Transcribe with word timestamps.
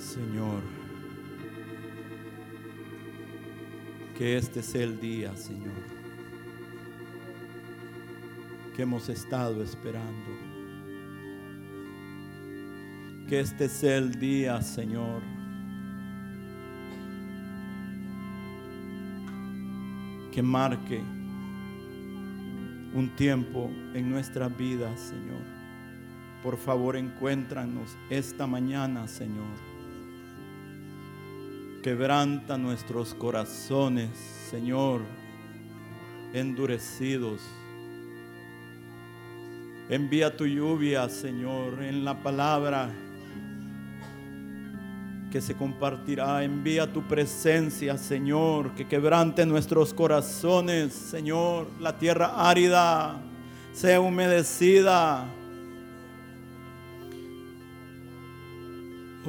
Señor, 0.00 0.62
que 4.16 4.38
este 4.38 4.62
sea 4.62 4.82
el 4.82 4.98
día, 4.98 5.36
Señor, 5.36 5.82
que 8.74 8.82
hemos 8.82 9.10
estado 9.10 9.62
esperando. 9.62 10.30
Que 13.28 13.40
este 13.40 13.68
sea 13.68 13.98
el 13.98 14.18
día, 14.18 14.60
Señor, 14.62 15.22
que 20.32 20.42
marque 20.42 21.00
un 22.94 23.14
tiempo 23.16 23.70
en 23.94 24.10
nuestras 24.10 24.56
vidas, 24.56 24.98
Señor. 24.98 25.44
Por 26.42 26.56
favor, 26.56 26.96
encuéntranos 26.96 27.96
esta 28.08 28.46
mañana, 28.46 29.06
Señor. 29.06 29.69
Quebranta 31.82 32.58
nuestros 32.58 33.14
corazones, 33.14 34.10
Señor, 34.50 35.00
endurecidos. 36.34 37.40
Envía 39.88 40.36
tu 40.36 40.44
lluvia, 40.44 41.08
Señor, 41.08 41.82
en 41.82 42.04
la 42.04 42.22
palabra 42.22 42.90
que 45.32 45.40
se 45.40 45.54
compartirá. 45.54 46.44
Envía 46.44 46.92
tu 46.92 47.02
presencia, 47.08 47.96
Señor, 47.96 48.74
que 48.74 48.86
quebrante 48.86 49.46
nuestros 49.46 49.94
corazones, 49.94 50.92
Señor. 50.92 51.66
La 51.80 51.96
tierra 51.96 52.46
árida 52.46 53.22
sea 53.72 54.02
humedecida. 54.02 55.24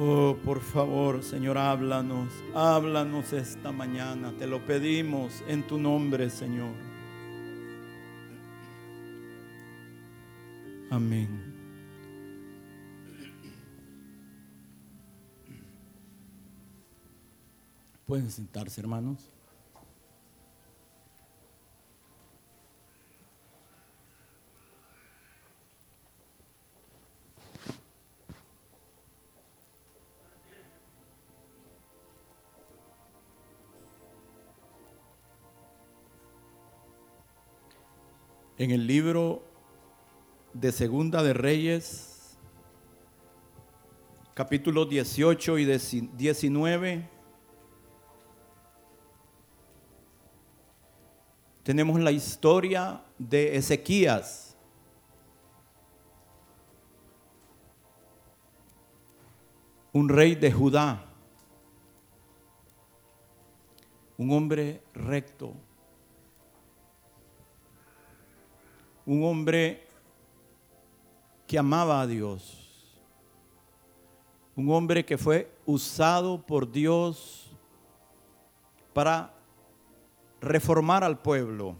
Oh, 0.04 0.36
por 0.44 0.60
favor, 0.60 1.22
Señor, 1.22 1.56
háblanos, 1.56 2.32
háblanos 2.56 3.32
esta 3.32 3.70
mañana. 3.70 4.32
Te 4.36 4.48
lo 4.48 4.66
pedimos 4.66 5.44
en 5.46 5.64
tu 5.64 5.78
nombre, 5.78 6.28
Señor. 6.28 6.74
Amén. 10.90 11.54
Pueden 18.04 18.28
sentarse, 18.28 18.80
hermanos. 18.80 19.30
En 38.62 38.70
el 38.70 38.86
libro 38.86 39.42
de 40.52 40.70
Segunda 40.70 41.20
de 41.24 41.32
Reyes, 41.34 42.38
capítulo 44.34 44.84
18 44.84 45.58
y 45.58 45.64
19, 45.64 47.08
tenemos 51.64 51.98
la 51.98 52.12
historia 52.12 53.02
de 53.18 53.56
Ezequías. 53.56 54.56
Un 59.92 60.08
rey 60.08 60.36
de 60.36 60.52
Judá, 60.52 61.04
un 64.16 64.30
hombre 64.30 64.84
recto, 64.94 65.52
un 69.04 69.24
hombre 69.24 69.86
que 71.46 71.58
amaba 71.58 72.00
a 72.00 72.06
Dios, 72.06 72.98
un 74.54 74.70
hombre 74.70 75.04
que 75.04 75.18
fue 75.18 75.50
usado 75.66 76.40
por 76.40 76.70
Dios 76.70 77.50
para 78.92 79.34
reformar 80.40 81.04
al 81.04 81.18
pueblo, 81.18 81.76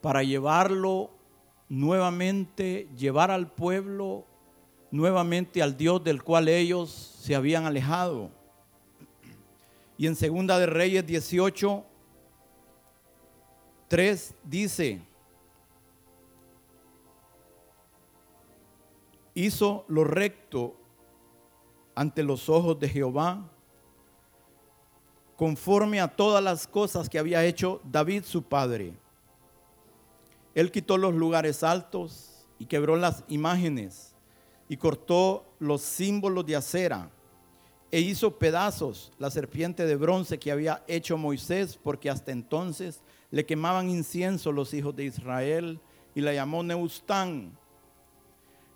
para 0.00 0.22
llevarlo 0.22 1.10
nuevamente, 1.68 2.88
llevar 2.96 3.30
al 3.30 3.50
pueblo 3.50 4.24
nuevamente 4.90 5.62
al 5.62 5.76
Dios 5.76 6.04
del 6.04 6.22
cual 6.22 6.48
ellos 6.48 6.90
se 7.20 7.34
habían 7.34 7.66
alejado. 7.66 8.30
Y 9.96 10.06
en 10.06 10.14
Segunda 10.14 10.58
de 10.58 10.66
Reyes 10.66 11.06
18, 11.06 11.84
3 13.88 14.34
dice, 14.44 15.02
hizo 19.34 19.84
lo 19.88 20.04
recto 20.04 20.76
ante 21.94 22.22
los 22.22 22.48
ojos 22.48 22.78
de 22.78 22.88
Jehová 22.88 23.50
conforme 25.36 26.00
a 26.00 26.08
todas 26.08 26.42
las 26.42 26.66
cosas 26.66 27.08
que 27.08 27.18
había 27.18 27.44
hecho 27.44 27.80
David 27.84 28.24
su 28.24 28.42
padre. 28.42 28.94
Él 30.54 30.70
quitó 30.70 30.96
los 30.96 31.14
lugares 31.14 31.62
altos 31.62 32.46
y 32.58 32.66
quebró 32.66 32.96
las 32.96 33.24
imágenes 33.28 34.14
y 34.68 34.76
cortó 34.76 35.44
los 35.58 35.82
símbolos 35.82 36.46
de 36.46 36.56
acera 36.56 37.10
e 37.90 38.00
hizo 38.00 38.38
pedazos 38.38 39.12
la 39.18 39.30
serpiente 39.30 39.86
de 39.86 39.96
bronce 39.96 40.38
que 40.38 40.52
había 40.52 40.84
hecho 40.86 41.16
Moisés, 41.16 41.78
porque 41.82 42.10
hasta 42.10 42.32
entonces 42.32 43.02
le 43.34 43.44
quemaban 43.44 43.90
incienso 43.90 44.52
los 44.52 44.72
hijos 44.74 44.94
de 44.94 45.06
Israel 45.06 45.80
y 46.14 46.20
la 46.20 46.32
llamó 46.32 46.62
Neustán. 46.62 47.50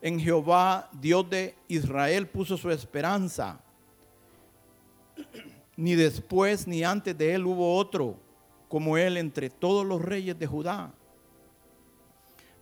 En 0.03 0.19
Jehová, 0.19 0.91
Dios 1.01 1.31
de 1.31 1.55
Israel, 1.69 2.27
puso 2.27 2.57
su 2.57 2.69
esperanza 2.73 3.61
ni 5.77 5.95
después 5.95 6.67
ni 6.67 6.83
antes 6.83 7.17
de 7.17 7.35
él 7.35 7.47
hubo 7.47 7.77
otro 7.77 8.17
como 8.69 8.99
él 8.99 9.17
entre 9.17 9.49
todos 9.49 9.87
los 9.87 10.03
reyes 10.03 10.37
de 10.37 10.49
Judá. 10.49 10.93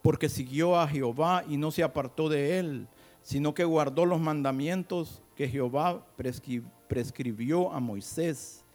Porque 0.02 0.28
siguió 0.28 0.78
a 0.78 0.86
Jehová 0.86 1.44
y 1.48 1.56
no 1.56 1.70
se 1.70 1.82
apartó 1.82 2.28
de 2.28 2.58
él, 2.58 2.88
sino 3.22 3.54
que 3.54 3.64
guardó 3.64 4.04
los 4.04 4.20
mandamientos 4.20 5.22
que 5.34 5.48
Jehová 5.48 6.06
prescribió 6.88 7.72
a 7.72 7.80
Moisés. 7.80 8.66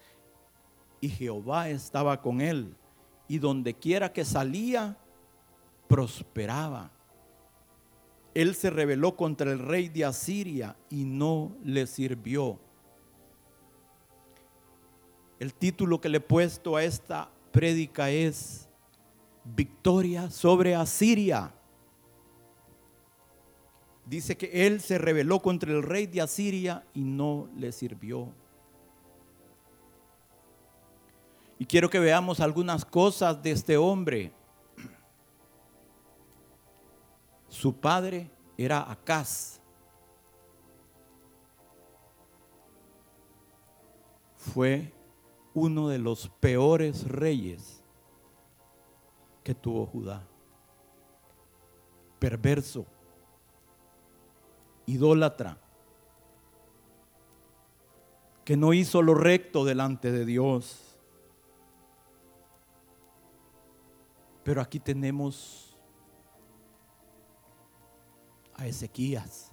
Y 0.99 1.09
Jehová 1.09 1.69
estaba 1.69 2.19
con 2.19 2.41
él, 2.41 2.75
y 3.31 3.39
donde 3.39 3.73
quiera 3.73 4.11
que 4.13 4.25
salía, 4.25 4.97
prosperaba. 5.87 6.91
Él 8.33 8.55
se 8.55 8.69
rebeló 8.69 9.15
contra 9.15 9.51
el 9.51 9.59
rey 9.59 9.89
de 9.89 10.05
Asiria 10.05 10.75
y 10.89 11.03
no 11.03 11.55
le 11.63 11.85
sirvió 11.87 12.59
el 15.41 15.55
título 15.55 15.99
que 15.99 16.07
le 16.07 16.17
he 16.17 16.21
puesto 16.21 16.75
a 16.75 16.83
esta 16.83 17.31
prédica 17.51 18.11
es 18.11 18.69
Victoria 19.43 20.29
sobre 20.29 20.75
Asiria. 20.75 21.51
Dice 24.05 24.37
que 24.37 24.67
él 24.67 24.81
se 24.81 24.99
rebeló 24.99 25.39
contra 25.39 25.71
el 25.71 25.81
rey 25.81 26.05
de 26.05 26.21
Asiria 26.21 26.85
y 26.93 27.01
no 27.01 27.49
le 27.57 27.71
sirvió. 27.71 28.31
Y 31.61 31.67
quiero 31.67 31.91
que 31.91 31.99
veamos 31.99 32.39
algunas 32.39 32.83
cosas 32.83 33.43
de 33.43 33.51
este 33.51 33.77
hombre. 33.77 34.33
Su 37.49 37.79
padre 37.79 38.31
era 38.57 38.91
Acaz. 38.91 39.61
Fue 44.37 44.91
uno 45.53 45.87
de 45.87 45.99
los 45.99 46.29
peores 46.39 47.07
reyes 47.07 47.83
que 49.43 49.53
tuvo 49.53 49.85
Judá. 49.85 50.27
Perverso, 52.17 52.87
idólatra, 54.87 55.59
que 58.43 58.57
no 58.57 58.73
hizo 58.73 59.03
lo 59.03 59.13
recto 59.13 59.63
delante 59.63 60.11
de 60.11 60.25
Dios. 60.25 60.90
Pero 64.43 64.61
aquí 64.61 64.79
tenemos 64.79 65.77
a 68.55 68.67
Ezequías. 68.67 69.51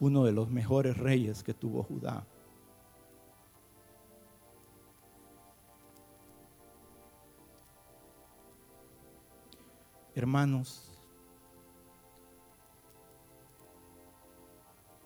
Uno 0.00 0.24
de 0.24 0.32
los 0.32 0.48
mejores 0.48 0.96
reyes 0.96 1.42
que 1.42 1.54
tuvo 1.54 1.82
Judá. 1.82 2.26
Hermanos, 10.14 10.92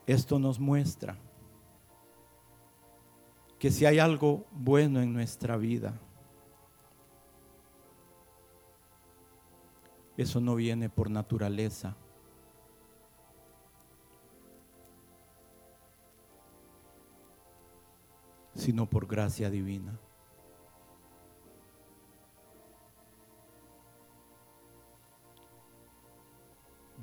esto 0.06 0.38
nos 0.38 0.58
muestra 0.58 1.18
que 3.62 3.70
si 3.70 3.86
hay 3.86 4.00
algo 4.00 4.44
bueno 4.50 5.00
en 5.02 5.12
nuestra 5.12 5.56
vida, 5.56 5.94
eso 10.16 10.40
no 10.40 10.56
viene 10.56 10.90
por 10.90 11.08
naturaleza. 11.08 11.96
sino 18.54 18.88
por 18.88 19.06
gracia 19.06 19.48
divina. 19.48 19.98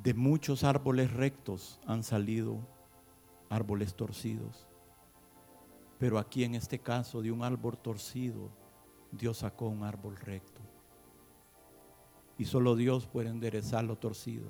De 0.03 0.13
muchos 0.13 0.63
árboles 0.63 1.11
rectos 1.11 1.81
han 1.85 2.03
salido 2.03 2.59
árboles 3.49 3.95
torcidos. 3.95 4.68
Pero 5.99 6.17
aquí 6.17 6.45
en 6.45 6.55
este 6.55 6.79
caso 6.79 7.21
de 7.21 7.31
un 7.31 7.43
árbol 7.43 7.77
torcido, 7.77 8.49
Dios 9.11 9.39
sacó 9.39 9.67
un 9.67 9.83
árbol 9.83 10.15
recto. 10.15 10.61
Y 12.37 12.45
solo 12.45 12.75
Dios 12.75 13.05
puede 13.05 13.29
enderezar 13.29 13.83
lo 13.83 13.97
torcido. 13.97 14.49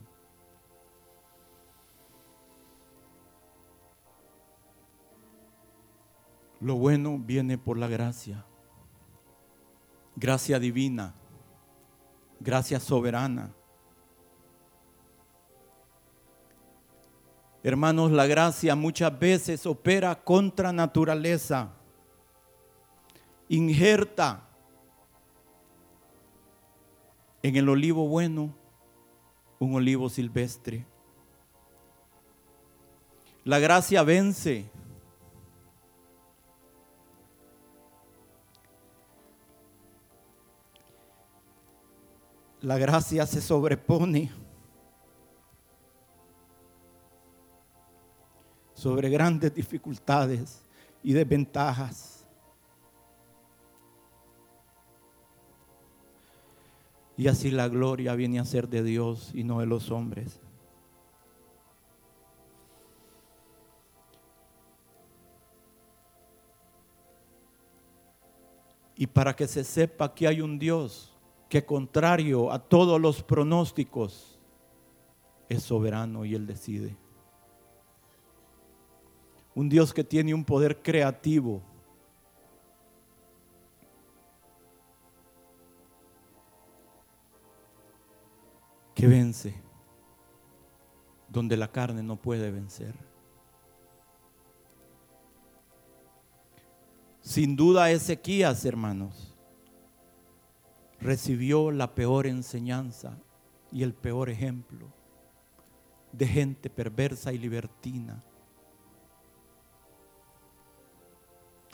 Lo 6.61 6.75
bueno 6.75 7.17
viene 7.17 7.57
por 7.57 7.77
la 7.77 7.87
gracia. 7.87 8.45
Gracia 10.15 10.59
divina. 10.59 11.15
Gracia 12.39 12.79
soberana. 12.79 13.55
Hermanos, 17.61 18.11
la 18.11 18.25
gracia 18.25 18.75
muchas 18.75 19.17
veces 19.19 19.65
opera 19.65 20.15
contra 20.15 20.71
naturaleza. 20.71 21.73
Injerta 23.49 24.47
en 27.43 27.55
el 27.55 27.67
olivo 27.67 28.07
bueno 28.07 28.55
un 29.59 29.75
olivo 29.75 30.09
silvestre. 30.09 30.85
La 33.43 33.59
gracia 33.59 34.03
vence 34.03 34.69
la 42.61 42.77
gracia 42.77 43.25
se 43.25 43.41
sobrepone 43.41 44.31
sobre 48.79 49.09
grandes 49.09 49.53
dificultades 49.53 50.63
y 51.03 51.11
desventajas. 51.11 52.25
Y 57.17 57.27
así 57.27 57.51
la 57.51 57.67
gloria 57.67 58.15
viene 58.15 58.39
a 58.39 58.45
ser 58.45 58.69
de 58.69 58.81
Dios 58.81 59.31
y 59.33 59.43
no 59.43 59.59
de 59.59 59.65
los 59.65 59.91
hombres. 59.91 60.39
Y 68.95 69.07
para 69.07 69.35
que 69.35 69.49
se 69.49 69.65
sepa 69.65 70.15
que 70.15 70.25
hay 70.25 70.39
un 70.39 70.57
Dios 70.57 71.13
que 71.49 71.65
contrario 71.65 72.49
a 72.49 72.59
todos 72.59 73.01
los 73.01 73.23
pronósticos, 73.23 74.39
es 75.49 75.63
soberano 75.63 76.23
y 76.23 76.33
Él 76.33 76.47
decide. 76.47 77.08
Un 79.59 79.67
Dios 79.67 79.93
que 79.93 80.05
tiene 80.05 80.33
un 80.33 80.45
poder 80.45 80.81
creativo. 80.81 81.61
Que 88.95 89.05
vence 89.05 89.53
donde 91.27 91.57
la 91.57 91.69
carne 91.69 92.01
no 92.01 92.15
puede 92.15 92.49
vencer. 92.51 92.95
Sin 97.19 97.57
duda 97.57 97.91
Ezequías, 97.91 98.63
hermanos, 98.63 99.37
recibió 101.01 101.69
la 101.69 101.93
peor 101.93 102.27
enseñanza 102.27 103.17
y 103.73 103.83
el 103.83 103.93
peor 103.93 104.29
ejemplo 104.29 104.87
de 106.13 106.27
gente 106.27 106.69
perversa 106.69 107.33
y 107.33 107.37
libertina. 107.37 108.23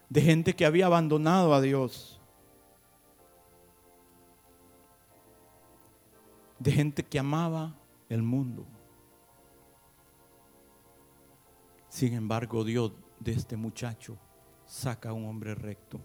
De 0.10 0.22
gente 0.22 0.56
que 0.56 0.66
había 0.66 0.86
abandonado 0.86 1.54
a 1.54 1.62
Dios. 1.62 2.22
De 6.60 6.72
gente 6.72 7.04
que 7.04 7.20
amaba 7.20 7.76
el 8.10 8.22
mundo. 8.22 8.66
Sin 11.90 12.14
embargo, 12.14 12.64
Dios 12.64 12.92
de 13.20 13.34
este 13.34 13.58
muchacho 13.58 14.18
saca 14.66 15.10
a 15.10 15.14
un 15.14 15.26
hombre 15.26 15.56
recto 15.56 16.00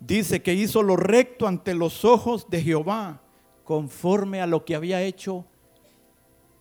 dice 0.00 0.42
que 0.42 0.54
hizo 0.54 0.82
lo 0.82 0.96
recto 0.96 1.46
ante 1.46 1.74
los 1.74 2.04
ojos 2.04 2.48
de 2.50 2.62
Jehová, 2.62 3.20
conforme 3.64 4.40
a 4.40 4.46
lo 4.46 4.64
que 4.64 4.74
había 4.74 5.02
hecho 5.02 5.44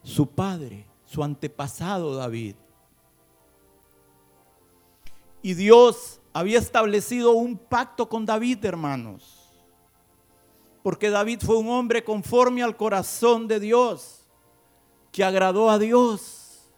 su 0.03 0.29
padre, 0.29 0.87
su 1.05 1.23
antepasado 1.23 2.15
David. 2.15 2.55
Y 5.45 5.53
Dios 5.53 6.19
había 6.33 6.57
establecido 6.57 7.33
un 7.33 7.55
pacto 7.55 8.09
con 8.09 8.25
David, 8.25 8.65
hermanos. 8.65 9.53
Porque 10.81 11.11
David 11.11 11.41
fue 11.45 11.59
un 11.59 11.69
hombre 11.69 12.03
conforme 12.03 12.63
al 12.63 12.75
corazón 12.75 13.47
de 13.47 13.59
Dios, 13.59 14.25
que 15.11 15.23
agradó 15.23 15.69
a 15.69 15.77
Dios. 15.77 16.71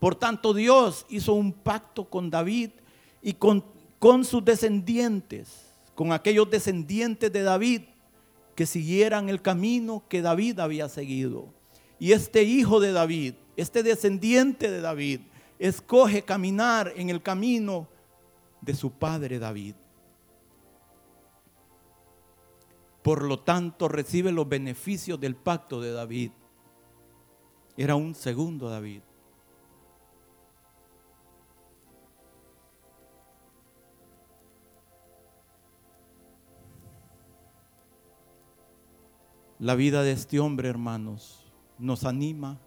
Por 0.00 0.16
tanto, 0.16 0.52
Dios 0.52 1.06
hizo 1.08 1.34
un 1.34 1.52
pacto 1.52 2.10
con 2.10 2.30
David 2.30 2.72
y 3.22 3.34
con 3.34 3.64
con 4.00 4.24
sus 4.24 4.44
descendientes, 4.44 5.70
con 5.94 6.12
aquellos 6.12 6.50
descendientes 6.50 7.32
de 7.32 7.42
David 7.42 7.82
que 8.56 8.66
siguieran 8.66 9.28
el 9.28 9.40
camino 9.40 10.02
que 10.08 10.20
David 10.20 10.58
había 10.58 10.88
seguido. 10.88 11.54
Y 12.00 12.10
este 12.10 12.42
hijo 12.42 12.80
de 12.80 12.90
David, 12.90 13.34
este 13.56 13.84
descendiente 13.84 14.68
de 14.68 14.80
David, 14.80 15.20
escoge 15.60 16.22
caminar 16.22 16.94
en 16.96 17.10
el 17.10 17.22
camino 17.22 17.86
de 18.62 18.74
su 18.74 18.92
padre 18.92 19.38
David. 19.38 19.74
Por 23.02 23.22
lo 23.22 23.40
tanto, 23.40 23.86
recibe 23.86 24.32
los 24.32 24.48
beneficios 24.48 25.20
del 25.20 25.36
pacto 25.36 25.80
de 25.80 25.92
David. 25.92 26.32
Era 27.76 27.94
un 27.94 28.14
segundo 28.14 28.70
David. 28.70 29.02
La 39.58 39.74
vida 39.74 40.02
de 40.02 40.12
este 40.12 40.40
hombre, 40.40 40.70
hermanos, 40.70 41.52
nos 41.78 42.04
anima 42.04 42.58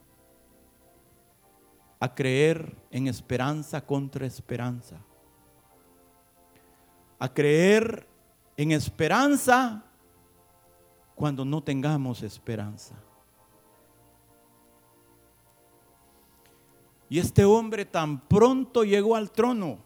a 2.03 2.13
creer 2.13 2.75
en 2.91 3.07
esperanza 3.07 3.79
contra 3.79 4.25
esperanza. 4.25 4.97
A 7.17 7.33
creer 7.33 8.05
en 8.57 8.73
esperanza 8.73 9.85
cuando 11.15 11.45
no 11.45 11.63
tengamos 11.63 12.21
esperanza. 12.21 12.93
Y 17.07 17.19
este 17.19 17.45
hombre 17.45 17.85
tan 17.85 18.19
pronto 18.27 18.83
llegó 18.83 19.15
al 19.15 19.31
trono, 19.31 19.77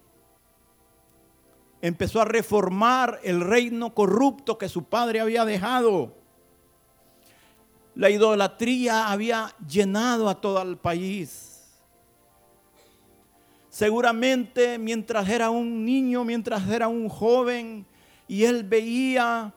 empezó 1.81 2.19
a 2.19 2.25
reformar 2.25 3.19
el 3.21 3.41
reino 3.41 3.93
corrupto 3.93 4.57
que 4.57 4.69
su 4.69 4.86
padre 4.86 5.19
había 5.19 5.45
dejado. 5.45 6.15
La 7.93 8.09
idolatría 8.09 9.12
había 9.12 9.53
llenado 9.67 10.27
a 10.27 10.41
todo 10.41 10.59
el 10.63 10.77
país. 10.77 11.47
Seguramente 13.77 14.79
mientras 14.79 15.29
era 15.29 15.51
un 15.51 15.86
niño, 15.86 16.24
mientras 16.24 16.67
era 16.67 16.88
un 16.88 17.07
joven, 17.07 17.86
y 18.27 18.43
él 18.43 18.63
veía 18.63 19.53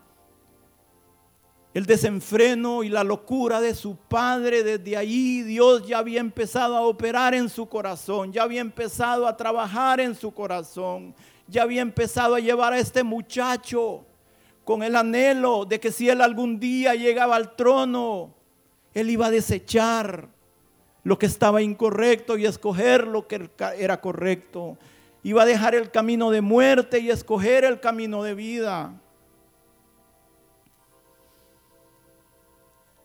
el 1.72 1.86
desenfreno 1.86 2.82
y 2.82 2.90
la 2.90 3.02
locura 3.02 3.62
de 3.62 3.74
su 3.74 3.96
padre, 3.96 4.62
desde 4.62 4.94
ahí 4.94 5.40
Dios 5.40 5.86
ya 5.86 5.96
había 5.96 6.20
empezado 6.20 6.76
a 6.76 6.82
operar 6.82 7.34
en 7.34 7.48
su 7.48 7.66
corazón, 7.66 8.30
ya 8.30 8.42
había 8.42 8.60
empezado 8.60 9.26
a 9.26 9.38
trabajar 9.38 10.00
en 10.00 10.14
su 10.14 10.32
corazón, 10.32 11.14
ya 11.48 11.62
había 11.62 11.80
empezado 11.80 12.34
a 12.34 12.40
llevar 12.40 12.74
a 12.74 12.78
este 12.78 13.02
muchacho 13.02 14.04
con 14.64 14.82
el 14.82 14.96
anhelo 14.96 15.64
de 15.64 15.80
que 15.80 15.90
si 15.90 16.10
él 16.10 16.20
algún 16.20 16.60
día 16.60 16.94
llegaba 16.94 17.36
al 17.36 17.56
trono, 17.56 18.34
él 18.92 19.08
iba 19.08 19.28
a 19.28 19.30
desechar 19.30 20.28
lo 21.02 21.18
que 21.18 21.26
estaba 21.26 21.62
incorrecto 21.62 22.36
y 22.36 22.46
escoger 22.46 23.06
lo 23.06 23.26
que 23.26 23.50
era 23.78 24.00
correcto. 24.00 24.78
Iba 25.22 25.42
a 25.42 25.46
dejar 25.46 25.74
el 25.74 25.90
camino 25.90 26.30
de 26.30 26.40
muerte 26.40 26.98
y 26.98 27.10
escoger 27.10 27.64
el 27.64 27.80
camino 27.80 28.22
de 28.22 28.34
vida. 28.34 29.00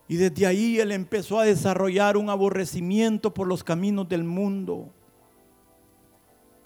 Y 0.07 0.17
desde 0.17 0.45
ahí 0.45 0.79
él 0.79 0.91
empezó 0.91 1.39
a 1.39 1.45
desarrollar 1.45 2.15
un 2.15 2.29
aborrecimiento 2.29 3.33
por 3.33 3.47
los 3.47 3.63
caminos 3.63 4.07
del 4.07 4.23
mundo. 4.23 4.89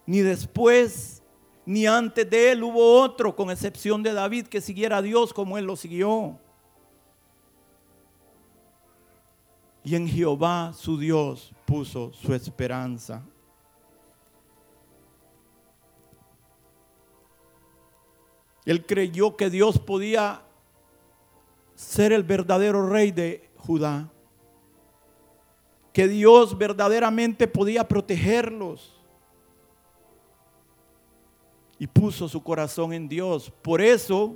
Ni 0.06 0.20
después, 0.20 1.24
ni 1.66 1.86
antes 1.86 2.30
de 2.30 2.52
él 2.52 2.64
hubo 2.64 3.00
otro, 3.02 3.36
con 3.36 3.50
excepción 3.50 4.04
de 4.04 4.12
David, 4.12 4.48
que 4.48 4.60
siguiera 4.60 4.98
a 4.98 5.02
Dios 5.02 5.34
como 5.34 5.58
él 5.58 5.66
lo 5.66 5.76
siguió. 5.76 6.38
Y 9.84 9.96
en 9.96 10.08
Jehová 10.08 10.74
su 10.74 10.98
Dios 10.98 11.54
puso 11.66 12.12
su 12.14 12.34
esperanza. 12.34 13.24
Él 18.66 18.86
creyó 18.86 19.36
que 19.36 19.50
Dios 19.50 19.80
podía 19.80 20.44
ser 21.74 22.12
el 22.12 22.24
verdadero 22.24 22.88
rey 22.88 23.12
de 23.12 23.50
Judá. 23.58 24.12
Que 25.94 26.08
Dios 26.08 26.58
verdaderamente 26.58 27.48
podía 27.48 27.88
protegerlos. 27.88 28.96
Y 31.80 31.88
puso 31.88 32.28
su 32.28 32.44
corazón 32.44 32.94
en 32.94 33.08
Dios. 33.08 33.52
Por 33.62 33.82
eso 33.82 34.36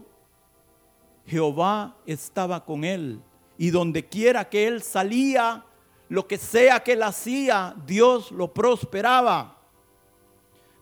Jehová 1.26 1.96
estaba 2.06 2.64
con 2.64 2.84
él. 2.86 3.22
Y 3.58 3.70
donde 3.70 4.08
quiera 4.08 4.50
que 4.50 4.68
él 4.68 4.82
salía, 4.82 5.66
lo 6.10 6.28
que 6.28 6.38
sea 6.38 6.82
que 6.82 6.94
él 6.94 7.04
hacía, 7.04 7.76
Dios 7.86 8.32
lo 8.32 8.54
prosperaba. 8.54 9.58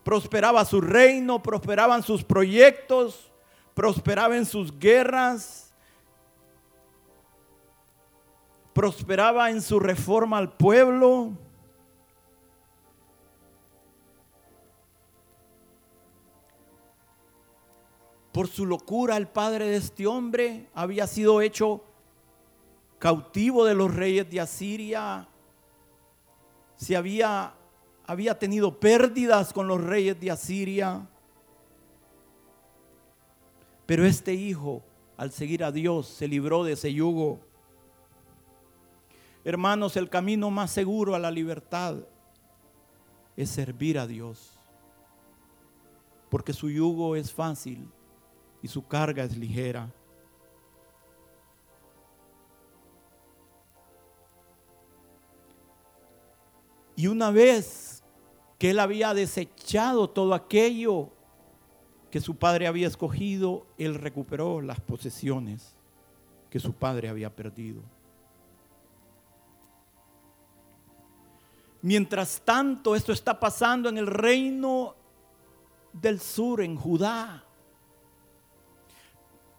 Prosperaba 0.04 0.66
su 0.66 0.82
reino, 0.82 1.44
prosperaban 1.44 2.02
sus 2.02 2.24
proyectos, 2.24 3.32
prosperaba 3.74 4.38
en 4.38 4.46
sus 4.46 4.78
guerras 4.78 5.72
prosperaba 8.74 9.50
en 9.50 9.62
su 9.62 9.80
reforma 9.80 10.38
al 10.38 10.54
pueblo. 10.54 11.32
Por 18.32 18.48
su 18.48 18.66
locura 18.66 19.18
el 19.18 19.28
padre 19.28 19.66
de 19.66 19.76
este 19.76 20.08
hombre 20.08 20.70
había 20.74 21.06
sido 21.06 21.42
hecho 21.42 21.84
cautivo 23.02 23.66
de 23.66 23.74
los 23.74 23.92
reyes 23.92 24.30
de 24.30 24.40
Asiria. 24.40 25.28
Se 26.76 26.96
había, 26.96 27.52
había 28.06 28.38
tenido 28.38 28.80
pérdidas 28.80 29.52
con 29.54 29.68
los 29.68 29.84
reyes 29.84 30.20
de 30.20 30.30
Asiria. 30.30 31.10
Pero 33.88 34.06
este 34.06 34.36
hijo, 34.36 34.84
al 35.18 35.32
seguir 35.32 35.64
a 35.64 35.72
Dios, 35.72 36.08
se 36.10 36.28
libró 36.28 36.64
de 36.64 36.74
ese 36.74 36.94
yugo. 36.94 37.40
Hermanos, 39.44 39.98
el 39.98 40.08
camino 40.08 40.52
más 40.52 40.70
seguro 40.70 41.16
a 41.16 41.20
la 41.20 41.32
libertad 41.32 41.96
es 43.36 43.50
servir 43.50 43.98
a 43.98 44.06
Dios. 44.06 44.60
Porque 46.30 46.54
su 46.54 46.70
yugo 46.70 47.16
es 47.16 47.34
fácil 47.34 47.90
y 48.62 48.68
su 48.68 48.86
carga 48.86 49.24
es 49.24 49.36
ligera. 49.36 49.92
Y 57.02 57.08
una 57.08 57.32
vez 57.32 58.04
que 58.60 58.70
él 58.70 58.80
había 58.80 59.16
desechado 59.16 60.08
todo 60.08 60.36
aquello 60.36 61.10
que 62.12 62.22
su 62.22 62.36
padre 62.36 62.68
había 62.68 62.88
escogido, 62.88 63.66
él 63.80 63.96
recuperó 63.96 64.62
las 64.62 64.80
posesiones 64.82 65.76
que 66.52 66.60
su 66.60 66.74
padre 66.74 67.10
había 67.10 67.36
perdido. 67.36 67.82
Mientras 71.82 72.40
tanto, 72.46 72.96
esto 72.96 73.14
está 73.14 73.40
pasando 73.40 73.90
en 73.90 73.98
el 73.98 74.06
reino 74.06 74.96
del 75.94 76.20
sur, 76.20 76.62
en 76.62 76.76
Judá. 76.76 77.44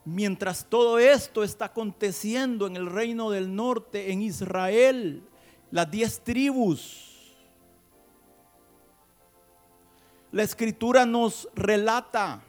Mientras 0.05 0.69
todo 0.69 0.97
esto 0.97 1.43
está 1.43 1.65
aconteciendo 1.65 2.67
en 2.67 2.77
el 2.77 2.85
reino 2.85 3.31
del 3.31 3.53
norte, 3.53 4.13
en 4.13 4.21
Israel, 4.21 5.23
las 5.71 5.91
diez 5.91 6.21
tribus, 6.21 7.12
la 10.33 10.41
escritura 10.41 11.05
nos 11.05 11.47
relata 11.53 12.41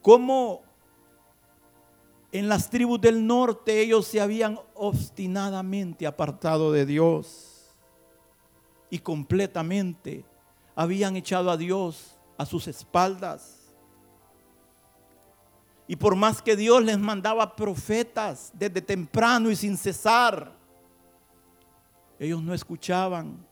cómo 0.00 0.62
en 2.32 2.48
las 2.48 2.70
tribus 2.70 2.98
del 2.98 3.26
norte 3.26 3.82
ellos 3.82 4.06
se 4.06 4.22
habían 4.22 4.58
obstinadamente 4.72 6.06
apartado 6.06 6.72
de 6.72 6.86
Dios 6.86 7.76
y 8.88 9.00
completamente 9.00 10.24
habían 10.74 11.16
echado 11.16 11.50
a 11.50 11.58
Dios 11.58 12.18
a 12.38 12.46
sus 12.46 12.66
espaldas. 12.66 13.74
Y 15.86 15.94
por 15.94 16.16
más 16.16 16.40
que 16.40 16.56
Dios 16.56 16.82
les 16.82 16.98
mandaba 16.98 17.54
profetas 17.54 18.50
desde 18.54 18.80
temprano 18.80 19.50
y 19.50 19.56
sin 19.56 19.76
cesar, 19.76 20.56
ellos 22.18 22.42
no 22.42 22.54
escuchaban. 22.54 23.49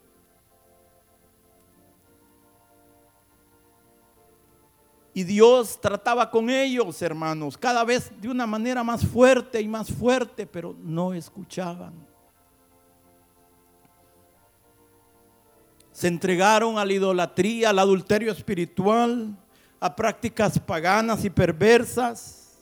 Y 5.14 5.24
Dios 5.24 5.80
trataba 5.80 6.30
con 6.30 6.50
ellos, 6.50 7.00
hermanos, 7.02 7.56
cada 7.56 7.84
vez 7.84 8.10
de 8.20 8.28
una 8.28 8.46
manera 8.46 8.84
más 8.84 9.04
fuerte 9.04 9.60
y 9.60 9.68
más 9.68 9.90
fuerte, 9.90 10.46
pero 10.46 10.76
no 10.78 11.14
escuchaban. 11.14 11.94
Se 15.92 16.06
entregaron 16.06 16.78
a 16.78 16.84
la 16.84 16.92
idolatría, 16.92 17.70
al 17.70 17.78
adulterio 17.80 18.30
espiritual, 18.30 19.36
a 19.80 19.96
prácticas 19.96 20.58
paganas 20.60 21.24
y 21.24 21.30
perversas. 21.30 22.56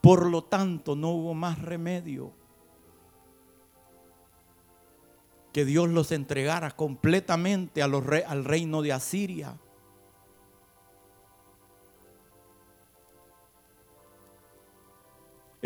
Por 0.00 0.26
lo 0.26 0.44
tanto, 0.44 0.94
no 0.94 1.10
hubo 1.10 1.34
más 1.34 1.60
remedio 1.60 2.32
que 5.52 5.64
Dios 5.64 5.88
los 5.88 6.12
entregara 6.12 6.70
completamente 6.72 7.82
al 7.82 8.44
reino 8.44 8.82
de 8.82 8.92
Asiria 8.92 9.56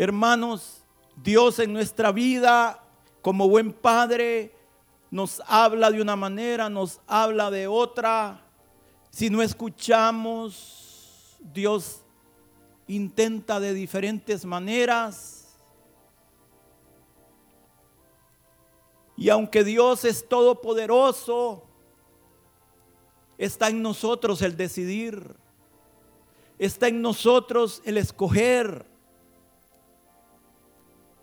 Hermanos, 0.01 0.81
Dios 1.17 1.59
en 1.59 1.73
nuestra 1.73 2.13
vida, 2.13 2.81
como 3.21 3.49
buen 3.49 3.73
padre, 3.73 4.55
nos 5.11 5.41
habla 5.45 5.91
de 5.91 6.01
una 6.01 6.15
manera, 6.15 6.69
nos 6.69 7.01
habla 7.05 7.51
de 7.51 7.67
otra. 7.67 8.41
Si 9.09 9.29
no 9.29 9.41
escuchamos, 9.41 11.35
Dios 11.41 12.01
intenta 12.87 13.59
de 13.59 13.73
diferentes 13.73 14.45
maneras. 14.45 15.57
Y 19.17 19.27
aunque 19.27 19.65
Dios 19.65 20.05
es 20.05 20.29
todopoderoso, 20.29 21.65
está 23.37 23.67
en 23.67 23.81
nosotros 23.81 24.41
el 24.43 24.55
decidir. 24.55 25.35
Está 26.57 26.87
en 26.87 27.01
nosotros 27.01 27.81
el 27.83 27.97
escoger. 27.97 28.97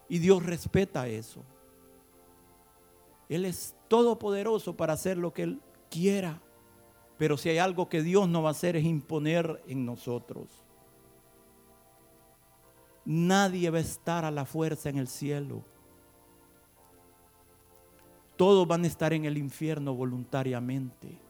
Y 0.08 0.18
Dios 0.18 0.44
respeta 0.44 1.08
eso. 1.08 1.42
Él 3.28 3.44
es 3.44 3.74
todopoderoso 3.88 4.76
para 4.76 4.92
hacer 4.92 5.16
lo 5.18 5.32
que 5.32 5.42
Él 5.42 5.60
quiera. 5.90 6.40
Pero 7.18 7.36
si 7.36 7.48
hay 7.48 7.58
algo 7.58 7.88
que 7.88 8.02
Dios 8.02 8.28
no 8.28 8.42
va 8.42 8.50
a 8.50 8.52
hacer 8.52 8.76
es 8.76 8.84
imponer 8.84 9.62
en 9.66 9.84
nosotros. 9.84 10.46
Nadie 13.04 13.70
va 13.70 13.78
a 13.78 13.82
estar 13.82 14.24
a 14.24 14.30
la 14.30 14.44
fuerza 14.44 14.88
en 14.88 14.98
el 14.98 15.08
cielo. 15.08 15.62
Todos 18.36 18.66
van 18.66 18.84
a 18.84 18.86
estar 18.86 19.12
en 19.12 19.24
el 19.24 19.38
infierno 19.38 19.94
voluntariamente. 19.94 21.25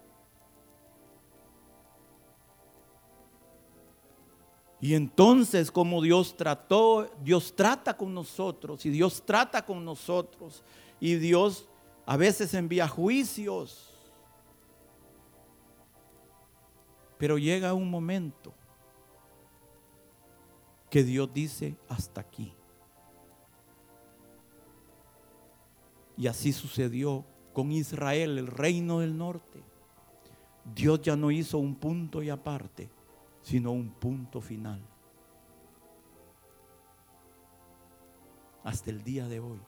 Y 4.80 4.95
entonces 4.95 5.71
como 5.71 6.02
Dios 6.02 6.37
trató, 6.37 7.11
Dios 7.23 7.54
trata 7.56 7.97
con 7.97 8.12
nosotros 8.12 8.85
y 8.85 8.90
Dios 8.90 9.23
trata 9.25 9.64
con 9.64 9.85
nosotros 9.85 10.62
y 11.00 11.14
Dios 11.14 11.68
a 12.04 12.16
veces 12.16 12.52
envía 12.54 12.87
juicios. 12.87 13.92
Pero 17.18 17.38
llega 17.38 17.73
un 17.73 17.90
momento 17.90 18.52
que 20.90 21.02
Dios 21.02 21.33
dice 21.33 21.76
hasta 21.88 22.21
aquí. 22.21 22.52
Y 26.18 26.26
así 26.26 26.52
sucedió 26.52 27.25
con 27.52 27.73
Israel, 27.73 28.38
el 28.38 28.47
reino 28.47 29.00
del 29.00 29.16
norte. 29.16 29.62
Dios 30.75 31.00
ya 31.02 31.16
no 31.16 31.30
hizo 31.30 31.59
un 31.59 31.75
punto 31.75 32.23
y 32.23 32.30
aparte, 32.30 32.90
sino 33.46 33.70
un 33.70 33.90
punto 33.90 34.40
final. 34.40 34.84
Hasta 38.64 38.90
el 38.90 39.04
día 39.04 39.28
de 39.28 39.38
hoy. 39.38 39.60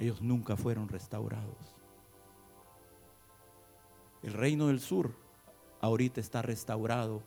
Ellos 0.00 0.20
nunca 0.20 0.56
fueron 0.56 0.88
restaurados. 0.88 1.76
El 4.24 4.32
reino 4.32 4.66
del 4.66 4.80
sur 4.80 5.14
ahorita 5.80 6.20
está 6.20 6.42
restaurado 6.42 7.22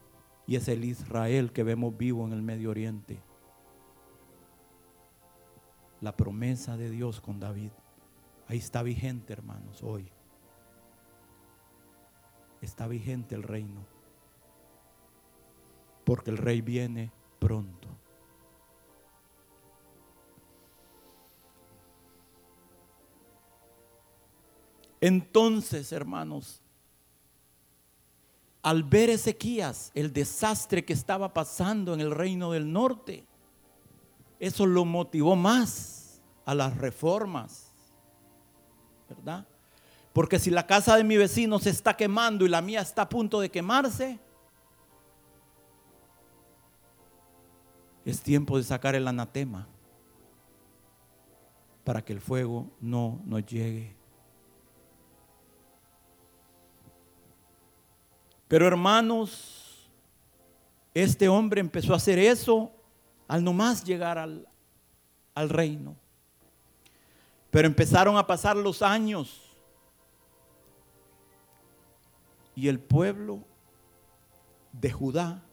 y 0.46 0.58
es 0.58 0.68
el 0.68 0.84
Israel 0.84 1.54
que 1.54 1.64
vemos 1.64 1.96
vivo 1.96 2.28
en 2.28 2.34
el 2.34 2.42
Medio 2.42 2.70
Oriente. 2.70 3.24
La 6.02 6.18
promesa 6.18 6.76
de 6.76 6.90
Dios 6.90 7.22
con 7.22 7.40
David. 7.40 7.72
Ahí 8.50 8.58
está 8.58 8.84
vigente, 8.84 9.32
hermanos, 9.32 9.84
hoy. 9.84 10.12
Está 12.62 12.88
vigente 12.88 13.36
el 13.36 13.44
reino. 13.44 13.86
Porque 16.06 16.30
el 16.30 16.38
rey 16.38 16.62
viene 16.62 17.12
pronto. 17.40 17.88
Entonces, 25.02 25.92
hermanos, 25.92 26.62
al 28.62 28.84
ver 28.84 29.10
Ezequías 29.10 29.92
el 29.96 30.14
desastre 30.14 30.86
que 30.86 30.94
estaba 30.94 31.34
pasando 31.34 31.96
en 31.96 32.02
el 32.02 32.12
reino 32.12 32.52
del 32.52 32.72
norte, 32.72 33.26
eso 34.40 34.68
lo 34.68 34.86
motivó 34.86 35.36
más 35.36 36.22
a 36.46 36.54
las 36.54 36.78
reformas, 36.78 37.72
¿verdad? 39.10 39.48
Porque 40.14 40.40
si 40.40 40.50
la 40.50 40.68
casa 40.68 40.98
de 40.98 41.04
mi 41.04 41.16
vecino 41.16 41.60
se 41.60 41.70
está 41.70 41.96
quemando 41.96 42.46
y 42.46 42.50
la 42.50 42.62
mía 42.62 42.82
está 42.82 43.04
a 43.04 43.10
punto 43.10 43.40
de 43.40 43.50
quemarse, 43.50 44.20
es 48.04 48.22
tiempo 48.22 48.58
de 48.58 48.64
sacar 48.64 48.96
el 48.96 49.08
anatema 49.08 49.68
para 51.84 52.04
que 52.04 52.14
el 52.14 52.20
fuego 52.20 52.70
no 52.82 53.22
nos 53.26 53.46
llegue. 53.46 53.96
Pero 58.48 58.68
hermanos, 58.68 59.90
este 60.94 61.30
hombre 61.30 61.62
empezó 61.62 61.94
a 61.94 61.98
hacer 61.98 62.20
eso 62.20 62.74
al 63.30 63.46
nomás 63.46 63.82
llegar 63.86 64.18
al, 64.18 64.46
al 65.34 65.48
reino. 65.48 65.96
Pero 67.50 67.66
empezaron 67.66 68.18
a 68.18 68.28
pasar 68.28 68.58
los 68.58 68.82
años 68.82 69.51
y 72.56 72.68
el 72.68 72.80
pueblo 72.80 73.44
de 74.72 74.92
Judá, 74.92 75.44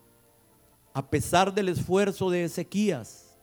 a 0.93 1.09
pesar 1.09 1.55
del 1.55 1.69
esfuerzo 1.69 2.31
de 2.31 2.45
Ezequías, 2.45 3.37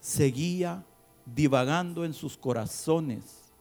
seguía 0.00 0.84
divagando 1.24 2.04
en 2.04 2.14
sus 2.14 2.36
corazones. 2.36 3.52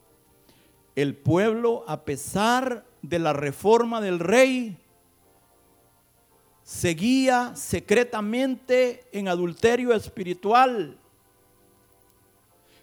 El 0.95 1.15
pueblo, 1.15 1.83
a 1.87 2.05
pesar 2.05 2.85
de 3.01 3.19
la 3.19 3.33
reforma 3.33 3.99
del 4.01 4.19
rey 4.19 4.77
seguía 6.65 7.55
secretamente 7.55 9.07
en 9.11 9.27
adulterio 9.27 9.93
espiritual. 9.93 10.97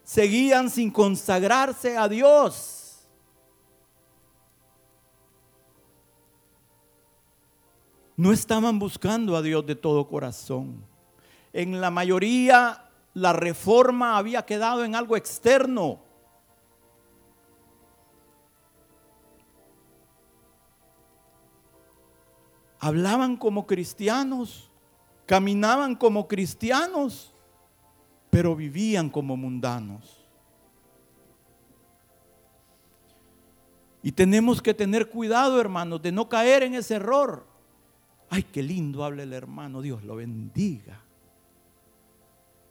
Seguían 0.04 0.70
sin 0.70 0.90
consagrarse 0.90 1.96
a 1.96 2.08
Dios. 2.08 2.81
No 8.22 8.30
estaban 8.30 8.78
buscando 8.78 9.34
a 9.36 9.42
Dios 9.42 9.66
de 9.66 9.74
todo 9.74 10.06
corazón. 10.06 10.84
En 11.52 11.80
la 11.80 11.90
mayoría 11.90 12.88
la 13.14 13.32
reforma 13.32 14.16
había 14.16 14.46
quedado 14.46 14.84
en 14.84 14.94
algo 14.94 15.16
externo 15.16 15.98
hablaban 22.78 23.36
como 23.36 23.66
cristianos, 23.66 24.70
caminaban 25.26 25.96
como 25.96 26.28
cristianos, 26.28 27.34
pero 28.30 28.54
vivían 28.54 29.10
como 29.10 29.36
mundanos. 29.36 30.24
Y 34.00 34.12
tenemos 34.12 34.62
que 34.62 34.74
tener 34.74 35.10
cuidado, 35.10 35.60
hermanos, 35.60 36.00
de 36.00 36.12
no 36.12 36.28
caer 36.28 36.62
en 36.62 36.76
ese 36.76 36.94
error. 36.94 37.51
Ay, 38.34 38.44
qué 38.44 38.62
lindo 38.62 39.04
habla 39.04 39.24
el 39.24 39.34
hermano, 39.34 39.82
Dios 39.82 40.04
lo 40.04 40.16
bendiga. 40.16 40.98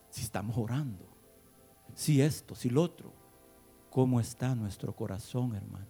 Si 0.10 0.24
estamos 0.24 0.58
orando, 0.58 1.06
si 1.94 2.20
esto, 2.20 2.56
si 2.56 2.72
lo 2.72 2.82
otro, 2.82 3.14
¿cómo 3.92 4.20
está 4.20 4.56
nuestro 4.56 4.96
corazón, 4.96 5.54
hermanos? 5.54 5.88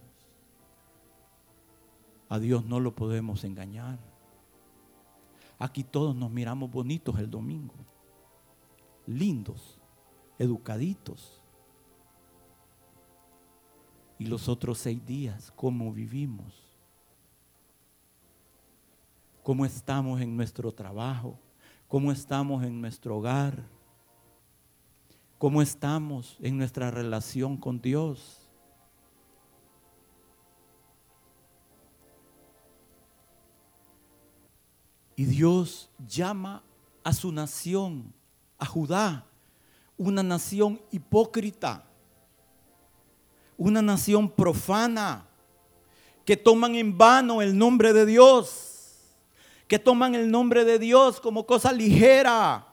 A 2.28 2.38
Dios 2.38 2.66
no 2.66 2.82
lo 2.82 2.94
podemos 2.94 3.46
engañar. 3.46 3.98
Aquí 5.58 5.86
todos 5.86 6.18
nos 6.18 6.30
miramos 6.30 6.70
bonitos 6.70 7.18
el 7.18 7.32
domingo, 7.32 7.76
lindos, 9.08 9.80
educaditos. 10.38 11.42
Y 14.20 14.26
los 14.26 14.50
otros 14.50 14.80
seis 14.80 15.06
días, 15.06 15.50
¿cómo 15.56 15.94
vivimos? 15.94 16.61
¿Cómo 19.44 19.66
estamos 19.66 20.22
en 20.22 20.38
nuestro 20.38 20.72
trabajo? 20.72 21.40
¿Cómo 21.88 22.12
estamos 22.12 22.64
en 22.64 22.80
nuestro 22.80 23.18
hogar? 23.18 23.64
¿Cómo 25.38 25.62
estamos 25.62 26.38
en 26.40 26.58
nuestra 26.58 26.92
relación 26.92 27.58
con 27.58 27.82
Dios? 27.82 28.48
Y 35.16 35.26
Dios 35.26 35.90
llama 36.08 36.64
a 37.04 37.12
su 37.14 37.32
nación, 37.32 38.14
a 38.60 38.66
Judá, 38.66 39.26
una 39.98 40.22
nación 40.22 40.80
hipócrita, 40.92 41.84
una 43.58 43.82
nación 43.82 44.30
profana, 44.30 45.28
que 46.26 46.38
toman 46.38 46.76
en 46.76 46.98
vano 46.98 47.42
el 47.42 47.58
nombre 47.58 47.94
de 47.94 48.06
Dios, 48.06 48.71
que 49.72 49.80
toman 49.80 50.16
el 50.16 50.30
nombre 50.30 50.66
de 50.66 50.78
Dios 50.78 51.22
como 51.22 51.46
cosa 51.46 51.72
ligera, 51.72 52.68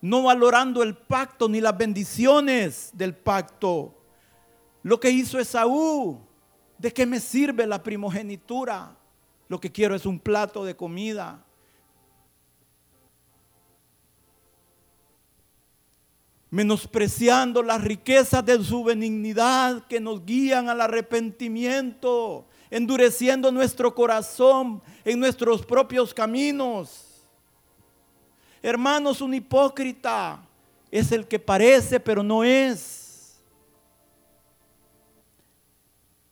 no 0.00 0.24
valorando 0.24 0.82
el 0.82 0.96
pacto 0.96 1.48
ni 1.48 1.60
las 1.60 1.78
bendiciones 1.78 2.90
del 2.92 3.14
pacto. 3.14 3.94
Lo 4.82 4.98
que 4.98 5.08
hizo 5.08 5.38
Esaú, 5.38 6.18
¿de 6.76 6.92
qué 6.92 7.06
me 7.06 7.20
sirve 7.20 7.64
la 7.64 7.80
primogenitura? 7.80 8.96
Lo 9.46 9.60
que 9.60 9.70
quiero 9.70 9.94
es 9.94 10.04
un 10.04 10.18
plato 10.18 10.64
de 10.64 10.74
comida. 10.74 11.44
Menospreciando 16.50 17.62
las 17.62 17.84
riquezas 17.84 18.44
de 18.44 18.64
su 18.64 18.82
benignidad 18.82 19.86
que 19.86 20.00
nos 20.00 20.26
guían 20.26 20.68
al 20.68 20.80
arrepentimiento, 20.80 22.48
endureciendo 22.70 23.50
nuestro 23.52 23.94
corazón 23.94 24.82
en 25.04 25.20
nuestros 25.20 25.64
propios 25.64 26.12
caminos. 26.12 27.26
Hermanos, 28.62 29.20
un 29.20 29.34
hipócrita 29.34 30.40
es 30.90 31.12
el 31.12 31.26
que 31.26 31.38
parece 31.38 32.00
pero 32.00 32.22
no 32.22 32.44
es. 32.44 33.40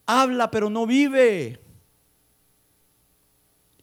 Habla 0.06 0.50
pero 0.50 0.68
no 0.68 0.86
vive 0.86 1.64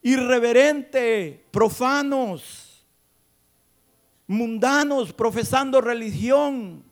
irreverente, 0.02 1.46
profanos, 1.52 2.86
mundanos, 4.28 5.14
profesando 5.14 5.80
religión, 5.82 6.84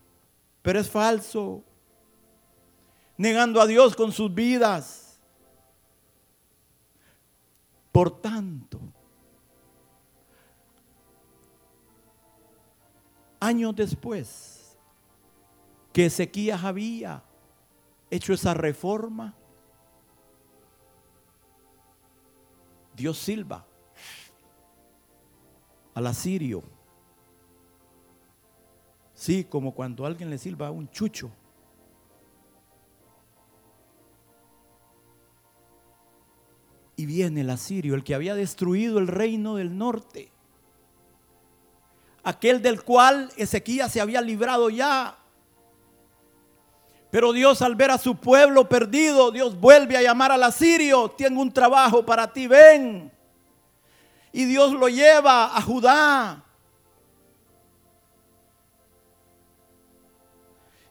pero 0.62 0.80
es 0.80 0.90
falso, 0.90 1.64
negando 3.18 3.62
a 3.62 3.68
Dios 3.68 3.96
con 3.96 4.12
sus 4.12 4.34
vidas. 4.34 4.99
Por 8.00 8.22
tanto, 8.22 8.80
años 13.42 13.76
después 13.76 14.78
que 15.92 16.06
Ezequías 16.06 16.64
había 16.64 17.22
hecho 18.10 18.32
esa 18.32 18.54
reforma, 18.54 19.36
Dios 22.96 23.18
silba 23.18 23.66
al 25.94 26.08
asirio 26.08 26.64
Sí, 29.14 29.44
como 29.44 29.74
cuando 29.74 30.06
alguien 30.06 30.30
le 30.30 30.38
silba 30.38 30.72
un 30.72 30.90
chucho. 30.90 31.30
Y 37.00 37.06
viene 37.06 37.40
el 37.40 37.50
asirio, 37.50 37.96
el 37.96 38.04
que 38.04 38.14
había 38.14 38.36
destruido 38.36 39.00
el 39.00 39.08
reino 39.08 39.56
del 39.56 39.78
norte. 39.78 40.30
Aquel 42.24 42.62
del 42.62 42.84
cual 42.84 43.32
Ezequías 43.38 43.90
se 43.90 44.02
había 44.02 44.20
librado 44.20 44.70
ya. 44.70 45.18
Pero 47.10 47.32
Dios 47.32 47.62
al 47.62 47.76
ver 47.76 47.92
a 47.92 47.98
su 47.98 48.18
pueblo 48.18 48.68
perdido, 48.68 49.32
Dios 49.32 49.58
vuelve 49.58 49.96
a 49.96 50.02
llamar 50.02 50.34
al 50.34 50.44
asirio. 50.44 51.08
Tengo 51.12 51.42
un 51.42 51.54
trabajo 51.54 52.06
para 52.06 52.34
ti, 52.34 52.48
ven. 52.48 53.10
Y 54.34 54.44
Dios 54.44 54.74
lo 54.74 54.90
lleva 54.90 55.56
a 55.56 55.62
Judá. 55.62 56.44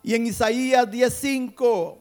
Y 0.02 0.14
en 0.14 0.26
Isaías 0.26 0.90
10:5 0.90 1.98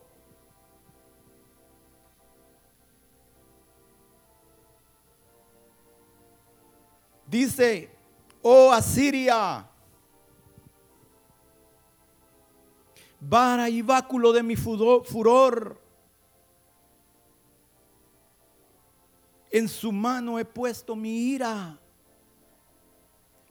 dice, 7.28 7.90
oh 8.42 8.72
Asiria, 8.72 9.70
vara 13.20 13.70
y 13.70 13.82
báculo 13.82 14.32
de 14.32 14.44
mi 14.44 14.56
furor, 14.56 15.82
en 19.52 19.68
su 19.68 19.92
mano 19.92 20.40
he 20.40 20.46
puesto 20.46 20.96
mi 20.96 21.34
ira. 21.34 21.80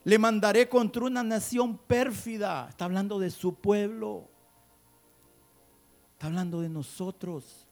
Le 0.03 0.17
mandaré 0.17 0.69
contra 0.69 1.03
una 1.03 1.21
nación 1.21 1.77
pérfida. 1.77 2.67
Está 2.69 2.85
hablando 2.85 3.19
de 3.19 3.29
su 3.29 3.55
pueblo. 3.55 4.29
Está 6.13 6.27
hablando 6.27 6.61
de 6.61 6.69
nosotros. 6.69 7.67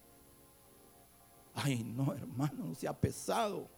Ay, 1.54 1.84
no, 1.84 2.14
hermano, 2.14 2.66
no 2.66 2.76
sea 2.76 2.92
pesado. 2.94 3.70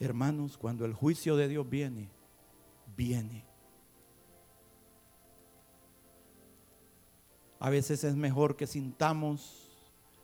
Hermanos, 0.00 0.56
cuando 0.56 0.84
el 0.84 0.94
juicio 0.94 1.36
de 1.36 1.48
Dios 1.48 1.68
viene, 1.68 2.08
viene. 2.96 3.44
A 7.60 7.70
veces 7.70 8.04
es 8.04 8.14
mejor 8.14 8.56
que 8.56 8.66
sintamos 8.66 9.68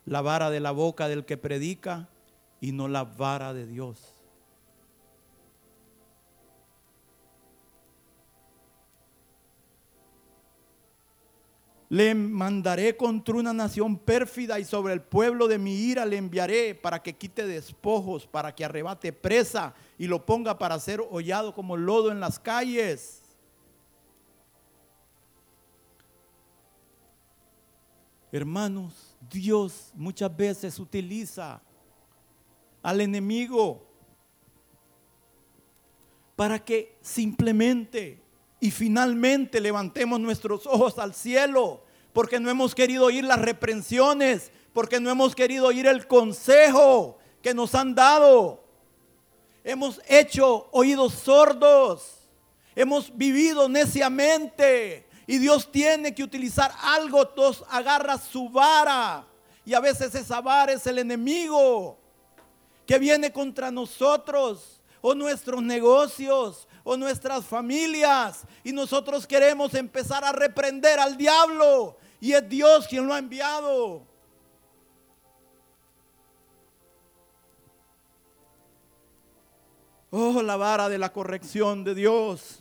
la 0.06 0.20
vara 0.20 0.50
de 0.50 0.60
la 0.60 0.70
boca 0.70 1.08
del 1.08 1.24
que 1.24 1.36
predica 1.36 2.08
y 2.60 2.72
no 2.72 2.86
la 2.86 3.04
vara 3.04 3.52
de 3.52 3.66
Dios. 3.66 4.13
Le 11.88 12.14
mandaré 12.14 12.96
contra 12.96 13.36
una 13.36 13.52
nación 13.52 13.96
pérfida 13.98 14.58
y 14.58 14.64
sobre 14.64 14.94
el 14.94 15.02
pueblo 15.02 15.46
de 15.46 15.58
mi 15.58 15.74
ira 15.74 16.06
le 16.06 16.16
enviaré 16.16 16.74
para 16.74 17.02
que 17.02 17.14
quite 17.14 17.46
despojos, 17.46 18.26
para 18.26 18.54
que 18.54 18.64
arrebate 18.64 19.12
presa 19.12 19.74
y 19.98 20.06
lo 20.06 20.24
ponga 20.24 20.58
para 20.58 20.78
ser 20.80 21.00
hollado 21.10 21.54
como 21.54 21.76
lodo 21.76 22.10
en 22.10 22.20
las 22.20 22.38
calles. 22.38 23.22
Hermanos, 28.32 29.16
Dios 29.30 29.92
muchas 29.94 30.36
veces 30.36 30.80
utiliza 30.80 31.62
al 32.82 33.00
enemigo 33.00 33.86
para 36.34 36.64
que 36.64 36.98
simplemente 37.00 38.23
y 38.64 38.70
finalmente 38.70 39.60
levantemos 39.60 40.18
nuestros 40.18 40.66
ojos 40.66 40.98
al 40.98 41.12
cielo 41.12 41.82
porque 42.14 42.40
no 42.40 42.48
hemos 42.48 42.74
querido 42.74 43.04
oír 43.04 43.22
las 43.22 43.38
reprensiones, 43.38 44.50
porque 44.72 45.00
no 45.00 45.10
hemos 45.10 45.34
querido 45.34 45.66
oír 45.66 45.86
el 45.86 46.06
consejo 46.06 47.18
que 47.42 47.52
nos 47.52 47.74
han 47.74 47.94
dado. 47.94 48.64
Hemos 49.64 50.00
hecho 50.08 50.66
oídos 50.72 51.12
sordos, 51.12 52.26
hemos 52.74 53.14
vivido 53.14 53.68
neciamente 53.68 55.06
y 55.26 55.36
Dios 55.36 55.70
tiene 55.70 56.14
que 56.14 56.22
utilizar 56.22 56.72
algo, 56.80 57.22
Dios 57.36 57.66
agarra 57.68 58.16
su 58.16 58.48
vara 58.48 59.26
y 59.66 59.74
a 59.74 59.80
veces 59.80 60.14
esa 60.14 60.40
vara 60.40 60.72
es 60.72 60.86
el 60.86 61.00
enemigo 61.00 61.98
que 62.86 62.98
viene 62.98 63.30
contra 63.30 63.70
nosotros 63.70 64.80
o 65.02 65.14
nuestros 65.14 65.62
negocios 65.62 66.66
o 66.84 66.96
nuestras 66.96 67.44
familias 67.46 68.44
y 68.62 68.72
nosotros 68.72 69.26
queremos 69.26 69.74
empezar 69.74 70.22
a 70.24 70.32
reprender 70.32 71.00
al 71.00 71.16
diablo 71.16 71.96
y 72.20 72.32
es 72.32 72.48
Dios 72.48 72.86
quien 72.86 73.06
lo 73.06 73.14
ha 73.14 73.18
enviado. 73.18 74.06
Oh, 80.10 80.40
la 80.42 80.56
vara 80.56 80.88
de 80.88 80.98
la 80.98 81.12
corrección 81.12 81.82
de 81.82 81.94
Dios. 81.94 82.60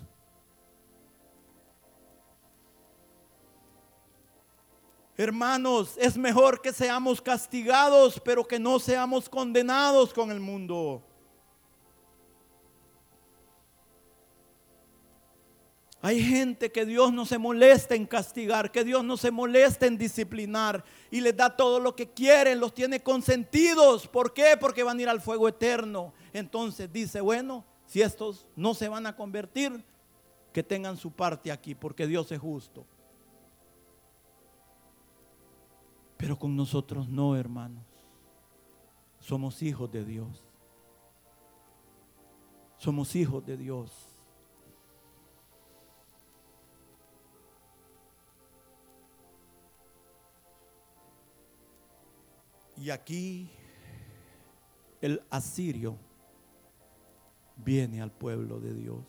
Hermanos, 5.16 5.96
es 6.00 6.18
mejor 6.18 6.60
que 6.62 6.74
seamos 6.74 7.22
castigados, 7.22 8.20
pero 8.26 8.48
que 8.48 8.58
no 8.58 8.80
seamos 8.80 9.30
condenados 9.30 10.12
con 10.12 10.32
el 10.32 10.40
mundo. 10.40 11.04
Hay 16.06 16.22
gente 16.22 16.70
que 16.70 16.86
Dios 16.86 17.14
no 17.14 17.26
se 17.26 17.38
molesta 17.38 17.96
en 17.96 18.06
castigar, 18.06 18.74
que 18.74 18.84
Dios 18.84 19.06
no 19.06 19.16
se 19.16 19.32
molesta 19.32 19.86
en 19.86 19.98
disciplinar 19.98 20.84
y 21.10 21.22
les 21.22 21.34
da 21.34 21.56
todo 21.56 21.80
lo 21.80 21.96
que 21.96 22.10
quieren, 22.12 22.60
los 22.60 22.74
tiene 22.74 23.02
consentidos. 23.02 24.06
¿Por 24.10 24.34
qué? 24.34 24.58
Porque 24.60 24.84
van 24.84 25.00
a 25.00 25.02
ir 25.02 25.08
al 25.08 25.22
fuego 25.22 25.48
eterno. 25.48 26.14
Entonces 26.34 26.92
dice, 26.92 27.22
bueno, 27.22 27.64
si 27.86 28.02
estos 28.02 28.46
no 28.58 28.74
se 28.74 28.90
van 28.90 29.06
a 29.06 29.16
convertir, 29.16 29.82
que 30.52 30.62
tengan 30.62 30.98
su 30.98 31.10
parte 31.10 31.54
aquí, 31.54 31.74
porque 31.74 32.06
Dios 32.06 32.30
es 32.34 32.40
justo. 32.40 32.86
Pero 36.18 36.38
con 36.38 36.54
nosotros 36.54 37.08
no, 37.08 37.38
hermanos. 37.38 37.86
Somos 39.20 39.64
hijos 39.64 39.90
de 39.90 40.04
Dios. 40.04 40.44
Somos 42.76 43.16
hijos 43.16 43.46
de 43.46 43.56
Dios. 43.56 44.13
Y 52.84 52.90
aquí 52.90 53.50
el 55.00 55.22
asirio 55.30 55.96
viene 57.56 58.02
al 58.02 58.12
pueblo 58.12 58.60
de 58.60 58.74
Dios. 58.74 59.06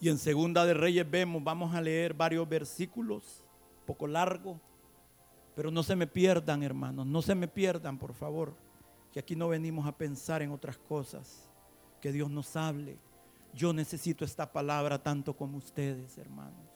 Y 0.00 0.08
en 0.08 0.16
Segunda 0.16 0.64
de 0.64 0.72
Reyes 0.72 1.10
vemos, 1.10 1.44
vamos 1.44 1.74
a 1.74 1.82
leer 1.82 2.14
varios 2.14 2.48
versículos, 2.48 3.44
poco 3.84 4.06
largo, 4.06 4.58
pero 5.54 5.70
no 5.70 5.82
se 5.82 5.94
me 5.94 6.06
pierdan, 6.06 6.62
hermanos, 6.62 7.04
no 7.04 7.20
se 7.20 7.34
me 7.34 7.48
pierdan, 7.48 7.98
por 7.98 8.14
favor, 8.14 8.54
que 9.12 9.20
aquí 9.20 9.36
no 9.36 9.48
venimos 9.48 9.86
a 9.86 9.92
pensar 9.92 10.40
en 10.40 10.52
otras 10.52 10.78
cosas, 10.78 11.50
que 12.00 12.12
Dios 12.12 12.30
nos 12.30 12.56
hable. 12.56 12.96
Yo 13.52 13.74
necesito 13.74 14.24
esta 14.24 14.50
palabra 14.50 15.02
tanto 15.02 15.36
como 15.36 15.58
ustedes, 15.58 16.16
hermanos. 16.16 16.67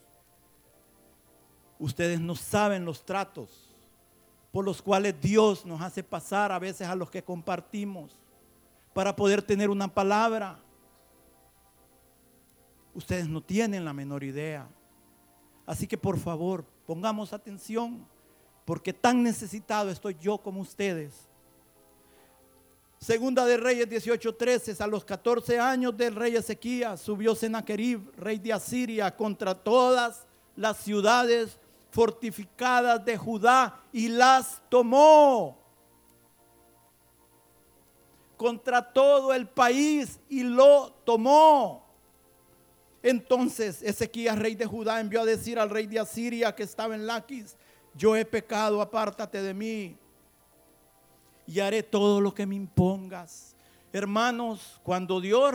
Ustedes 1.83 2.21
no 2.21 2.37
saben 2.37 2.85
los 2.85 3.05
tratos 3.05 3.75
por 4.53 4.65
los 4.65 4.81
cuales 4.81 5.21
Dios 5.21 5.67
nos 5.67 5.81
hace 5.81 6.05
pasar 6.05 6.53
a 6.53 6.61
veces 6.61 6.87
a 6.87 6.95
los 6.95 7.11
que 7.11 7.25
compartimos 7.25 8.17
para 8.95 9.17
poder 9.17 9.43
tener 9.43 9.69
una 9.69 9.93
palabra. 9.93 10.61
Ustedes 12.95 13.29
no 13.29 13.41
tienen 13.41 13.85
la 13.85 13.93
menor 13.93 14.23
idea. 14.23 14.69
Así 15.67 15.89
que 15.89 15.99
por 15.99 16.21
favor, 16.21 16.65
pongamos 16.87 17.33
atención, 17.33 18.07
porque 18.65 18.93
tan 18.93 19.25
necesitado 19.25 19.91
estoy 19.91 20.17
yo 20.21 20.39
como 20.39 20.61
ustedes. 20.61 21.13
Segunda 23.01 23.45
de 23.45 23.57
Reyes 23.57 23.89
18:13, 23.89 24.81
a 24.81 24.87
los 24.87 25.05
14 25.05 25.59
años 25.59 25.97
del 25.97 26.15
rey 26.15 26.37
Ezequías 26.37 27.01
subió 27.01 27.35
Sennacherib, 27.35 28.13
rey 28.17 28.39
de 28.39 28.53
Asiria, 28.53 29.17
contra 29.17 29.53
todas 29.53 30.29
las 30.55 30.77
ciudades 30.77 31.59
fortificadas 31.93 33.05
de 33.05 33.17
Judá 33.17 33.81
y 33.93 34.09
las 34.09 34.63
tomó 34.69 35.63
contra 38.37 38.93
todo 38.93 39.33
el 39.33 39.47
país 39.47 40.19
y 40.29 40.43
lo 40.43 40.91
tomó. 41.05 41.87
Entonces 43.03 43.83
Ezequías, 43.83 44.39
rey 44.39 44.55
de 44.55 44.65
Judá, 44.67 45.01
envió 45.01 45.21
a 45.21 45.27
decir 45.27 45.59
al 45.59 45.71
rey 45.71 45.87
de 45.87 46.01
Asiria 46.01 46.55
que 46.55 46.63
estaba 46.63 46.95
en 46.95 47.07
Laquis, 47.07 47.57
yo 47.95 48.17
he 48.17 48.25
pecado, 48.25 48.81
apártate 48.81 49.43
de 49.43 49.53
mí 49.53 49.99
y 51.47 51.61
haré 51.61 51.83
todo 51.83 52.21
lo 52.21 52.33
que 52.33 52.47
me 52.47 52.55
impongas. 52.55 53.55
Hermanos, 53.93 54.81
cuando 54.83 55.21
Dios, 55.21 55.53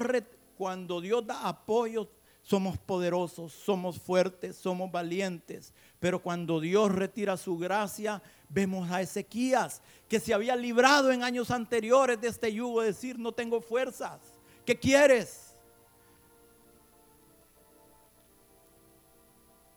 cuando 0.56 1.02
Dios 1.02 1.26
da 1.26 1.48
apoyo, 1.48 2.08
somos 2.48 2.78
poderosos, 2.78 3.52
somos 3.52 4.00
fuertes, 4.00 4.56
somos 4.56 4.90
valientes. 4.90 5.74
Pero 6.08 6.22
cuando 6.22 6.62
Dios 6.62 6.90
retira 6.90 7.36
su 7.36 7.58
gracia, 7.58 8.22
vemos 8.48 8.90
a 8.90 9.02
Ezequías, 9.02 9.82
que 10.08 10.22
se 10.22 10.34
había 10.34 10.56
librado 10.56 11.12
en 11.12 11.22
años 11.22 11.52
anteriores 11.52 12.22
de 12.22 12.30
este 12.30 12.54
yugo, 12.54 12.82
decir, 12.82 13.20
no 13.20 13.34
tengo 13.34 13.60
fuerzas. 13.60 14.22
¿Qué 14.66 14.80
quieres? 14.80 15.54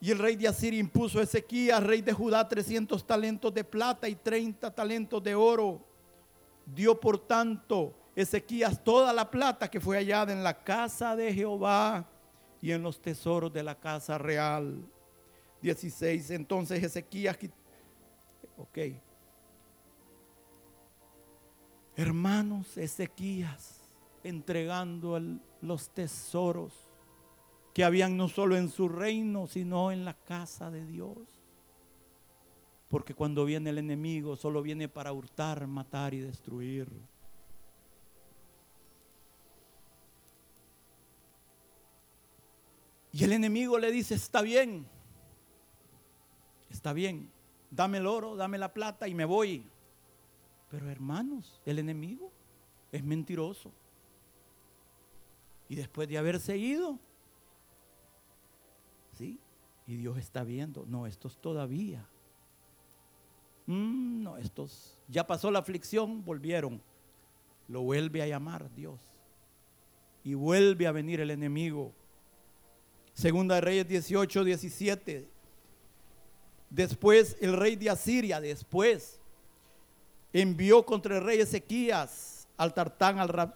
Y 0.01 0.13
el 0.13 0.21
rey 0.21 0.37
de 0.37 0.47
Asiria 0.47 0.79
impuso 0.79 1.19
a 1.19 1.25
Ezequías, 1.25 1.83
rey 1.83 2.01
de 2.01 2.13
Judá, 2.13 2.47
300 2.47 3.05
talentos 3.05 3.53
de 3.53 3.65
plata 3.65 4.09
y 4.09 4.15
30 4.15 4.73
talentos 4.73 5.21
de 5.25 5.35
oro. 5.35 5.85
Dio 6.65 7.01
por 7.01 7.19
tanto 7.19 7.93
Ezequías 8.15 8.85
toda 8.85 9.13
la 9.13 9.29
plata 9.29 9.69
que 9.69 9.81
fue 9.81 9.97
hallada 9.97 10.33
en 10.33 10.45
la 10.45 10.63
casa 10.63 11.17
de 11.17 11.35
Jehová 11.35 12.07
y 12.63 12.71
en 12.71 12.85
los 12.85 13.03
tesoros 13.03 13.53
de 13.53 13.65
la 13.65 13.75
casa 13.75 14.17
real. 14.17 14.81
16. 15.63 16.31
Entonces 16.31 16.83
Ezequías, 16.83 17.39
ok. 18.57 18.79
Hermanos, 21.97 22.77
Ezequías 22.77 23.81
entregando 24.23 25.21
los 25.61 25.91
tesoros 25.91 26.73
que 27.75 27.85
habían 27.85 28.17
no 28.17 28.29
solo 28.29 28.57
en 28.57 28.69
su 28.69 28.89
reino, 28.89 29.47
sino 29.47 29.93
en 29.93 30.05
la 30.05 30.15
casa 30.15 30.71
de 30.71 30.85
Dios. 30.87 31.19
Porque 32.89 33.15
cuando 33.15 33.45
viene 33.45 33.71
el 33.71 33.79
enemigo, 33.79 34.37
solo 34.37 34.63
viene 34.63 34.89
para 34.89 35.13
hurtar, 35.13 35.67
matar 35.67 36.13
y 36.13 36.21
destruir. 36.21 36.89
Y 43.13 43.25
el 43.25 43.33
enemigo 43.33 43.79
le 43.79 43.91
dice, 43.91 44.15
está 44.15 44.43
bien, 44.43 44.87
está 46.71 46.93
bien, 46.93 47.31
dame 47.71 47.99
el 47.99 48.07
oro, 48.07 48.37
dame 48.37 48.57
la 48.57 48.73
plata 48.73 49.09
y 49.09 49.15
me 49.15 49.25
voy. 49.25 49.67
Pero 50.71 50.89
hermanos, 50.89 51.61
el 51.67 51.79
enemigo 51.79 52.33
es 52.93 53.03
mentiroso. 53.03 53.73
Y 55.69 55.77
después 55.77 56.09
de 56.09 56.19
haberse 56.19 56.57
ido, 56.57 56.99
¿sí? 59.13 59.39
Y 59.87 59.97
Dios 59.97 60.19
está 60.19 60.43
viendo, 60.45 60.85
no, 60.87 61.07
estos 61.07 61.41
todavía. 61.41 62.09
Mm, 63.67 64.23
no, 64.23 64.37
estos, 64.37 64.99
ya 65.09 65.27
pasó 65.27 65.51
la 65.51 65.61
aflicción, 65.61 66.25
volvieron. 66.25 66.81
Lo 67.69 67.83
vuelve 67.83 68.23
a 68.23 68.27
llamar 68.27 68.73
Dios. 68.75 69.01
Y 70.25 70.35
vuelve 70.35 70.87
a 70.87 70.93
venir 70.93 71.21
el 71.21 71.31
enemigo 71.31 71.93
Segunda 73.21 73.57
de 73.57 73.61
Reyes 73.61 73.89
18, 73.89 74.45
17. 74.45 75.29
Después 76.71 77.37
el 77.41 77.57
rey 77.57 77.77
de 77.77 77.91
Asiria, 77.91 78.41
después 78.41 79.19
envió 80.33 80.85
contra 80.85 81.19
el 81.19 81.25
rey 81.25 81.41
Ezequías 81.41 82.47
al 82.57 82.73
Tartán, 82.73 83.19
al 83.19 83.53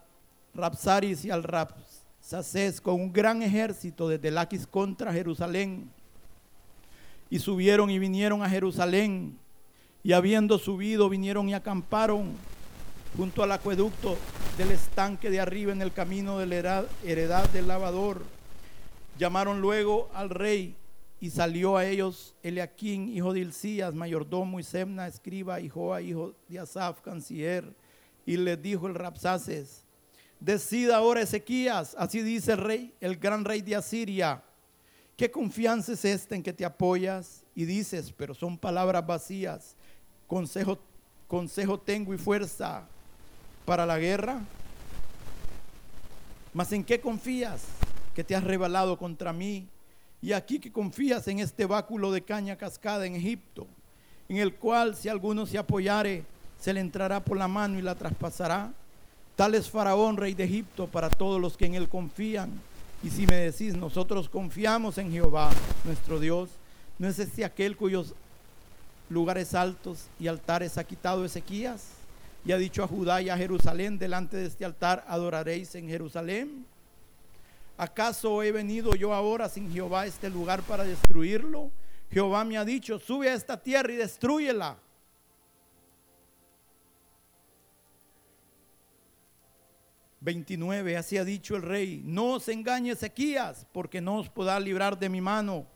Rapsaris 0.53 1.25
y 1.25 1.31
al 1.31 1.45
Rapsacés 1.45 2.81
con 2.81 2.95
un 2.97 3.13
gran 3.13 3.43
ejército 3.43 4.09
desde 4.09 4.31
Laquis 4.31 4.67
contra 4.67 5.13
Jerusalén. 5.13 5.89
Y 7.31 7.39
subieron 7.39 7.91
y 7.91 7.99
vinieron 7.99 8.43
a 8.43 8.49
Jerusalén. 8.49 9.39
Y 10.03 10.13
habiendo 10.13 10.59
subido, 10.59 11.09
vinieron 11.09 11.49
y 11.49 11.55
acamparon 11.55 12.33
junto 13.17 13.43
al 13.43 13.53
acueducto 13.53 14.19
del 14.59 14.73
estanque 14.73 15.31
de 15.31 15.41
arriba 15.41 15.73
en 15.73 15.81
el 15.81 15.93
camino 15.93 16.39
de 16.39 16.47
la 16.47 16.85
heredad 17.05 17.49
del 17.51 17.69
lavador 17.69 18.23
Llamaron 19.19 19.61
luego 19.61 20.11
al 20.15 20.31
rey 20.31 20.75
y 21.21 21.31
salió 21.31 21.77
a 21.77 21.87
ellos 21.87 22.35
Eliaquín, 22.43 23.09
hijo 23.09 23.33
de 23.33 23.41
Hilcías, 23.41 23.95
mayordomo, 23.95 24.61
y 24.61 24.63
Semna, 24.63 25.07
escriba, 25.07 25.61
y 25.61 25.69
Joa, 25.69 26.03
hijo 26.03 26.35
de 26.49 26.59
Asaf, 26.59 27.01
canciller. 27.01 27.75
Y 28.27 28.37
les 28.37 28.61
dijo 28.61 28.87
el 28.87 28.95
Rapsaces, 28.95 29.85
decida 30.41 30.97
ahora 30.97 31.23
Ezequías, 31.23 31.95
así 31.99 32.21
dice 32.21 32.53
el 32.53 32.59
rey, 32.59 32.95
el 33.01 33.17
gran 33.17 33.45
rey 33.45 33.63
de 33.63 33.77
Asiria, 33.77 34.43
¿qué 35.17 35.31
confianza 35.31 35.93
es 35.93 36.05
esta 36.05 36.35
en 36.35 36.43
que 36.43 36.53
te 36.53 36.65
apoyas? 36.65 37.45
Y 37.55 37.65
dices, 37.65 38.13
pero 38.17 38.35
son 38.35 38.59
palabras 38.59 39.07
vacías, 39.07 39.77
consejo, 40.27 40.79
consejo 41.29 41.79
tengo 41.79 42.13
y 42.15 42.19
fuerza 42.19 42.87
para 43.65 43.87
la 43.87 43.99
guerra. 43.99 44.43
¿Mas 46.53 46.73
en 46.73 46.85
qué 46.85 47.01
confías? 47.01 47.63
que 48.15 48.25
te 48.25 48.37
has 48.37 48.45
revelado 48.45 48.97
contra 48.97 49.33
mí, 49.33 49.69
y 50.25 50.33
aquí 50.33 50.59
que 50.59 50.73
confías 50.73 51.29
en 51.29 51.41
este 51.41 51.67
báculo 51.67 52.11
de 52.11 52.23
caña 52.23 52.57
cascada 52.57 53.05
en 53.05 53.15
Egipto, 53.15 53.67
en 54.27 54.39
el 54.39 54.55
cual 54.55 54.97
si 54.97 55.11
alguno 55.11 55.45
se 55.45 55.59
apoyare, 55.59 56.25
se 56.59 56.73
le 56.73 56.81
entrará 56.81 57.23
por 57.23 57.37
la 57.37 57.47
mano 57.47 57.79
y 57.79 57.83
la 57.83 57.95
traspasará. 57.95 58.73
Tal 59.37 59.55
es 59.55 59.69
Faraón, 59.69 60.17
rey 60.17 60.33
de 60.33 60.45
Egipto, 60.45 60.87
para 60.87 61.11
todos 61.11 61.39
los 61.39 61.59
que 61.59 61.67
en 61.67 61.75
él 61.75 61.91
confían. 61.91 62.51
Y 63.03 63.11
si 63.11 63.27
me 63.27 63.37
decís, 63.37 63.77
nosotros 63.77 64.31
confiamos 64.31 64.97
en 64.97 65.13
Jehová, 65.13 65.51
nuestro 65.85 66.19
Dios, 66.19 66.49
¿no 66.99 67.07
es 67.07 67.19
este 67.19 67.45
aquel 67.45 67.77
cuyos 67.77 68.15
lugares 69.11 69.55
altos 69.55 70.07
y 70.19 70.29
altares 70.29 70.79
ha 70.79 70.85
quitado 70.85 71.27
Ezequías? 71.27 71.89
Y 72.47 72.53
ha 72.53 72.57
dicho 72.57 72.83
a 72.83 72.89
Judá 72.89 73.21
y 73.21 73.29
a 73.29 73.37
Jerusalén, 73.37 73.99
delante 73.99 74.39
de 74.39 74.47
este 74.47 74.65
altar 74.65 75.05
adoraréis 75.07 75.75
en 75.75 75.87
Jerusalén. 75.87 76.65
¿Acaso 77.77 78.43
he 78.43 78.53
venido 78.53 78.95
yo 78.95 79.13
ahora 79.13 79.49
sin 79.49 79.73
Jehová 79.73 80.03
a 80.03 80.07
este 80.07 80.31
lugar 80.31 80.63
para 80.63 80.85
destruirlo? 80.85 81.73
Jehová 82.11 82.45
me 82.45 82.57
ha 82.57 82.65
dicho, 82.65 82.99
sube 82.99 83.29
a 83.29 83.35
esta 83.35 83.61
tierra 83.61 83.93
y 83.93 83.97
destruyela. 83.97 84.79
Veintinueve, 90.21 90.97
así 90.97 91.19
ha 91.19 91.25
dicho 91.25 91.57
el 91.57 91.63
rey, 91.63 92.01
no 92.05 92.35
os 92.35 92.49
engañe 92.49 92.93
Ezequías, 92.93 93.67
porque 93.73 94.01
no 94.01 94.19
os 94.19 94.31
podrá 94.31 94.59
librar 94.59 94.99
de 94.99 95.09
mi 95.09 95.21
mano. 95.21 95.67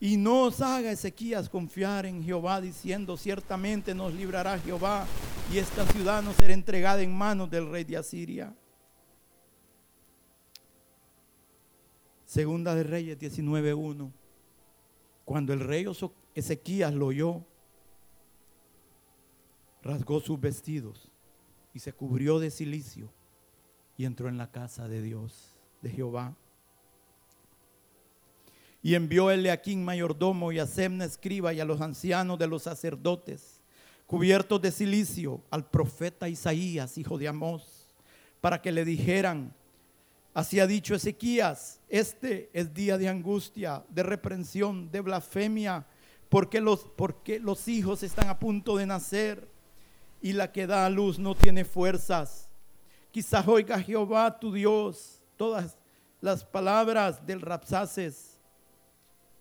Y 0.00 0.16
no 0.16 0.42
os 0.42 0.60
haga 0.60 0.90
Ezequías 0.90 1.48
confiar 1.48 2.04
en 2.04 2.22
Jehová, 2.22 2.60
diciendo, 2.60 3.16
ciertamente 3.16 3.94
nos 3.94 4.12
librará 4.12 4.58
Jehová, 4.58 5.06
y 5.52 5.58
esta 5.58 5.86
ciudad 5.86 6.22
no 6.22 6.34
será 6.34 6.52
entregada 6.52 7.00
en 7.00 7.16
manos 7.16 7.48
del 7.48 7.70
rey 7.70 7.84
de 7.84 7.96
Asiria. 7.96 8.54
Segunda 12.30 12.76
de 12.76 12.84
Reyes 12.84 13.18
19.1. 13.18 14.08
Cuando 15.24 15.52
el 15.52 15.58
rey 15.58 15.84
Ezequías 16.32 16.94
lo 16.94 17.06
oyó, 17.06 17.44
rasgó 19.82 20.20
sus 20.20 20.40
vestidos 20.40 21.10
y 21.74 21.80
se 21.80 21.92
cubrió 21.92 22.38
de 22.38 22.52
silicio 22.52 23.10
y 23.96 24.04
entró 24.04 24.28
en 24.28 24.38
la 24.38 24.52
casa 24.52 24.86
de 24.86 25.02
Dios, 25.02 25.58
de 25.82 25.90
Jehová. 25.90 26.36
Y 28.80 28.94
envió 28.94 29.32
Eleaquín 29.32 29.84
mayordomo 29.84 30.52
y 30.52 30.60
a 30.60 30.68
Semna 30.68 31.06
escriba 31.06 31.52
y 31.52 31.58
a 31.58 31.64
los 31.64 31.80
ancianos 31.80 32.38
de 32.38 32.46
los 32.46 32.62
sacerdotes, 32.62 33.60
cubiertos 34.06 34.62
de 34.62 34.70
silicio, 34.70 35.42
al 35.50 35.68
profeta 35.68 36.28
Isaías, 36.28 36.96
hijo 36.96 37.18
de 37.18 37.26
Amós, 37.26 37.88
para 38.40 38.62
que 38.62 38.70
le 38.70 38.84
dijeran, 38.84 39.52
Así 40.32 40.60
ha 40.60 40.66
dicho 40.66 40.94
Ezequías, 40.94 41.80
este 41.88 42.50
es 42.52 42.72
día 42.72 42.96
de 42.96 43.08
angustia, 43.08 43.84
de 43.88 44.04
reprensión, 44.04 44.90
de 44.90 45.00
blasfemia, 45.00 45.86
porque 46.28 46.60
los, 46.60 46.84
porque 46.96 47.40
los 47.40 47.66
hijos 47.66 48.04
están 48.04 48.28
a 48.28 48.38
punto 48.38 48.76
de 48.76 48.86
nacer 48.86 49.48
y 50.22 50.32
la 50.32 50.52
que 50.52 50.68
da 50.68 50.86
a 50.86 50.90
luz 50.90 51.18
no 51.18 51.34
tiene 51.34 51.64
fuerzas. 51.64 52.48
Quizás 53.10 53.48
oiga 53.48 53.82
Jehová 53.82 54.38
tu 54.38 54.52
Dios 54.52 55.20
todas 55.36 55.76
las 56.20 56.44
palabras 56.44 57.26
del 57.26 57.40
Rapsaces, 57.40 58.38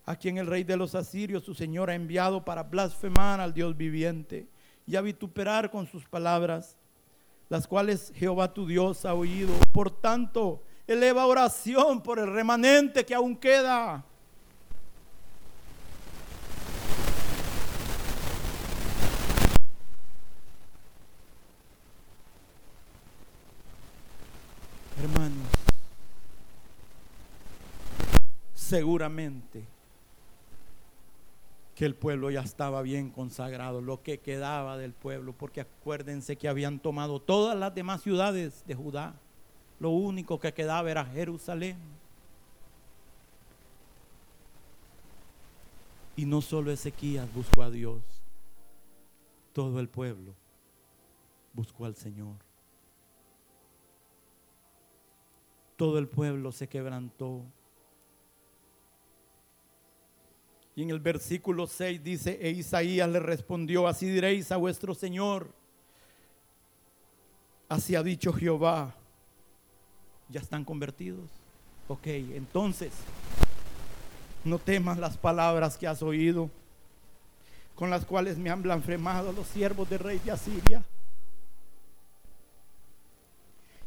a 0.05 0.15
quien 0.15 0.39
el 0.39 0.47
rey 0.47 0.63
de 0.63 0.75
los 0.75 0.95
asirios, 0.95 1.43
su 1.43 1.53
Señor, 1.53 1.91
ha 1.91 1.95
enviado 1.95 2.43
para 2.43 2.63
blasfemar 2.63 3.39
al 3.39 3.53
Dios 3.53 3.77
viviente 3.77 4.47
y 4.87 4.95
a 4.95 5.01
vituperar 5.01 5.69
con 5.69 5.85
sus 5.85 6.05
palabras, 6.05 6.77
las 7.47 7.67
cuales 7.67 8.11
Jehová 8.15 8.51
tu 8.51 8.65
Dios 8.65 9.05
ha 9.05 9.13
oído. 9.13 9.53
Por 9.71 9.91
tanto, 9.91 10.63
eleva 10.93 11.25
oración 11.25 12.01
por 12.01 12.19
el 12.19 12.33
remanente 12.33 13.05
que 13.05 13.13
aún 13.13 13.35
queda. 13.35 14.03
Hermanos, 25.01 25.47
seguramente 28.53 29.63
que 31.75 31.85
el 31.85 31.95
pueblo 31.95 32.29
ya 32.29 32.41
estaba 32.41 32.81
bien 32.81 33.09
consagrado, 33.09 33.79
lo 33.79 34.01
que 34.01 34.17
quedaba 34.19 34.77
del 34.77 34.91
pueblo, 34.91 35.31
porque 35.31 35.61
acuérdense 35.61 36.35
que 36.35 36.49
habían 36.49 36.79
tomado 36.79 37.21
todas 37.21 37.57
las 37.57 37.73
demás 37.73 38.01
ciudades 38.01 38.65
de 38.65 38.75
Judá. 38.75 39.15
Lo 39.79 39.91
único 39.91 40.39
que 40.39 40.53
quedaba 40.53 40.91
era 40.91 41.05
Jerusalén. 41.05 41.77
Y 46.15 46.25
no 46.25 46.41
solo 46.41 46.71
Ezequías 46.71 47.33
buscó 47.33 47.63
a 47.63 47.69
Dios, 47.69 48.01
todo 49.53 49.79
el 49.79 49.87
pueblo 49.87 50.35
buscó 51.53 51.85
al 51.85 51.95
Señor. 51.95 52.35
Todo 55.77 55.97
el 55.97 56.09
pueblo 56.09 56.51
se 56.51 56.67
quebrantó. 56.67 57.45
Y 60.75 60.83
en 60.83 60.89
el 60.89 60.99
versículo 60.99 61.67
6 61.67 62.03
dice, 62.03 62.37
e 62.41 62.49
Isaías 62.51 63.09
le 63.09 63.21
respondió, 63.21 63.87
así 63.87 64.09
diréis 64.09 64.51
a 64.51 64.57
vuestro 64.57 64.93
Señor, 64.93 65.53
así 67.69 67.95
ha 67.95 68.03
dicho 68.03 68.33
Jehová, 68.33 68.98
ya 70.29 70.39
están 70.39 70.63
convertidos. 70.63 71.29
Ok, 71.87 72.05
entonces, 72.05 72.91
no 74.43 74.59
temas 74.59 74.97
las 74.97 75.17
palabras 75.17 75.77
que 75.77 75.87
has 75.87 76.01
oído, 76.03 76.49
con 77.75 77.89
las 77.89 78.05
cuales 78.05 78.37
me 78.37 78.49
han 78.49 78.61
blasfemado 78.61 79.31
los 79.31 79.47
siervos 79.47 79.89
del 79.89 79.99
rey 79.99 80.19
de 80.19 80.31
Asiria. 80.31 80.83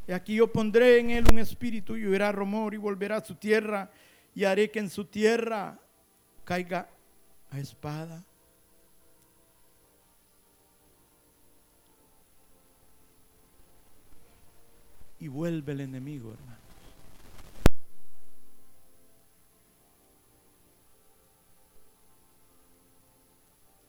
Y 0.09 0.12
aquí 0.12 0.35
yo 0.35 0.52
pondré 0.52 0.98
en 0.98 1.11
él 1.11 1.24
un 1.31 1.38
espíritu 1.38 1.96
y 1.96 2.05
oirá 2.05 2.33
rumor 2.33 2.74
y 2.74 2.76
volverá 2.76 3.18
a 3.18 3.24
su 3.24 3.37
tierra 3.37 3.90
y 4.35 4.44
haré 4.44 4.70
que 4.70 4.81
en 4.81 4.90
su 4.90 5.05
tierra 5.05 5.78
caiga 6.44 6.88
a 7.50 7.61
espada. 7.61 8.24
Y 15.22 15.28
vuelve 15.28 15.70
el 15.70 15.82
enemigo, 15.82 16.32
hermano. 16.32 16.58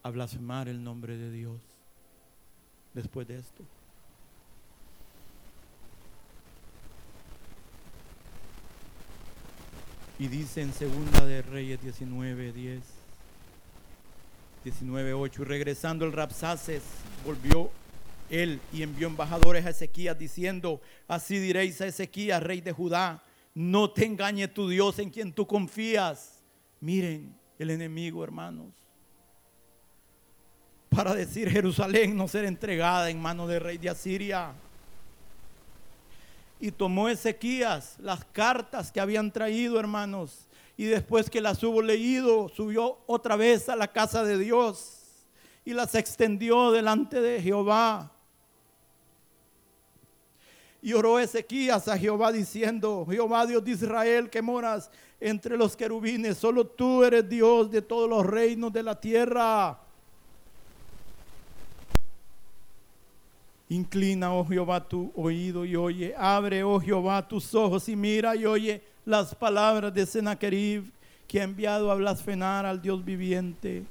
A 0.03 0.11
blasfemar 0.11 0.67
el 0.67 0.83
nombre 0.83 1.17
de 1.17 1.31
Dios 1.31 1.59
después 2.93 3.27
de 3.27 3.39
esto. 3.39 3.63
Y 10.19 10.27
dice 10.27 10.61
en 10.61 10.71
Segunda 10.71 11.25
de 11.25 11.41
Reyes 11.41 11.81
19, 11.81 12.53
10, 12.53 12.83
19, 14.65 15.13
8, 15.15 15.41
y 15.41 15.45
regresando 15.45 16.05
el 16.05 16.13
Rapsaces, 16.13 16.83
volvió 17.25 17.71
él 18.33 18.59
y 18.71 18.81
envió 18.81 19.07
embajadores 19.07 19.65
a 19.65 19.69
Ezequías 19.69 20.17
diciendo, 20.17 20.81
así 21.07 21.37
diréis 21.37 21.79
a 21.81 21.87
Ezequías, 21.87 22.41
rey 22.41 22.61
de 22.61 22.71
Judá, 22.71 23.23
no 23.53 23.91
te 23.91 24.05
engañe 24.05 24.47
tu 24.47 24.67
Dios 24.67 24.97
en 24.99 25.09
quien 25.09 25.31
tú 25.31 25.45
confías. 25.45 26.43
Miren 26.79 27.35
el 27.59 27.69
enemigo, 27.69 28.23
hermanos. 28.23 28.73
Para 30.89 31.13
decir 31.13 31.49
Jerusalén 31.49 32.15
no 32.15 32.27
ser 32.27 32.45
entregada 32.45 33.09
en 33.09 33.21
manos 33.21 33.49
del 33.49 33.61
rey 33.61 33.77
de 33.77 33.89
Asiria 33.89 34.53
y 36.63 36.71
tomó 36.71 37.09
Ezequías 37.09 37.97
las 37.99 38.23
cartas 38.23 38.89
que 38.89 39.01
habían 39.01 39.31
traído, 39.33 39.77
hermanos, 39.79 40.47
y 40.77 40.85
después 40.85 41.29
que 41.29 41.41
las 41.41 41.61
hubo 41.61 41.81
leído, 41.81 42.47
subió 42.47 42.99
otra 43.05 43.35
vez 43.35 43.67
a 43.67 43.75
la 43.75 43.89
casa 43.89 44.23
de 44.23 44.37
Dios 44.37 45.25
y 45.65 45.73
las 45.73 45.93
extendió 45.93 46.71
delante 46.71 47.19
de 47.19 47.41
Jehová. 47.41 48.12
Y 50.83 50.91
oró 50.91 51.17
Ezequías 51.17 51.87
a 51.87 51.97
Jehová 51.97 52.33
diciendo, 52.33 53.07
Jehová 53.09 53.45
Dios 53.45 53.63
de 53.63 53.71
Israel 53.71 54.29
que 54.29 54.41
moras 54.41 54.91
entre 55.17 55.55
los 55.55 55.77
querubines, 55.77 56.37
solo 56.37 56.67
tú 56.67 57.05
eres 57.05 57.27
Dios 57.29 57.71
de 57.71 57.81
todos 57.81 58.09
los 58.09 58.25
reinos 58.25 58.73
de 58.73 58.83
la 58.83 58.99
tierra. 58.99 59.79
Inclina, 63.69 64.33
oh 64.33 64.45
Jehová, 64.45 64.85
tu 64.85 65.09
oído 65.15 65.63
y 65.63 65.77
oye. 65.77 66.13
Abre, 66.17 66.65
oh 66.65 66.81
Jehová, 66.81 67.25
tus 67.25 67.55
ojos 67.55 67.87
y 67.87 67.95
mira 67.95 68.35
y 68.35 68.45
oye 68.45 68.83
las 69.05 69.33
palabras 69.33 69.93
de 69.93 70.05
Sennacherib 70.05 70.91
que 71.29 71.39
ha 71.39 71.45
enviado 71.45 71.91
a 71.91 71.95
blasfemar 71.95 72.65
al 72.65 72.81
Dios 72.81 73.03
viviente. 73.05 73.83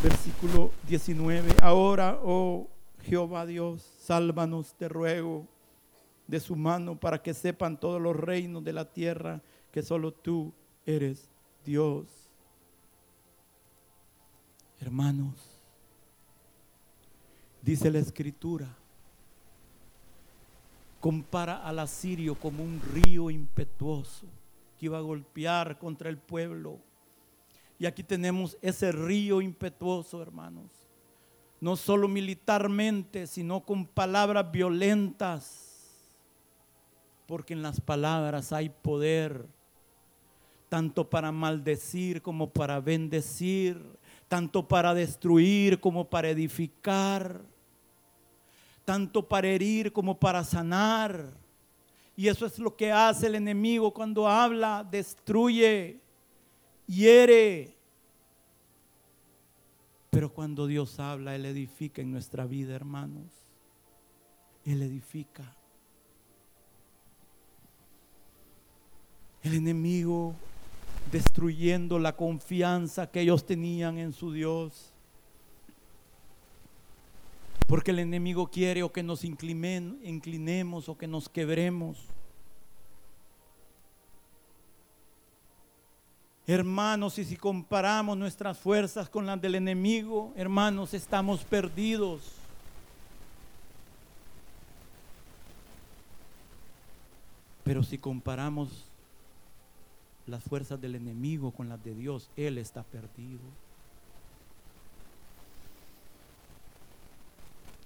Versículo 0.00 0.70
19. 0.86 1.56
Ahora, 1.60 2.18
oh 2.22 2.68
Jehová 3.04 3.46
Dios, 3.46 3.82
sálvanos, 3.98 4.74
te 4.74 4.88
ruego, 4.88 5.46
de 6.26 6.40
su 6.40 6.56
mano 6.56 6.98
para 6.98 7.22
que 7.22 7.34
sepan 7.34 7.78
todos 7.78 8.00
los 8.00 8.16
reinos 8.16 8.64
de 8.64 8.72
la 8.72 8.90
tierra 8.90 9.42
que 9.70 9.82
solo 9.82 10.12
tú 10.12 10.52
eres 10.86 11.28
Dios. 11.64 12.06
Hermanos, 14.80 15.54
Dice 17.64 17.90
la 17.90 17.98
escritura, 17.98 18.68
compara 21.00 21.66
al 21.66 21.78
asirio 21.78 22.34
como 22.34 22.62
un 22.62 22.78
río 22.92 23.30
impetuoso 23.30 24.26
que 24.78 24.84
iba 24.84 24.98
a 24.98 25.00
golpear 25.00 25.78
contra 25.78 26.10
el 26.10 26.18
pueblo. 26.18 26.78
Y 27.78 27.86
aquí 27.86 28.02
tenemos 28.02 28.58
ese 28.60 28.92
río 28.92 29.40
impetuoso, 29.40 30.20
hermanos. 30.20 30.70
No 31.64 31.76
solo 31.76 32.08
militarmente, 32.08 33.26
sino 33.26 33.64
con 33.64 33.86
palabras 33.86 34.52
violentas. 34.52 35.88
Porque 37.26 37.54
en 37.54 37.62
las 37.62 37.80
palabras 37.80 38.52
hay 38.52 38.68
poder, 38.68 39.46
tanto 40.68 41.08
para 41.08 41.32
maldecir 41.32 42.20
como 42.20 42.50
para 42.50 42.80
bendecir, 42.80 43.80
tanto 44.28 44.68
para 44.68 44.92
destruir 44.92 45.80
como 45.80 46.04
para 46.10 46.28
edificar 46.28 47.40
tanto 48.84 49.26
para 49.26 49.48
herir 49.48 49.92
como 49.92 50.18
para 50.18 50.44
sanar. 50.44 51.32
Y 52.16 52.28
eso 52.28 52.46
es 52.46 52.58
lo 52.58 52.76
que 52.76 52.92
hace 52.92 53.26
el 53.26 53.34
enemigo 53.34 53.92
cuando 53.92 54.28
habla, 54.28 54.86
destruye, 54.88 55.98
hiere. 56.86 57.74
Pero 60.14 60.32
cuando 60.32 60.66
Dios 60.66 61.00
habla, 61.00 61.34
Él 61.34 61.44
edifica 61.44 62.00
en 62.00 62.12
nuestra 62.12 62.46
vida, 62.46 62.74
hermanos. 62.74 63.26
Él 64.64 64.80
edifica. 64.82 65.56
El 69.42 69.54
enemigo 69.54 70.34
destruyendo 71.12 71.98
la 71.98 72.16
confianza 72.16 73.10
que 73.10 73.20
ellos 73.20 73.44
tenían 73.44 73.98
en 73.98 74.12
su 74.12 74.32
Dios 74.32 74.94
porque 77.66 77.90
el 77.90 77.98
enemigo 77.98 78.46
quiere 78.48 78.82
o 78.82 78.92
que 78.92 79.02
nos 79.02 79.24
inclinemos 79.24 80.88
o 80.88 80.96
que 80.96 81.08
nos 81.08 81.28
quebremos. 81.28 82.06
Hermanos, 86.46 87.18
y 87.18 87.24
si 87.24 87.36
comparamos 87.36 88.18
nuestras 88.18 88.58
fuerzas 88.58 89.08
con 89.08 89.24
las 89.24 89.40
del 89.40 89.54
enemigo, 89.54 90.32
hermanos, 90.36 90.92
estamos 90.92 91.42
perdidos. 91.42 92.20
Pero 97.64 97.82
si 97.82 97.96
comparamos 97.96 98.68
las 100.26 100.44
fuerzas 100.44 100.78
del 100.78 100.96
enemigo 100.96 101.50
con 101.50 101.70
las 101.70 101.82
de 101.82 101.94
Dios, 101.94 102.28
Él 102.36 102.58
está 102.58 102.82
perdido. 102.82 103.40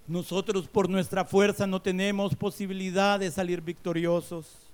Nosotros 0.08 0.66
por 0.66 0.88
nuestra 0.88 1.24
fuerza 1.24 1.64
no 1.64 1.80
tenemos 1.80 2.34
posibilidad 2.34 3.20
de 3.20 3.30
salir 3.30 3.60
victoriosos. 3.60 4.67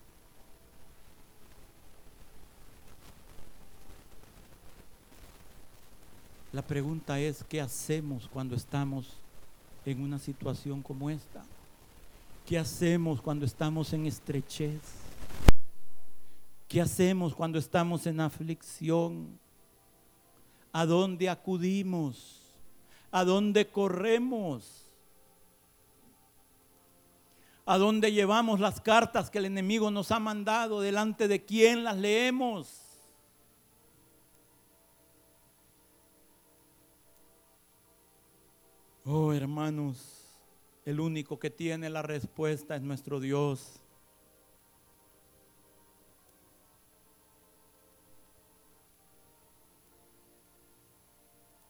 La 6.54 6.62
pregunta 6.62 7.18
es, 7.18 7.42
¿qué 7.48 7.60
hacemos 7.60 8.28
cuando 8.32 8.54
estamos 8.54 9.08
en 9.84 10.00
una 10.00 10.20
situación 10.20 10.82
como 10.82 11.10
esta? 11.10 11.42
¿Qué 12.46 12.56
hacemos 12.56 13.20
cuando 13.20 13.44
estamos 13.44 13.92
en 13.92 14.06
estrechez? 14.06 14.80
¿Qué 16.68 16.80
hacemos 16.80 17.34
cuando 17.34 17.58
estamos 17.58 18.06
en 18.06 18.20
aflicción? 18.20 19.36
¿A 20.72 20.86
dónde 20.86 21.28
acudimos? 21.28 22.40
¿A 23.10 23.24
dónde 23.24 23.66
corremos? 23.66 24.80
a 27.66 27.78
dónde 27.78 28.12
llevamos 28.12 28.60
las 28.60 28.80
cartas 28.80 29.30
que 29.30 29.38
el 29.38 29.46
enemigo 29.46 29.90
nos 29.90 30.12
ha 30.12 30.20
mandado, 30.20 30.82
delante 30.82 31.28
de 31.28 31.46
quién 31.46 31.82
las 31.82 31.96
leemos. 31.96 32.83
Oh, 39.06 39.34
hermanos, 39.34 40.24
el 40.86 40.98
único 40.98 41.38
que 41.38 41.50
tiene 41.50 41.90
la 41.90 42.00
respuesta 42.00 42.74
es 42.74 42.80
nuestro 42.80 43.20
Dios. 43.20 43.82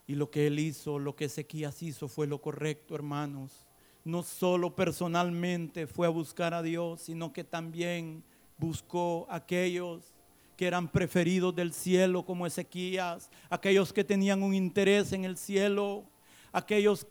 Y 0.06 0.14
lo 0.14 0.30
que 0.30 0.46
él 0.46 0.60
hizo, 0.60 1.00
lo 1.00 1.16
que 1.16 1.24
Ezequías 1.24 1.82
hizo 1.82 2.06
fue 2.06 2.28
lo 2.28 2.40
correcto, 2.40 2.94
hermanos. 2.94 3.66
No 4.04 4.22
solo 4.22 4.76
personalmente 4.76 5.88
fue 5.88 6.06
a 6.06 6.10
buscar 6.10 6.54
a 6.54 6.62
Dios, 6.62 7.00
sino 7.00 7.32
que 7.32 7.42
también 7.42 8.22
buscó 8.58 9.26
a 9.28 9.36
aquellos 9.36 10.14
que 10.56 10.68
eran 10.68 10.86
preferidos 10.86 11.52
del 11.56 11.72
cielo 11.72 12.24
como 12.24 12.46
Ezequías, 12.46 13.28
aquellos 13.50 13.92
que 13.92 14.04
tenían 14.04 14.44
un 14.44 14.54
interés 14.54 15.12
en 15.12 15.24
el 15.24 15.36
cielo, 15.36 16.04
aquellos 16.52 17.04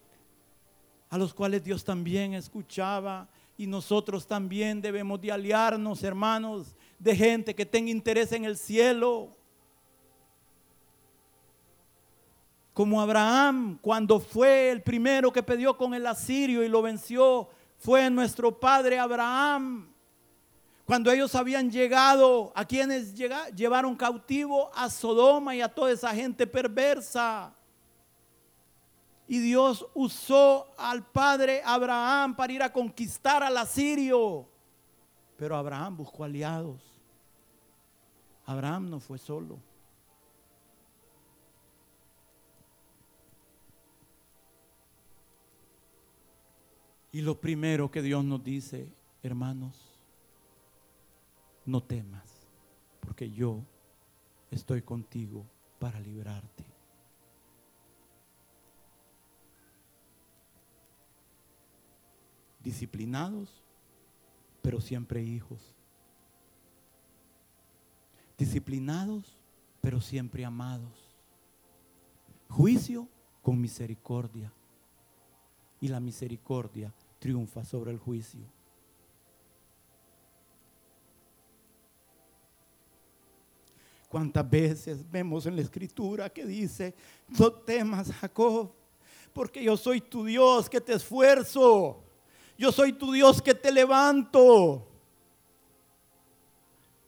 a 1.13 1.17
los 1.19 1.31
cuales 1.31 1.63
Dios 1.63 1.83
también 1.83 2.33
escuchaba 2.33 3.29
y 3.55 3.67
nosotros 3.67 4.25
también 4.25 4.81
debemos 4.81 5.21
de 5.21 5.31
aliarnos, 5.31 6.01
hermanos, 6.01 6.75
de 6.97 7.15
gente 7.15 7.53
que 7.53 7.67
tenga 7.67 7.91
interés 7.91 8.31
en 8.31 8.45
el 8.45 8.57
cielo. 8.57 9.29
Como 12.73 12.99
Abraham, 12.99 13.77
cuando 13.79 14.19
fue 14.19 14.71
el 14.71 14.81
primero 14.81 15.31
que 15.31 15.43
peleó 15.43 15.77
con 15.77 15.93
el 15.93 16.07
asirio 16.07 16.63
y 16.63 16.67
lo 16.67 16.81
venció, 16.81 17.47
fue 17.77 18.09
nuestro 18.09 18.59
padre 18.59 18.97
Abraham. 18.97 19.93
Cuando 20.83 21.11
ellos 21.11 21.35
habían 21.35 21.69
llegado, 21.69 22.51
a 22.55 22.65
quienes 22.65 23.13
llevaron 23.55 23.95
cautivo 23.95 24.71
a 24.73 24.89
Sodoma 24.89 25.55
y 25.55 25.61
a 25.61 25.69
toda 25.69 25.91
esa 25.91 26.09
gente 26.15 26.47
perversa. 26.47 27.53
Y 29.33 29.39
Dios 29.39 29.87
usó 29.95 30.67
al 30.77 31.07
padre 31.07 31.63
Abraham 31.65 32.35
para 32.35 32.53
ir 32.53 32.61
a 32.61 32.71
conquistar 32.71 33.41
al 33.41 33.57
asirio. 33.57 34.47
Pero 35.37 35.57
Abraham 35.57 35.97
buscó 35.97 36.23
aliados. 36.23 36.83
Abraham 38.45 38.91
no 38.91 38.99
fue 38.99 39.17
solo. 39.17 39.57
Y 47.11 47.21
lo 47.21 47.41
primero 47.41 47.89
que 47.89 48.03
Dios 48.03 48.23
nos 48.23 48.43
dice, 48.43 48.87
hermanos, 49.23 49.99
no 51.65 51.81
temas, 51.81 52.29
porque 52.99 53.31
yo 53.31 53.63
estoy 54.51 54.83
contigo 54.83 55.43
para 55.79 55.99
librarte. 55.99 56.72
Disciplinados, 62.63 63.61
pero 64.61 64.79
siempre 64.79 65.21
hijos. 65.21 65.75
Disciplinados, 68.37 69.37
pero 69.81 69.99
siempre 69.99 70.45
amados. 70.45 71.15
Juicio 72.49 73.07
con 73.41 73.59
misericordia. 73.59 74.51
Y 75.81 75.89
la 75.89 75.99
misericordia 75.99 76.93
triunfa 77.19 77.65
sobre 77.65 77.91
el 77.91 77.99
juicio. 77.99 78.41
¿Cuántas 84.13 84.47
veces 84.47 85.09
vemos 85.09 85.45
en 85.47 85.55
la 85.55 85.63
escritura 85.63 86.29
que 86.29 86.45
dice, 86.45 86.93
no 87.27 87.51
temas 87.51 88.11
Jacob, 88.11 88.71
porque 89.33 89.63
yo 89.63 89.75
soy 89.75 90.01
tu 90.01 90.23
Dios 90.23 90.69
que 90.69 90.79
te 90.79 90.93
esfuerzo, 90.93 92.03
yo 92.63 92.71
soy 92.71 92.93
tu 92.93 93.11
Dios 93.11 93.41
que 93.41 93.53
te 93.53 93.73
levanto. 93.73 94.87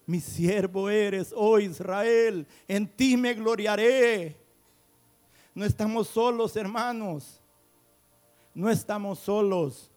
Mi 0.05 0.19
siervo 0.19 0.89
eres, 0.89 1.33
oh 1.33 1.57
Israel, 1.59 2.45
en 2.67 2.85
ti 2.85 3.15
me 3.15 3.33
gloriaré. 3.33 4.37
No 5.53 5.63
estamos 5.63 6.09
solos, 6.09 6.57
hermanos. 6.57 7.41
No 8.53 8.69
estamos 8.69 9.17
solos. 9.19 9.89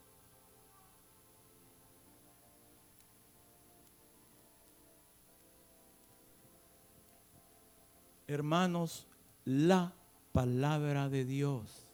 Hermanos, 8.29 9.09
la 9.45 9.93
palabra 10.31 11.09
de 11.09 11.25
Dios 11.25 11.91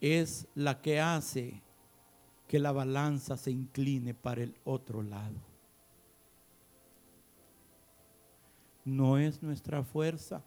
es 0.00 0.48
la 0.56 0.82
que 0.82 1.00
hace 1.00 1.62
que 2.46 2.58
la 2.58 2.72
balanza 2.72 3.36
se 3.36 3.50
incline 3.50 4.14
para 4.14 4.42
el 4.42 4.54
otro 4.64 5.02
lado. 5.02 5.40
No 8.84 9.18
es 9.18 9.42
nuestra 9.42 9.82
fuerza, 9.82 10.44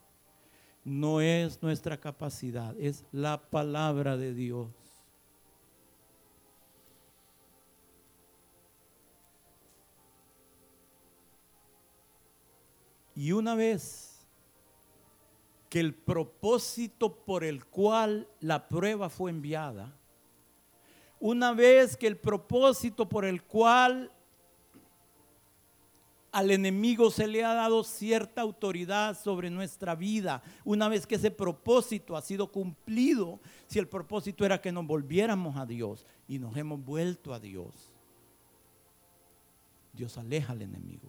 no 0.84 1.20
es 1.20 1.60
nuestra 1.60 1.98
capacidad, 1.98 2.74
es 2.78 3.04
la 3.10 3.50
palabra 3.50 4.16
de 4.16 4.32
Dios. 4.32 4.70
Y 13.18 13.32
una 13.32 13.56
vez 13.56 14.24
que 15.68 15.80
el 15.80 15.92
propósito 15.92 17.24
por 17.24 17.42
el 17.42 17.64
cual 17.66 18.28
la 18.38 18.68
prueba 18.68 19.10
fue 19.10 19.32
enviada, 19.32 19.97
una 21.20 21.52
vez 21.52 21.96
que 21.96 22.06
el 22.06 22.16
propósito 22.16 23.08
por 23.08 23.24
el 23.24 23.42
cual 23.42 24.12
al 26.30 26.50
enemigo 26.50 27.10
se 27.10 27.26
le 27.26 27.44
ha 27.44 27.54
dado 27.54 27.82
cierta 27.84 28.42
autoridad 28.42 29.18
sobre 29.18 29.50
nuestra 29.50 29.94
vida, 29.94 30.42
una 30.64 30.88
vez 30.88 31.06
que 31.06 31.14
ese 31.14 31.30
propósito 31.30 32.16
ha 32.16 32.22
sido 32.22 32.52
cumplido, 32.52 33.40
si 33.66 33.78
el 33.78 33.88
propósito 33.88 34.44
era 34.44 34.60
que 34.60 34.70
nos 34.70 34.86
volviéramos 34.86 35.56
a 35.56 35.66
Dios 35.66 36.06
y 36.28 36.38
nos 36.38 36.56
hemos 36.56 36.84
vuelto 36.84 37.32
a 37.32 37.40
Dios, 37.40 37.92
Dios 39.92 40.16
aleja 40.18 40.52
al 40.52 40.62
enemigo, 40.62 41.08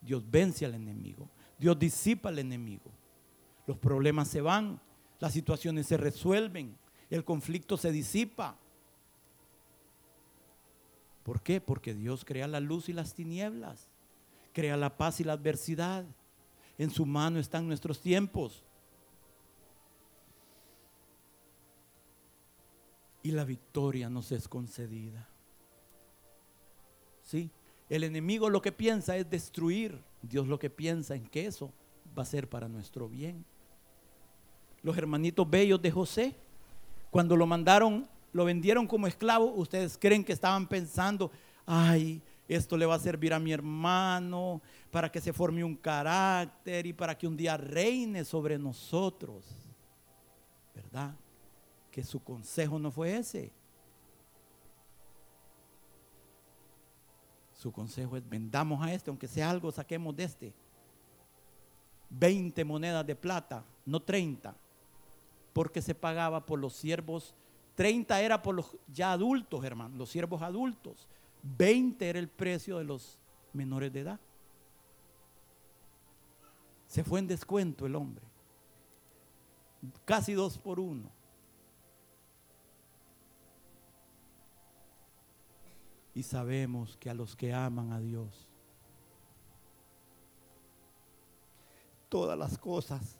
Dios 0.00 0.22
vence 0.30 0.64
al 0.64 0.74
enemigo, 0.74 1.28
Dios 1.58 1.78
disipa 1.78 2.28
al 2.28 2.38
enemigo 2.38 2.92
los 3.66 3.78
problemas 3.78 4.28
se 4.28 4.40
van, 4.40 4.80
las 5.20 5.32
situaciones 5.32 5.86
se 5.86 5.96
resuelven, 5.96 6.76
el 7.10 7.24
conflicto 7.24 7.76
se 7.76 7.92
disipa. 7.92 8.58
¿Por 11.24 11.42
qué? 11.42 11.60
Porque 11.60 11.94
Dios 11.94 12.24
crea 12.24 12.46
la 12.46 12.60
luz 12.60 12.88
y 12.88 12.92
las 12.92 13.14
tinieblas, 13.14 13.88
crea 14.52 14.76
la 14.76 14.96
paz 14.96 15.18
y 15.18 15.24
la 15.24 15.32
adversidad. 15.32 16.04
En 16.78 16.90
su 16.90 17.04
mano 17.04 17.40
están 17.40 17.66
nuestros 17.66 18.00
tiempos. 18.00 18.62
Y 23.24 23.32
la 23.32 23.44
victoria 23.44 24.08
nos 24.08 24.30
es 24.30 24.46
concedida. 24.46 25.28
¿Sí? 27.22 27.50
El 27.88 28.04
enemigo 28.04 28.48
lo 28.50 28.62
que 28.62 28.70
piensa 28.70 29.16
es 29.16 29.28
destruir. 29.28 29.98
Dios 30.22 30.46
lo 30.46 30.60
que 30.60 30.70
piensa 30.70 31.16
en 31.16 31.26
que 31.26 31.46
eso 31.46 31.72
va 32.16 32.22
a 32.22 32.26
ser 32.26 32.48
para 32.48 32.68
nuestro 32.68 33.08
bien 33.08 33.44
los 34.84 34.98
hermanitos 34.98 35.48
bellos 35.48 35.80
de 35.80 35.90
José, 35.90 36.36
cuando 37.10 37.36
lo 37.36 37.46
mandaron, 37.46 38.06
lo 38.34 38.44
vendieron 38.44 38.86
como 38.86 39.06
esclavo, 39.06 39.46
ustedes 39.52 39.96
creen 39.96 40.22
que 40.22 40.32
estaban 40.32 40.66
pensando, 40.66 41.30
ay, 41.64 42.20
esto 42.46 42.76
le 42.76 42.84
va 42.84 42.96
a 42.96 42.98
servir 42.98 43.32
a 43.32 43.38
mi 43.38 43.52
hermano 43.52 44.60
para 44.90 45.10
que 45.10 45.20
se 45.20 45.32
forme 45.32 45.64
un 45.64 45.76
carácter 45.76 46.84
y 46.84 46.92
para 46.92 47.16
que 47.16 47.26
un 47.26 47.36
día 47.36 47.56
reine 47.56 48.24
sobre 48.24 48.58
nosotros. 48.58 49.46
¿Verdad? 50.74 51.14
Que 51.90 52.04
su 52.04 52.22
consejo 52.22 52.78
no 52.78 52.90
fue 52.90 53.16
ese. 53.16 53.52
Su 57.52 57.72
consejo 57.72 58.16
es 58.16 58.28
vendamos 58.28 58.84
a 58.84 58.92
este, 58.92 59.08
aunque 59.08 59.28
sea 59.28 59.48
algo, 59.48 59.72
saquemos 59.72 60.14
de 60.14 60.24
este. 60.24 60.52
20 62.10 62.62
monedas 62.64 63.06
de 63.06 63.16
plata, 63.16 63.64
no 63.86 64.02
30 64.02 64.54
porque 65.54 65.80
se 65.80 65.94
pagaba 65.94 66.44
por 66.44 66.58
los 66.58 66.74
siervos. 66.74 67.32
30 67.74 68.20
era 68.20 68.40
por 68.42 68.54
los 68.54 68.76
ya 68.86 69.12
adultos, 69.12 69.64
hermano, 69.64 69.96
los 69.96 70.10
siervos 70.10 70.42
adultos. 70.42 71.08
20 71.42 72.08
era 72.08 72.18
el 72.18 72.28
precio 72.28 72.78
de 72.78 72.84
los 72.84 73.18
menores 73.52 73.92
de 73.92 74.00
edad. 74.00 74.20
Se 76.86 77.02
fue 77.02 77.18
en 77.18 77.26
descuento 77.26 77.86
el 77.86 77.96
hombre. 77.96 78.24
Casi 80.04 80.32
dos 80.32 80.58
por 80.58 80.78
uno. 80.78 81.10
Y 86.14 86.22
sabemos 86.22 86.96
que 86.96 87.10
a 87.10 87.14
los 87.14 87.34
que 87.34 87.52
aman 87.52 87.92
a 87.92 87.98
Dios, 87.98 88.48
todas 92.08 92.38
las 92.38 92.56
cosas 92.56 93.18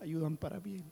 ayudan 0.00 0.38
para 0.38 0.58
bien. 0.58 0.90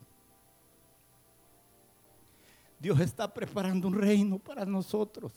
Dios 2.78 3.00
está 3.00 3.32
preparando 3.32 3.88
un 3.88 3.94
reino 3.94 4.38
para 4.38 4.64
nosotros. 4.64 5.32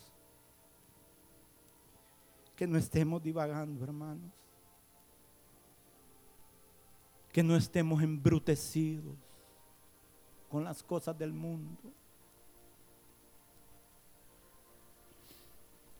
Que 2.55 2.67
no 2.67 2.77
estemos 2.77 3.23
divagando, 3.23 3.83
hermanos. 3.83 4.31
Que 7.31 7.41
no 7.43 7.55
estemos 7.55 8.01
embrutecidos 8.03 9.15
con 10.49 10.63
las 10.63 10.83
cosas 10.83 11.17
del 11.17 11.31
mundo. 11.31 11.81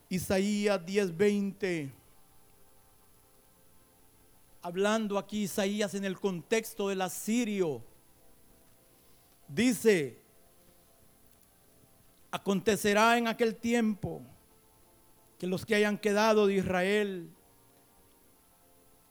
Isaías 0.10 0.84
10:20 0.86 2.00
hablando 4.62 5.18
aquí 5.18 5.44
Isaías 5.44 5.94
en 5.94 6.06
el 6.06 6.20
contexto 6.20 6.90
del 6.90 7.02
asirio, 7.02 7.82
dice, 9.48 10.19
acontecerá 12.32 13.18
en 13.18 13.28
aquel 13.28 13.56
tiempo 13.56 14.22
que 15.38 15.48
los 15.48 15.66
que 15.66 15.76
hayan 15.76 15.98
quedado 15.98 16.48
de 16.48 16.56
Israel 16.56 17.30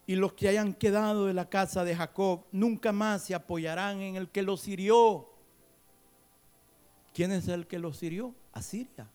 y 0.05 0.15
los 0.15 0.33
que 0.33 0.47
hayan 0.47 0.73
quedado 0.73 1.25
de 1.25 1.33
la 1.33 1.49
casa 1.49 1.83
de 1.83 1.95
Jacob 1.95 2.45
nunca 2.51 2.91
más 2.91 3.23
se 3.23 3.35
apoyarán 3.35 4.01
en 4.01 4.15
el 4.15 4.29
que 4.29 4.41
los 4.41 4.67
hirió. 4.67 5.29
¿Quién 7.13 7.31
es 7.31 7.47
el 7.47 7.67
que 7.67 7.79
los 7.79 8.01
hirió? 8.01 8.33
Asiria. 8.53 9.09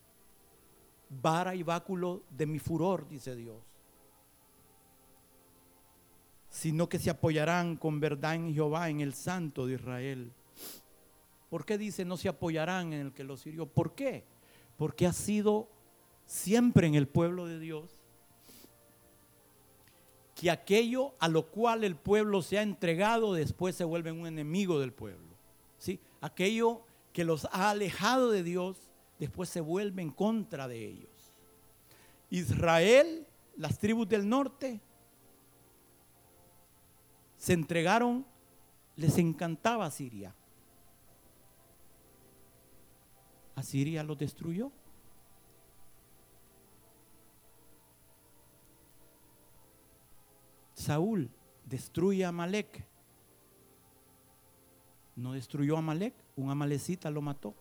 Vara 1.09 1.55
y 1.55 1.63
báculo 1.63 2.23
de 2.29 2.45
mi 2.45 2.59
furor, 2.59 3.07
dice 3.07 3.35
Dios 3.35 3.75
sino 6.55 6.87
que 6.87 6.99
se 6.99 7.09
apoyarán 7.09 7.75
con 7.75 7.99
verdad 7.99 8.35
en 8.35 8.53
Jehová, 8.53 8.89
en 8.89 9.01
el 9.01 9.13
Santo 9.13 9.67
de 9.67 9.73
Israel. 9.73 10.31
¿Por 11.49 11.65
qué 11.65 11.77
dice 11.77 12.05
no 12.05 12.17
se 12.17 12.29
apoyarán 12.29 12.93
en 12.93 13.01
el 13.01 13.13
que 13.13 13.23
los 13.23 13.45
hirió? 13.45 13.65
¿Por 13.65 13.93
qué? 13.95 14.25
Porque 14.77 15.07
ha 15.07 15.13
sido 15.13 15.69
siempre 16.25 16.87
en 16.87 16.95
el 16.95 17.07
pueblo 17.07 17.45
de 17.45 17.59
Dios 17.59 18.01
que 20.35 20.51
aquello 20.51 21.13
a 21.19 21.29
lo 21.29 21.47
cual 21.47 21.83
el 21.83 21.95
pueblo 21.95 22.41
se 22.41 22.59
ha 22.59 22.61
entregado 22.61 23.33
después 23.33 23.75
se 23.75 23.85
vuelve 23.85 24.11
un 24.11 24.27
enemigo 24.27 24.79
del 24.79 24.91
pueblo. 24.91 25.37
¿sí? 25.77 25.99
Aquello 26.19 26.81
que 27.13 27.23
los 27.23 27.45
ha 27.45 27.69
alejado 27.69 28.31
de 28.31 28.43
Dios 28.43 28.77
después 29.17 29.47
se 29.47 29.61
vuelve 29.61 30.01
en 30.01 30.11
contra 30.11 30.67
de 30.67 30.85
ellos. 30.85 31.33
Israel, 32.29 33.25
las 33.55 33.79
tribus 33.79 34.09
del 34.09 34.27
norte, 34.27 34.81
se 37.37 37.53
entregaron, 37.53 38.25
les 38.97 39.17
encantaba 39.17 39.89
Siria. 39.89 40.35
Asiria 43.55 44.03
los 44.03 44.17
destruyó. 44.17 44.71
Saúl 50.73 51.29
destruye 51.65 52.25
a 52.25 52.29
Amalek. 52.29 52.85
No 55.15 55.33
destruyó 55.33 55.77
a 55.77 55.79
Amalek, 55.79 56.13
un 56.35 56.51
amalecita 56.51 57.09
lo 57.09 57.21
mató. 57.21 57.55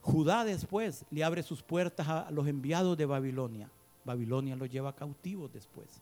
Judá 0.00 0.44
después 0.44 1.04
le 1.10 1.24
abre 1.24 1.42
sus 1.42 1.62
puertas 1.62 2.08
a 2.08 2.30
los 2.30 2.46
enviados 2.46 2.96
de 2.96 3.06
Babilonia. 3.06 3.70
Babilonia 4.04 4.56
lo 4.56 4.64
lleva 4.64 4.94
cautivo 4.94 5.48
después. 5.48 6.00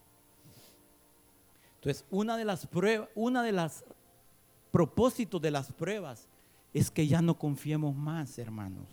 Entonces, 1.76 2.04
una 2.10 2.36
de 2.36 2.44
las 2.44 2.66
pruebas, 2.66 3.08
una 3.14 3.42
de 3.42 3.52
las 3.52 3.84
propósitos 4.74 5.40
de 5.40 5.52
las 5.52 5.70
pruebas 5.70 6.26
es 6.72 6.90
que 6.90 7.06
ya 7.06 7.22
no 7.22 7.38
confiemos 7.38 7.94
más, 7.94 8.38
hermanos, 8.38 8.88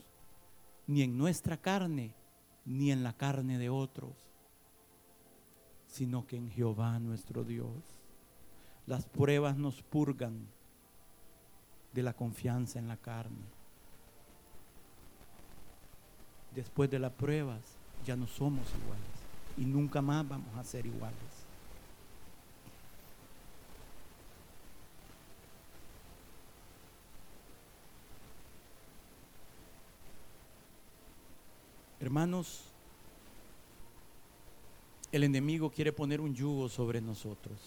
ni 0.86 1.02
en 1.02 1.18
nuestra 1.18 1.58
carne, 1.58 2.14
ni 2.66 2.92
en 2.92 3.02
la 3.02 3.14
carne 3.14 3.58
de 3.58 3.72
otros, 3.72 4.12
sino 5.88 6.28
que 6.28 6.38
en 6.38 6.52
Jehová 6.52 7.00
nuestro 7.00 7.44
Dios. 7.44 7.74
Las 8.86 9.08
pruebas 9.08 9.58
nos 9.58 9.82
purgan 9.82 10.46
de 11.94 12.04
la 12.04 12.14
confianza 12.14 12.78
en 12.78 12.88
la 12.88 12.98
carne. 12.98 13.48
Después 16.54 16.92
de 16.92 17.00
las 17.00 17.14
pruebas, 17.14 17.60
ya 18.06 18.16
no 18.16 18.28
somos 18.28 18.68
iguales 18.84 19.58
y 19.58 19.66
nunca 19.66 20.00
más 20.00 20.30
vamos 20.30 20.56
a 20.56 20.64
ser 20.64 20.86
iguales. 20.86 21.31
Hermanos, 32.02 32.62
el 35.12 35.24
enemigo 35.24 35.70
quiere 35.70 35.94
poner 35.94 36.20
un 36.20 36.34
yugo 36.34 36.68
sobre 36.68 37.00
nosotros, 37.00 37.60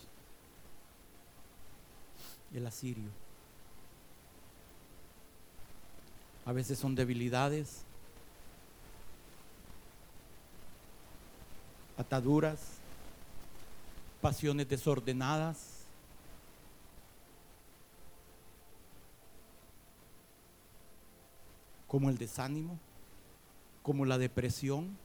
el 2.53 2.67
asirio. 2.67 3.11
A 6.45 6.53
veces 6.53 6.81
son 6.81 6.97
debilidades, 6.97 7.83
ataduras, 11.97 12.61
pasiones 14.21 14.69
desordenadas. 14.69 15.71
como 21.87 22.11
el 22.11 22.19
desánimo, 22.19 22.77
como 23.85 24.07
la 24.07 24.17
depresión. 24.17 24.97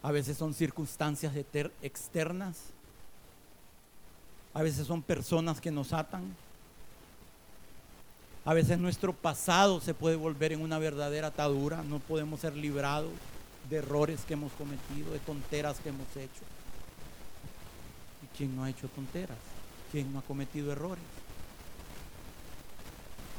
A 0.00 0.12
veces 0.12 0.38
son 0.38 0.54
circunstancias 0.54 1.34
externas. 1.82 2.56
A 4.54 4.62
veces 4.62 4.86
son 4.86 5.02
personas 5.02 5.60
que 5.60 5.72
nos 5.72 5.92
atan. 5.92 6.22
A 8.44 8.54
veces 8.54 8.78
nuestro 8.78 9.12
pasado 9.12 9.80
se 9.80 9.92
puede 9.92 10.14
volver 10.14 10.52
en 10.52 10.62
una 10.62 10.78
verdadera 10.78 11.28
atadura. 11.28 11.82
No 11.82 11.98
podemos 11.98 12.40
ser 12.40 12.54
librados 12.54 13.10
de 13.68 13.76
errores 13.78 14.20
que 14.20 14.34
hemos 14.34 14.52
cometido, 14.52 15.10
de 15.10 15.18
tonteras 15.18 15.80
que 15.80 15.88
hemos 15.88 16.08
hecho. 16.16 16.44
¿Y 18.22 18.36
quién 18.36 18.54
no 18.54 18.62
ha 18.62 18.70
hecho 18.70 18.86
tonteras? 18.88 19.38
¿Quién 19.90 20.12
no 20.12 20.20
ha 20.20 20.22
cometido 20.22 20.70
errores? 20.70 21.02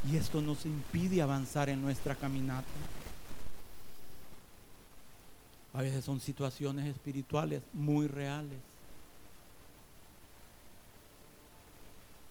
Y 0.10 0.18
esto 0.18 0.41
nos 0.41 0.66
impide 0.66 1.22
avanzar 1.22 1.70
en 1.70 1.82
nuestra 1.82 2.16
caminata. 2.16 2.68
A 5.74 5.82
veces 5.82 6.06
son 6.06 6.20
situaciones 6.20 6.86
espirituales 6.86 7.62
muy 7.74 8.08
reales. 8.08 8.60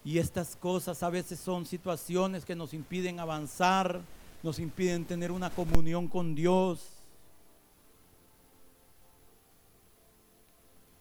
Y 0.05 0.19
estas 0.19 0.55
cosas 0.55 1.03
a 1.03 1.11
veces 1.11 1.41
son 1.41 1.67
situaciones 1.67 2.45
que 2.45 2.55
nos 2.55 2.75
impiden 2.75 3.21
avanzar, 3.21 4.03
nos 4.43 4.59
impiden 4.59 5.05
tener 5.05 5.33
una 5.33 5.51
comunión 5.51 6.09
con 6.09 6.35
Dios. 6.35 6.87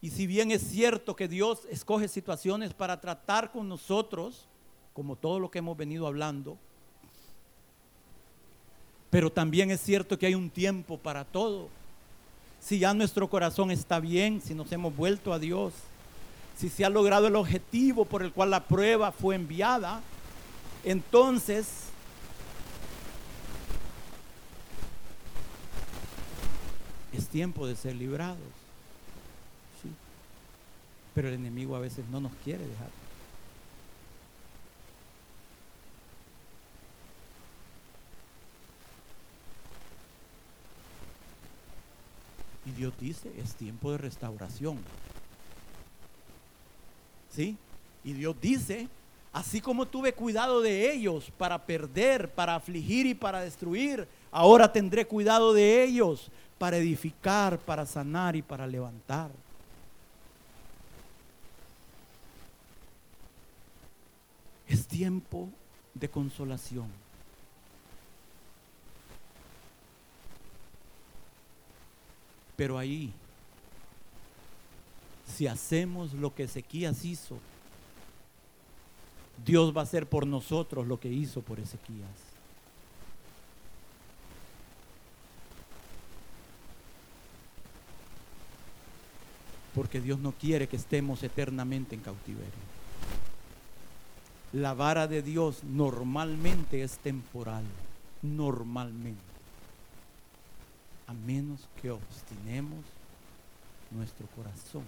Y 0.02 0.10
si 0.10 0.26
bien 0.26 0.52
es 0.52 0.62
cierto 0.62 1.16
que 1.16 1.28
Dios 1.28 1.62
escoge 1.70 2.08
situaciones 2.08 2.74
para 2.74 3.00
tratar 3.00 3.52
con 3.52 3.70
nosotros, 3.70 4.48
como 4.94 5.16
todo 5.16 5.40
lo 5.40 5.50
que 5.50 5.60
hemos 5.60 5.76
venido 5.76 6.08
hablando, 6.08 6.58
pero 9.10 9.32
también 9.32 9.70
es 9.70 9.82
cierto 9.82 10.18
que 10.18 10.26
hay 10.26 10.36
un 10.36 10.50
tiempo 10.50 10.98
para 10.98 11.24
todo. 11.24 11.70
Si 12.60 12.80
ya 12.80 12.94
nuestro 12.94 13.30
corazón 13.30 13.70
está 13.70 14.00
bien, 14.00 14.42
si 14.42 14.56
nos 14.56 14.72
hemos 14.72 14.96
vuelto 14.96 15.34
a 15.34 15.40
Dios, 15.40 15.74
si 16.58 16.70
se 16.70 16.86
ha 16.86 16.90
logrado 16.90 17.28
el 17.28 17.36
objetivo 17.36 18.06
por 18.06 18.24
el 18.24 18.32
cual 18.32 18.52
la 18.52 18.64
prueba 18.64 19.12
fue 19.12 19.36
enviada, 19.36 20.02
entonces 20.84 21.68
es 27.12 27.28
tiempo 27.28 27.68
de 27.68 27.76
ser 27.76 27.96
librados. 27.96 28.40
Pero 31.14 31.28
el 31.28 31.36
enemigo 31.36 31.76
a 31.76 31.80
veces 31.80 32.04
no 32.10 32.20
nos 32.20 32.32
quiere 32.44 32.66
dejar. 32.66 33.03
Y 42.66 42.72
Dios 42.72 42.94
dice, 43.00 43.32
es 43.38 43.54
tiempo 43.56 43.92
de 43.92 43.98
restauración. 43.98 44.78
¿Sí? 47.32 47.58
Y 48.04 48.14
Dios 48.14 48.36
dice, 48.40 48.88
así 49.32 49.60
como 49.60 49.86
tuve 49.86 50.14
cuidado 50.14 50.62
de 50.62 50.94
ellos 50.94 51.32
para 51.38 51.66
perder, 51.66 52.30
para 52.30 52.56
afligir 52.56 53.06
y 53.06 53.14
para 53.14 53.42
destruir, 53.42 54.08
ahora 54.32 54.72
tendré 54.72 55.06
cuidado 55.06 55.54
de 55.54 55.84
ellos 55.84 56.30
para 56.58 56.78
edificar, 56.78 57.60
para 57.60 57.86
sanar 57.86 58.36
y 58.36 58.42
para 58.42 58.68
levantar. 58.68 59.32
Es 64.68 64.88
tiempo 64.88 65.50
de 65.94 66.10
consolación. 66.10 67.03
Pero 72.64 72.78
ahí, 72.78 73.12
si 75.28 75.48
hacemos 75.48 76.14
lo 76.14 76.34
que 76.34 76.44
Ezequías 76.44 77.04
hizo, 77.04 77.38
Dios 79.46 79.76
va 79.76 79.82
a 79.82 79.84
hacer 79.84 80.08
por 80.08 80.26
nosotros 80.26 80.88
lo 80.88 80.98
que 80.98 81.10
hizo 81.10 81.42
por 81.42 81.60
Ezequías. 81.60 82.08
Porque 89.76 90.00
Dios 90.00 90.20
no 90.20 90.32
quiere 90.32 90.70
que 90.70 90.78
estemos 90.78 91.22
eternamente 91.22 91.96
en 91.96 92.02
cautiverio. 92.02 92.64
La 94.54 94.74
vara 94.74 95.10
de 95.10 95.22
Dios 95.22 95.66
normalmente 95.66 96.82
es 96.82 96.98
temporal, 97.00 97.66
normalmente. 98.22 99.33
A 101.08 101.14
menos 101.14 101.68
que 101.82 101.92
obstinemos 101.92 102.86
nuestro 103.92 104.28
corazón. 104.28 104.84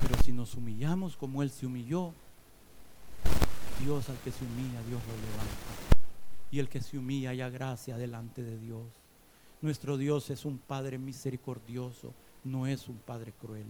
Pero 0.00 0.22
si 0.22 0.32
nos 0.32 0.54
humillamos 0.54 1.16
como 1.16 1.42
Él 1.42 1.50
se 1.50 1.66
humilló, 1.66 2.12
Dios 3.80 4.08
al 4.08 4.18
que 4.18 4.30
se 4.30 4.44
humilla, 4.44 4.80
Dios 4.88 5.02
lo 5.06 5.14
levanta. 5.14 5.54
Y 6.50 6.58
el 6.58 6.68
que 6.68 6.80
se 6.80 6.98
humilla 6.98 7.30
haya 7.30 7.48
gracia 7.48 7.96
delante 7.96 8.42
de 8.42 8.58
Dios. 8.58 8.84
Nuestro 9.62 9.96
Dios 9.96 10.30
es 10.30 10.44
un 10.44 10.58
Padre 10.58 10.98
misericordioso, 10.98 12.12
no 12.44 12.66
es 12.66 12.88
un 12.88 12.98
Padre 12.98 13.32
cruel. 13.40 13.66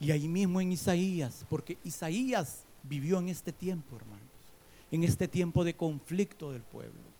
Y 0.00 0.10
ahí 0.10 0.28
mismo 0.28 0.60
en 0.62 0.72
Isaías, 0.72 1.44
porque 1.50 1.76
Isaías 1.84 2.64
vivió 2.82 3.18
en 3.18 3.28
este 3.28 3.52
tiempo, 3.52 3.96
hermanos, 3.96 4.24
en 4.90 5.04
este 5.04 5.28
tiempo 5.28 5.62
de 5.62 5.74
conflicto 5.74 6.52
del 6.52 6.62
pueblo, 6.62 7.10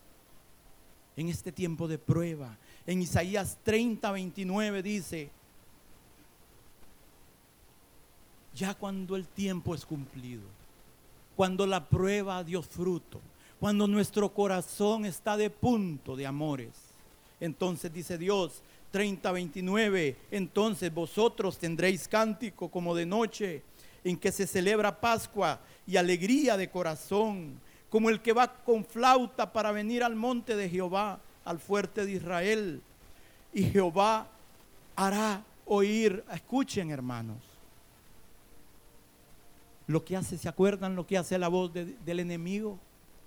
en 1.17 1.29
este 1.29 1.53
tiempo 1.53 1.87
de 1.87 1.99
prueba. 1.99 2.57
En 2.87 3.03
Isaías 3.03 3.59
30, 3.63 4.11
29 4.11 4.83
dice, 4.83 5.31
ya 8.55 8.75
cuando 8.75 9.15
el 9.15 9.27
tiempo 9.29 9.75
es 9.75 9.85
cumplido, 9.85 10.43
cuando 11.37 11.67
la 11.67 11.87
prueba 11.87 12.43
dio 12.43 12.63
fruto, 12.63 13.21
cuando 13.61 13.87
nuestro 13.87 14.33
corazón 14.33 15.05
está 15.05 15.37
de 15.37 15.51
punto 15.51 16.17
de 16.17 16.27
amores, 16.27 16.71
entonces 17.41 17.93
dice 17.93 18.19
Dios, 18.19 18.63
30, 18.91 19.31
29, 19.31 20.17
entonces 20.31 20.93
vosotros 20.93 21.59
tendréis 21.59 22.09
cántico 22.09 22.71
como 22.71 22.95
de 22.95 23.07
noche, 23.07 23.63
en 24.03 24.17
que 24.17 24.33
se 24.33 24.47
celebra 24.47 25.01
Pascua 25.01 25.61
y 25.87 25.97
alegría 25.97 26.57
de 26.57 26.71
corazón, 26.71 27.61
como 27.89 28.09
el 28.09 28.21
que 28.21 28.33
va 28.33 28.53
con 28.65 28.85
flauta 28.85 29.53
para 29.53 29.73
venir 29.73 30.03
al 30.03 30.17
monte 30.17 30.57
de 30.57 30.69
Jehová, 30.69 31.21
al 31.45 31.59
fuerte 31.59 32.07
de 32.07 32.13
Israel. 32.13 32.81
Y 33.53 33.65
Jehová 33.65 34.29
hará 34.97 35.45
oír, 35.67 36.25
escuchen 36.33 36.91
hermanos, 36.91 37.39
lo 39.87 40.05
que 40.05 40.17
hace, 40.17 40.39
¿se 40.39 40.49
acuerdan 40.49 40.95
lo 40.95 41.07
que 41.07 41.19
hace 41.19 41.37
la 41.37 41.49
voz 41.49 41.73
del 41.73 42.21
enemigo? 42.21 42.79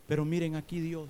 Pero 0.08 0.24
miren 0.24 0.56
aquí 0.56 0.80
Dios, 0.80 1.10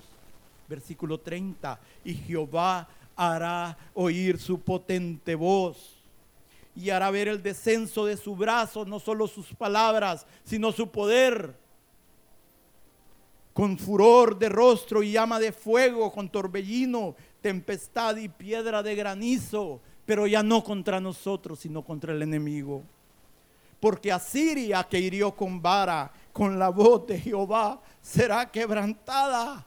versículo 0.68 1.20
30, 1.20 1.78
y 2.04 2.14
Jehová 2.14 2.88
hará 3.16 3.76
oír 3.94 4.38
su 4.38 4.60
potente 4.60 5.34
voz 5.34 5.94
y 6.76 6.90
hará 6.90 7.10
ver 7.10 7.28
el 7.28 7.42
descenso 7.42 8.06
de 8.06 8.16
su 8.16 8.34
brazo, 8.34 8.84
no 8.84 8.98
solo 8.98 9.28
sus 9.28 9.54
palabras, 9.54 10.26
sino 10.44 10.72
su 10.72 10.90
poder. 10.90 11.54
Con 13.52 13.78
furor 13.78 14.36
de 14.36 14.48
rostro 14.48 15.02
y 15.02 15.12
llama 15.12 15.38
de 15.38 15.52
fuego, 15.52 16.10
con 16.10 16.28
torbellino, 16.28 17.14
tempestad 17.40 18.16
y 18.16 18.28
piedra 18.28 18.82
de 18.82 18.96
granizo, 18.96 19.80
pero 20.04 20.26
ya 20.26 20.42
no 20.42 20.64
contra 20.64 21.00
nosotros, 21.00 21.60
sino 21.60 21.82
contra 21.82 22.12
el 22.12 22.22
enemigo. 22.22 22.82
Porque 23.78 24.10
Asiria 24.10 24.82
que 24.82 24.98
hirió 24.98 25.36
con 25.36 25.62
vara, 25.62 26.12
con 26.32 26.58
la 26.58 26.70
voz 26.70 27.06
de 27.06 27.20
Jehová, 27.20 27.80
será 28.02 28.50
quebrantada 28.50 29.64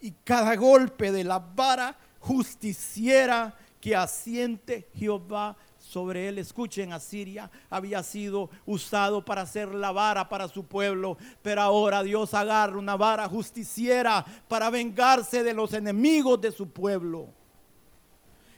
y 0.00 0.12
cada 0.24 0.54
golpe 0.56 1.12
de 1.12 1.24
la 1.24 1.38
vara 1.38 1.96
justiciera 2.20 3.54
que 3.80 3.96
asiente 3.96 4.88
Jehová 4.94 5.56
sobre 5.78 6.28
él. 6.28 6.38
Escuchen, 6.38 6.92
Asiria 6.92 7.50
había 7.70 8.02
sido 8.02 8.50
usado 8.66 9.24
para 9.24 9.42
hacer 9.42 9.74
la 9.74 9.92
vara 9.92 10.28
para 10.28 10.48
su 10.48 10.64
pueblo, 10.64 11.16
pero 11.42 11.62
ahora 11.62 12.02
Dios 12.02 12.34
agarra 12.34 12.78
una 12.78 12.96
vara 12.96 13.28
justiciera 13.28 14.24
para 14.48 14.70
vengarse 14.70 15.42
de 15.42 15.54
los 15.54 15.72
enemigos 15.72 16.40
de 16.40 16.52
su 16.52 16.68
pueblo. 16.68 17.28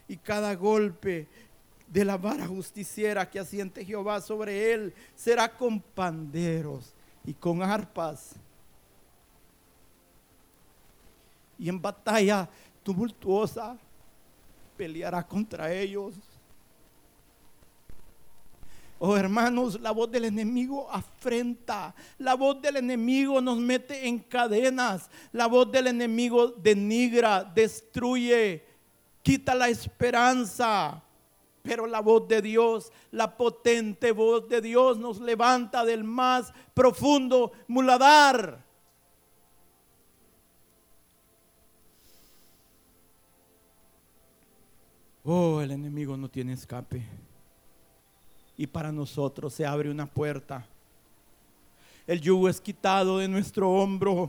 Y 0.09 0.17
cada 0.17 0.55
golpe 0.55 1.29
de 1.87 2.05
la 2.05 2.17
vara 2.17 2.47
justiciera 2.47 3.29
que 3.29 3.39
asiente 3.39 3.85
Jehová 3.85 4.21
sobre 4.21 4.73
él 4.73 4.95
será 5.15 5.57
con 5.57 5.81
panderos 5.81 6.95
y 7.25 7.35
con 7.35 7.63
arpas 7.63 8.37
y 11.61 11.69
en 11.69 11.81
batalla 11.81 12.49
tumultuosa 12.83 13.77
peleará 14.77 15.23
contra 15.23 15.71
ellos. 15.71 16.15
Oh 18.99 19.17
hermanos, 19.17 19.79
la 19.81 19.91
voz 19.91 20.11
del 20.11 20.25
enemigo 20.25 20.91
afrenta, 20.91 21.95
la 22.19 22.35
voz 22.35 22.61
del 22.63 22.77
enemigo 22.77 23.41
nos 23.43 23.59
mete 23.59 24.09
en 24.09 24.19
cadenas, 24.19 25.11
la 25.33 25.47
voz 25.47 25.71
del 25.71 25.87
enemigo 25.87 26.49
denigra, 26.49 27.45
destruye, 27.45 28.65
quita 29.23 29.55
la 29.55 29.69
esperanza. 29.69 31.03
Pero 31.63 31.87
la 31.87 32.01
voz 32.01 32.27
de 32.27 32.41
Dios, 32.41 32.91
la 33.11 33.37
potente 33.37 34.13
voz 34.13 34.49
de 34.49 34.63
Dios 34.63 34.97
nos 34.99 35.21
levanta 35.21 35.85
del 35.85 36.05
más 36.05 36.55
profundo 36.73 37.53
muladar 37.69 38.70
Oh, 45.33 45.61
el 45.61 45.71
enemigo 45.71 46.17
no 46.17 46.29
tiene 46.29 46.55
escape. 46.55 47.07
Y 48.57 48.67
para 48.67 48.91
nosotros 48.91 49.55
se 49.55 49.65
abre 49.65 49.89
una 49.89 50.05
puerta. 50.05 50.67
El 52.05 52.21
yugo 52.21 52.49
es 52.49 52.61
quitado 52.61 53.19
de 53.19 53.29
nuestro 53.29 53.71
hombro. 53.71 54.29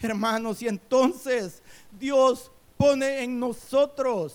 Hermanos, 0.00 0.60
y 0.60 0.66
entonces 0.66 1.62
Dios 1.92 2.50
pone 2.76 3.22
en 3.22 3.38
nosotros 3.38 4.34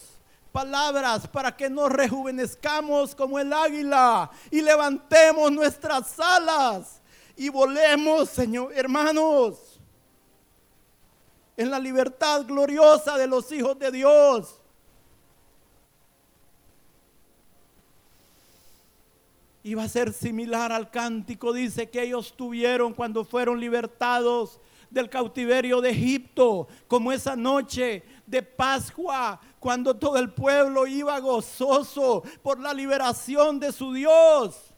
palabras 0.53 1.27
para 1.27 1.53
que 1.53 1.69
nos 1.69 1.91
rejuvenezcamos 1.91 3.13
como 3.13 3.37
el 3.37 3.51
águila 3.51 4.31
y 4.49 4.61
levantemos 4.61 5.51
nuestras 5.51 6.17
alas 6.17 7.01
y 7.35 7.49
volemos, 7.49 8.29
Señor, 8.29 8.71
hermanos, 8.73 9.81
en 11.57 11.69
la 11.69 11.77
libertad 11.77 12.45
gloriosa 12.45 13.17
de 13.17 13.27
los 13.27 13.51
hijos 13.51 13.77
de 13.77 13.91
Dios. 13.91 14.56
Iba 19.67 19.83
a 19.83 19.89
ser 19.89 20.13
similar 20.13 20.71
al 20.71 20.89
cántico, 20.89 21.51
dice, 21.51 21.89
que 21.89 22.01
ellos 22.01 22.33
tuvieron 22.37 22.93
cuando 22.93 23.25
fueron 23.25 23.59
libertados 23.59 24.61
del 24.89 25.09
cautiverio 25.09 25.81
de 25.81 25.89
Egipto, 25.89 26.69
como 26.87 27.11
esa 27.11 27.35
noche 27.35 28.01
de 28.25 28.41
Pascua, 28.41 29.41
cuando 29.59 29.93
todo 29.93 30.17
el 30.17 30.31
pueblo 30.31 30.87
iba 30.87 31.19
gozoso 31.19 32.23
por 32.41 32.61
la 32.61 32.73
liberación 32.73 33.59
de 33.59 33.73
su 33.73 33.91
Dios. 33.91 34.73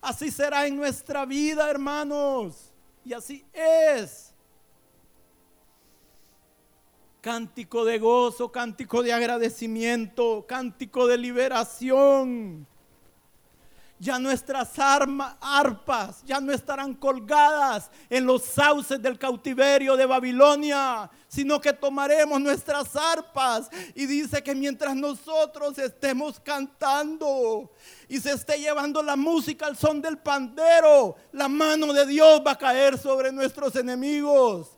Así 0.00 0.30
será 0.30 0.68
en 0.68 0.76
nuestra 0.76 1.26
vida, 1.26 1.68
hermanos. 1.68 2.72
Y 3.04 3.12
así 3.12 3.44
es. 3.52 4.32
Cántico 7.20 7.84
de 7.84 7.98
gozo, 7.98 8.52
cántico 8.52 9.02
de 9.02 9.12
agradecimiento, 9.12 10.44
cántico 10.46 11.08
de 11.08 11.18
liberación 11.18 12.68
Ya 13.98 14.18
nuestras 14.18 14.72
arpas 14.78 16.22
ya 16.24 16.38
no 16.40 16.52
estarán 16.52 16.94
colgadas 16.94 17.90
en 18.10 18.26
los 18.26 18.42
sauces 18.42 19.00
del 19.00 19.18
cautiverio 19.18 19.96
de 19.96 20.04
Babilonia, 20.04 21.10
sino 21.28 21.60
que 21.60 21.72
tomaremos 21.72 22.38
nuestras 22.40 22.94
arpas. 22.94 23.70
Y 23.94 24.04
dice 24.06 24.42
que 24.42 24.54
mientras 24.54 24.94
nosotros 24.94 25.78
estemos 25.78 26.38
cantando 26.40 27.70
y 28.06 28.20
se 28.20 28.32
esté 28.32 28.58
llevando 28.58 29.02
la 29.02 29.16
música 29.16 29.66
al 29.66 29.76
son 29.76 30.02
del 30.02 30.18
pandero, 30.18 31.16
la 31.32 31.48
mano 31.48 31.92
de 31.92 32.04
Dios 32.04 32.42
va 32.46 32.52
a 32.52 32.58
caer 32.58 32.98
sobre 32.98 33.32
nuestros 33.32 33.74
enemigos. 33.76 34.75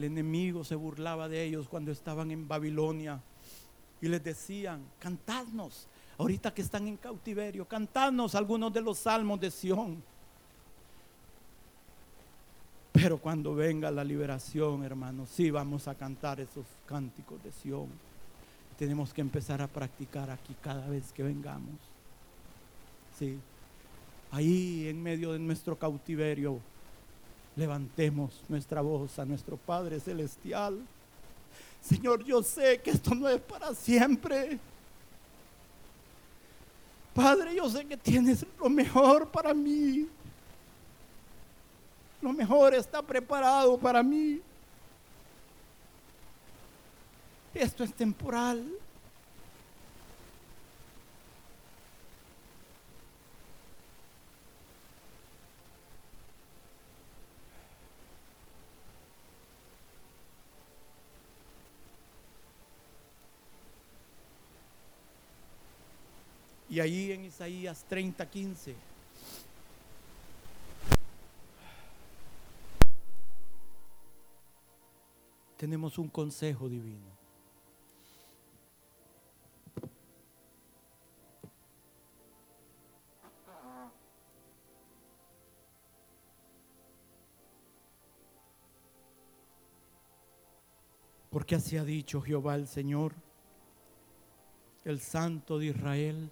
El 0.00 0.04
enemigo 0.04 0.64
se 0.64 0.74
burlaba 0.74 1.28
de 1.28 1.44
ellos 1.44 1.68
cuando 1.68 1.92
estaban 1.92 2.30
en 2.30 2.48
Babilonia. 2.48 3.20
Y 4.00 4.08
les 4.08 4.24
decían, 4.24 4.82
cantadnos, 4.98 5.86
ahorita 6.16 6.54
que 6.54 6.62
están 6.62 6.88
en 6.88 6.96
cautiverio, 6.96 7.66
cantadnos 7.68 8.34
algunos 8.34 8.72
de 8.72 8.80
los 8.80 8.98
salmos 8.98 9.38
de 9.40 9.50
Sión. 9.50 10.02
Pero 12.92 13.18
cuando 13.18 13.54
venga 13.54 13.90
la 13.90 14.02
liberación, 14.02 14.82
hermanos, 14.84 15.28
sí 15.28 15.50
vamos 15.50 15.86
a 15.86 15.94
cantar 15.94 16.40
esos 16.40 16.64
cánticos 16.86 17.42
de 17.44 17.52
Sión. 17.52 17.88
Tenemos 18.78 19.12
que 19.12 19.20
empezar 19.20 19.60
a 19.60 19.68
practicar 19.68 20.30
aquí 20.30 20.56
cada 20.62 20.88
vez 20.88 21.12
que 21.12 21.22
vengamos. 21.22 21.76
Sí. 23.18 23.38
Ahí 24.30 24.88
en 24.88 25.02
medio 25.02 25.34
de 25.34 25.38
nuestro 25.38 25.76
cautiverio, 25.76 26.58
levantemos 27.56 28.40
nuestra 28.48 28.80
voz 28.80 29.18
a 29.18 29.24
nuestro 29.24 29.56
Padre 29.56 30.00
Celestial. 30.00 30.78
Señor, 31.82 32.24
yo 32.24 32.42
sé 32.42 32.80
que 32.80 32.90
esto 32.90 33.14
no 33.14 33.28
es 33.28 33.40
para 33.40 33.74
siempre. 33.74 34.58
Padre, 37.14 37.54
yo 37.54 37.68
sé 37.68 37.84
que 37.84 37.96
tienes 37.96 38.46
lo 38.58 38.68
mejor 38.68 39.28
para 39.28 39.52
mí. 39.52 40.08
Lo 42.20 42.32
mejor 42.32 42.74
está 42.74 43.02
preparado 43.02 43.78
para 43.78 44.02
mí. 44.02 44.40
Esto 47.54 47.82
es 47.82 47.92
temporal. 47.92 48.64
Y 66.70 66.78
ahí 66.78 67.10
en 67.10 67.24
Isaías 67.24 67.84
30, 67.88 68.30
15. 68.30 68.76
Tenemos 75.56 75.98
un 75.98 76.08
consejo 76.08 76.68
divino. 76.68 77.10
Porque 91.30 91.56
así 91.56 91.76
ha 91.76 91.84
dicho 91.84 92.22
Jehová 92.22 92.54
el 92.54 92.68
Señor, 92.68 93.12
el 94.84 95.00
Santo 95.00 95.58
de 95.58 95.66
Israel 95.66 96.30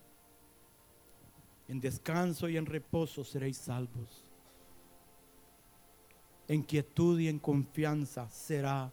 en 1.68 1.80
descanso 1.80 2.48
y 2.48 2.56
en 2.56 2.66
reposo 2.66 3.24
seréis 3.24 3.58
salvos. 3.58 4.24
En 6.48 6.62
quietud 6.62 7.18
y 7.20 7.28
en 7.28 7.38
confianza 7.38 8.28
será 8.30 8.90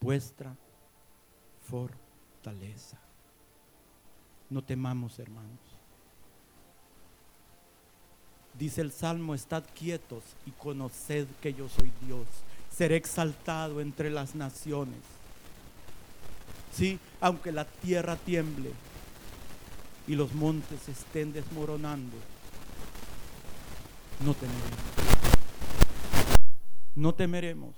vuestra 0.00 0.56
fortaleza. 1.68 2.98
No 4.48 4.64
temamos, 4.64 5.18
hermanos. 5.18 5.60
Dice 8.58 8.80
el 8.80 8.90
Salmo, 8.90 9.34
estad 9.34 9.62
quietos 9.74 10.24
y 10.46 10.50
conoced 10.52 11.26
que 11.42 11.52
yo 11.52 11.68
soy 11.68 11.92
Dios. 12.04 12.26
Seré 12.74 12.96
exaltado 12.96 13.80
entre 13.80 14.10
las 14.10 14.34
naciones. 14.34 14.98
Sí, 16.72 16.98
aunque 17.20 17.52
la 17.52 17.66
tierra 17.66 18.16
tiemble, 18.16 18.72
y 20.08 20.14
los 20.14 20.34
montes 20.34 20.88
estén 20.88 21.34
desmoronando, 21.34 22.16
no 24.24 24.34
temeremos. 24.34 24.78
No 26.96 27.14
temeremos. 27.14 27.76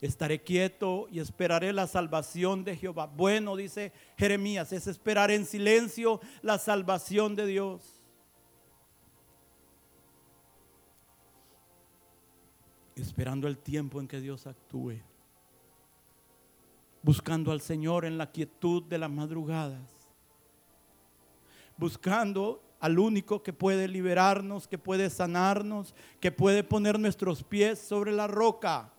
Estaré 0.00 0.42
quieto 0.42 1.06
y 1.10 1.20
esperaré 1.20 1.72
la 1.72 1.86
salvación 1.86 2.64
de 2.64 2.76
Jehová. 2.76 3.06
Bueno, 3.06 3.54
dice 3.54 3.92
Jeremías, 4.16 4.72
es 4.72 4.86
esperar 4.86 5.30
en 5.30 5.44
silencio 5.44 6.20
la 6.42 6.58
salvación 6.58 7.36
de 7.36 7.46
Dios. 7.46 8.02
Esperando 12.96 13.46
el 13.46 13.58
tiempo 13.58 14.00
en 14.00 14.08
que 14.08 14.20
Dios 14.20 14.46
actúe. 14.46 15.02
Buscando 17.02 17.52
al 17.52 17.60
Señor 17.60 18.06
en 18.06 18.16
la 18.16 18.32
quietud 18.32 18.82
de 18.82 18.98
las 18.98 19.10
madrugadas 19.10 19.95
buscando 21.76 22.62
al 22.80 22.98
único 22.98 23.42
que 23.42 23.52
puede 23.52 23.88
liberarnos, 23.88 24.68
que 24.68 24.78
puede 24.78 25.10
sanarnos, 25.10 25.94
que 26.20 26.30
puede 26.30 26.62
poner 26.62 26.98
nuestros 26.98 27.42
pies 27.42 27.78
sobre 27.78 28.12
la 28.12 28.26
roca, 28.26 28.92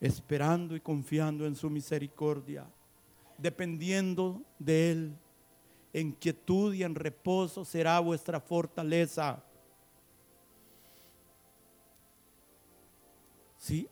esperando 0.00 0.74
y 0.76 0.80
confiando 0.80 1.46
en 1.46 1.54
su 1.54 1.70
misericordia, 1.70 2.66
dependiendo 3.38 4.42
de 4.58 4.90
Él. 4.92 5.16
En 5.92 6.12
quietud 6.12 6.74
y 6.74 6.82
en 6.82 6.94
reposo 6.94 7.64
será 7.64 7.98
vuestra 8.00 8.38
fortaleza. 8.38 9.42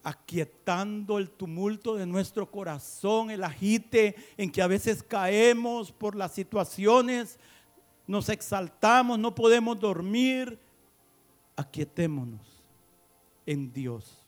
Aquietando 0.03 1.19
el 1.19 1.31
tumulto 1.31 1.97
de 1.97 2.07
nuestro 2.07 2.51
corazón, 2.51 3.31
el 3.31 3.43
agite 3.43 4.15
en 4.37 4.51
que 4.51 4.63
a 4.63 4.67
veces 4.67 5.03
caemos 5.03 5.91
por 5.91 6.15
las 6.17 6.33
situaciones, 6.33 7.39
nos 8.07 8.29
exaltamos, 8.29 9.19
no 9.19 9.35
podemos 9.35 9.79
dormir, 9.79 10.59
aquietémonos 11.57 12.63
en 13.47 13.73
Dios. 13.73 14.23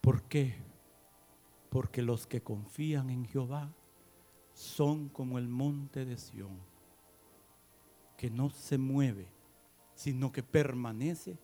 ¿Por 0.00 0.22
qué? 0.22 0.56
Porque 1.68 2.02
los 2.02 2.26
que 2.26 2.42
confían 2.42 3.10
en 3.10 3.26
Jehová 3.26 3.70
son 4.54 5.08
como 5.08 5.38
el 5.38 5.48
monte 5.48 6.04
de 6.04 6.16
Sión, 6.16 6.58
que 8.16 8.30
no 8.30 8.50
se 8.50 8.78
mueve 8.78 9.39
sino 10.00 10.32
que 10.32 10.42
permanece 10.42 11.36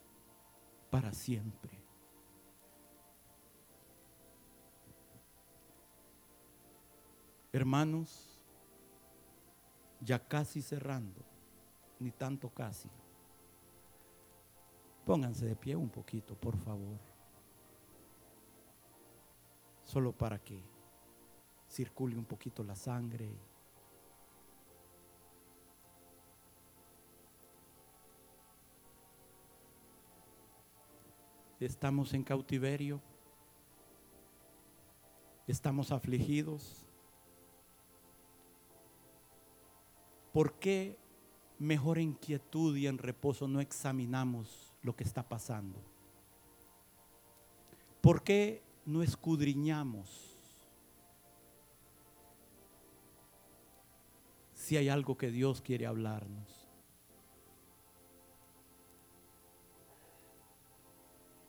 para 0.88 1.12
siempre. 1.12 1.78
Hermanos, 7.52 8.40
ya 10.00 10.26
casi 10.26 10.62
cerrando, 10.62 11.20
ni 11.98 12.10
tanto 12.12 12.48
casi. 12.48 12.88
Pónganse 15.04 15.44
de 15.44 15.54
pie 15.54 15.76
un 15.76 15.90
poquito, 15.90 16.34
por 16.34 16.56
favor. 16.56 16.98
Solo 19.84 20.12
para 20.12 20.38
que 20.38 20.64
circule 21.68 22.16
un 22.16 22.24
poquito 22.24 22.64
la 22.64 22.74
sangre. 22.74 23.36
estamos 31.64 32.12
en 32.12 32.22
cautiverio, 32.22 33.00
estamos 35.46 35.90
afligidos. 35.92 36.86
¿Por 40.32 40.58
qué 40.58 40.98
mejor 41.58 41.98
en 41.98 42.12
quietud 42.12 42.76
y 42.76 42.86
en 42.86 42.98
reposo 42.98 43.48
no 43.48 43.60
examinamos 43.60 44.74
lo 44.82 44.94
que 44.94 45.04
está 45.04 45.26
pasando? 45.26 45.80
¿Por 48.00 48.22
qué 48.22 48.62
no 48.84 49.02
escudriñamos 49.02 50.36
si 54.54 54.76
hay 54.76 54.88
algo 54.88 55.16
que 55.16 55.30
Dios 55.30 55.60
quiere 55.60 55.86
hablarnos? 55.86 56.55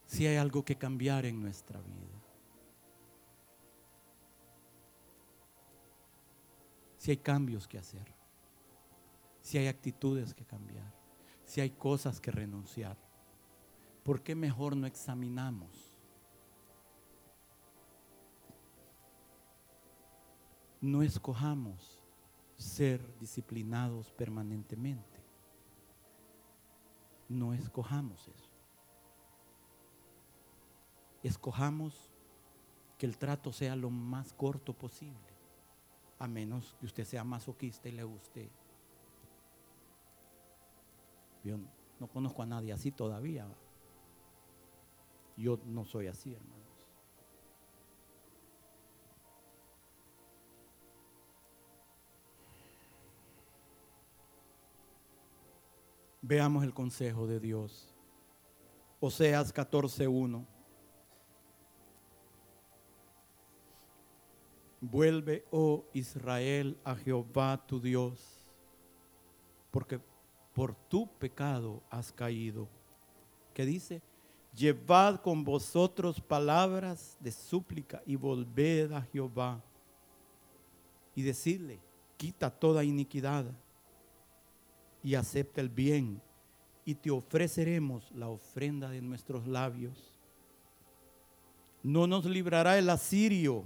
Si 0.08 0.26
hay 0.26 0.38
algo 0.38 0.64
que 0.64 0.78
cambiar 0.78 1.26
en 1.26 1.40
nuestra 1.40 1.80
vida. 1.82 2.18
Si 6.98 7.12
hay 7.12 7.18
cambios 7.18 7.68
que 7.68 7.78
hacer. 7.78 8.14
Si 9.42 9.58
hay 9.58 9.68
actitudes 9.68 10.34
que 10.34 10.46
cambiar. 10.46 10.94
Si 11.44 11.62
hay 11.62 11.72
cosas 11.72 12.20
que 12.20 12.32
renunciar. 12.32 12.98
¿Por 14.04 14.24
qué 14.24 14.34
mejor 14.34 14.78
no 14.78 14.88
examinamos? 14.88 15.94
No 20.80 21.04
escojamos 21.04 22.02
ser 22.56 23.02
disciplinados 23.20 24.12
permanentemente. 24.12 25.22
No 27.28 27.54
escojamos 27.54 28.26
eso. 28.30 28.47
Escojamos 31.24 32.12
que 32.98 33.06
el 33.06 33.18
trato 33.18 33.52
sea 33.52 33.76
lo 33.76 33.90
más 33.90 34.34
corto 34.34 34.74
posible, 34.74 35.34
a 36.20 36.28
menos 36.28 36.76
que 36.80 36.86
usted 36.86 37.06
sea 37.06 37.24
masoquista 37.24 37.90
y 37.90 37.92
le 37.92 38.04
guste. 38.04 38.50
Yo 41.44 41.58
no 42.00 42.08
conozco 42.08 42.42
a 42.42 42.46
nadie 42.46 42.74
así 42.74 42.92
todavía. 42.92 43.48
Yo 45.36 45.60
no 45.66 45.86
soy 45.86 46.08
así, 46.08 46.34
hermanos. 46.34 46.58
Veamos 56.22 56.64
el 56.64 56.74
consejo 56.74 57.28
de 57.28 57.40
Dios. 57.40 57.94
Oseas 59.00 59.54
14:1. 59.54 60.57
Vuelve, 64.80 65.46
oh 65.52 65.86
Israel, 65.94 66.78
a 66.84 66.96
Jehová 66.96 67.66
tu 67.66 67.80
Dios, 67.80 68.40
porque 69.72 70.00
por 70.54 70.76
tu 70.76 71.08
pecado 71.18 71.82
has 71.90 72.12
caído. 72.12 72.68
¿Qué 73.54 73.66
dice? 73.66 74.02
Llevad 74.56 75.22
con 75.22 75.44
vosotros 75.44 76.20
palabras 76.22 77.18
de 77.20 77.32
súplica 77.32 78.02
y 78.06 78.16
volved 78.16 78.92
a 78.92 79.02
Jehová 79.02 79.64
y 81.16 81.22
decidle, 81.22 81.80
quita 82.18 82.50
toda 82.50 82.84
iniquidad 82.84 83.46
y 85.04 85.16
acepta 85.16 85.62
el 85.62 85.70
bien 85.70 86.22
y 86.86 86.96
te 86.96 87.12
ofreceremos 87.12 88.12
la 88.12 88.30
ofrenda 88.30 88.90
de 88.90 89.02
nuestros 89.02 89.48
labios. 89.48 90.18
No 91.84 92.08
nos 92.08 92.26
librará 92.26 92.78
el 92.78 92.90
asirio, 92.90 93.66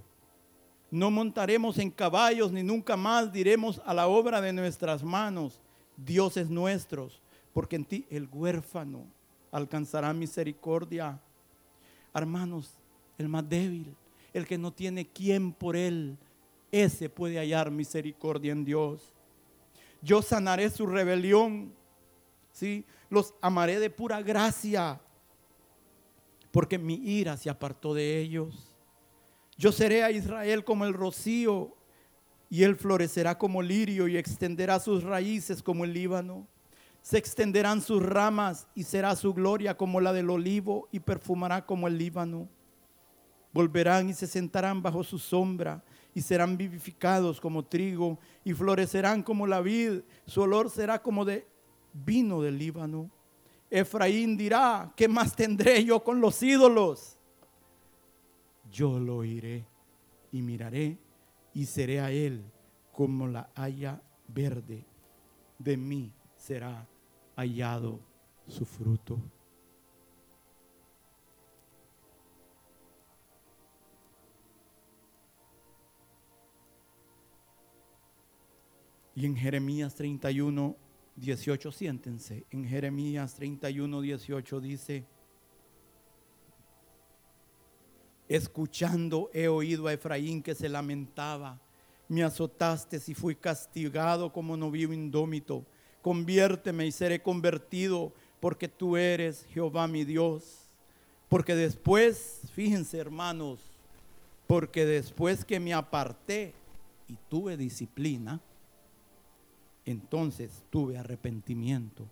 no 0.91 1.09
montaremos 1.09 1.77
en 1.77 1.89
caballos 1.89 2.51
ni 2.51 2.61
nunca 2.61 2.97
más 2.97 3.31
diremos 3.31 3.81
a 3.85 3.93
la 3.93 4.07
obra 4.07 4.41
de 4.41 4.51
nuestras 4.51 5.01
manos, 5.03 5.61
dioses 5.95 6.49
nuestros, 6.49 7.21
porque 7.53 7.77
en 7.77 7.85
ti 7.85 8.05
el 8.09 8.27
huérfano 8.31 9.05
alcanzará 9.51 10.13
misericordia. 10.13 11.17
Hermanos, 12.13 12.73
el 13.17 13.29
más 13.29 13.47
débil, 13.47 13.95
el 14.33 14.45
que 14.45 14.57
no 14.57 14.73
tiene 14.73 15.07
quien 15.07 15.53
por 15.53 15.77
él, 15.77 16.17
ese 16.71 17.09
puede 17.09 17.37
hallar 17.37 17.71
misericordia 17.71 18.51
en 18.51 18.65
Dios. 18.65 19.13
Yo 20.01 20.21
sanaré 20.21 20.69
su 20.69 20.85
rebelión, 20.87 21.73
¿sí? 22.51 22.85
Los 23.09 23.33
amaré 23.39 23.79
de 23.79 23.89
pura 23.89 24.21
gracia, 24.21 24.99
porque 26.51 26.77
mi 26.77 26.95
ira 26.95 27.37
se 27.37 27.49
apartó 27.49 27.93
de 27.93 28.19
ellos. 28.19 28.70
Yo 29.57 29.71
seré 29.71 30.03
a 30.03 30.11
Israel 30.11 30.63
como 30.63 30.85
el 30.85 30.93
rocío, 30.93 31.75
y 32.49 32.63
él 32.63 32.75
florecerá 32.75 33.37
como 33.37 33.61
lirio 33.61 34.07
y 34.07 34.17
extenderá 34.17 34.79
sus 34.79 35.03
raíces 35.03 35.63
como 35.63 35.85
el 35.85 35.93
Líbano 35.93 36.47
se 37.01 37.17
extenderán 37.17 37.81
sus 37.81 38.01
ramas 38.01 38.67
y 38.75 38.83
será 38.83 39.15
su 39.15 39.33
gloria 39.33 39.75
como 39.75 40.01
la 40.01 40.13
del 40.13 40.29
olivo 40.29 40.87
y 40.91 40.99
perfumará 40.99 41.65
como 41.65 41.87
el 41.87 41.97
Líbano. 41.97 42.47
Volverán 43.53 44.09
y 44.09 44.13
se 44.13 44.27
sentarán 44.27 44.81
bajo 44.81 45.03
su 45.03 45.17
sombra 45.17 45.83
y 46.13 46.21
serán 46.21 46.57
vivificados 46.57 47.41
como 47.41 47.65
trigo 47.65 48.19
y 48.43 48.53
florecerán 48.53 49.23
como 49.23 49.47
la 49.47 49.61
vid. 49.61 50.01
Su 50.25 50.41
olor 50.41 50.69
será 50.69 51.01
como 51.01 51.25
de 51.25 51.47
vino 51.91 52.41
del 52.41 52.57
Líbano. 52.57 53.09
Efraín 53.69 54.37
dirá, 54.37 54.93
¿qué 54.95 55.07
más 55.07 55.35
tendré 55.35 55.83
yo 55.83 56.03
con 56.03 56.21
los 56.21 56.41
ídolos? 56.43 57.17
Yo 58.71 58.99
lo 58.99 59.17
oiré 59.17 59.65
y 60.31 60.41
miraré 60.41 60.97
y 61.53 61.65
seré 61.65 61.99
a 61.99 62.11
él 62.11 62.43
como 62.91 63.27
la 63.27 63.49
haya 63.55 64.01
verde 64.27 64.85
de 65.63 65.77
mí 65.77 66.11
será 66.35 66.87
hallado 67.35 67.99
su 68.47 68.65
fruto. 68.65 69.21
Y 79.13 79.25
en 79.25 79.35
Jeremías 79.35 79.93
31, 79.93 80.75
18, 81.17 81.71
siéntense, 81.71 82.45
en 82.49 82.65
Jeremías 82.65 83.35
31, 83.35 84.01
18 84.01 84.61
dice, 84.61 85.05
escuchando 88.35 89.29
he 89.33 89.47
oído 89.47 89.87
a 89.87 89.93
Efraín 89.93 90.41
que 90.41 90.55
se 90.55 90.69
lamentaba, 90.69 91.59
me 92.07 92.23
azotaste 92.23 93.01
y 93.07 93.13
fui 93.13 93.35
castigado 93.35 94.31
como 94.31 94.57
novio 94.57 94.91
indómito 94.93 95.65
conviérteme 96.01 96.85
y 96.85 96.91
seré 96.91 97.21
convertido, 97.21 98.11
porque 98.39 98.67
tú 98.67 98.97
eres 98.97 99.45
Jehová 99.53 99.87
mi 99.87 100.03
Dios. 100.03 100.57
Porque 101.29 101.55
después, 101.55 102.41
fíjense 102.53 102.97
hermanos, 102.97 103.59
porque 104.47 104.85
después 104.85 105.45
que 105.45 105.59
me 105.59 105.73
aparté 105.73 106.53
y 107.07 107.17
tuve 107.29 107.55
disciplina, 107.55 108.41
entonces 109.85 110.63
tuve 110.69 110.97
arrepentimiento. 110.97 112.05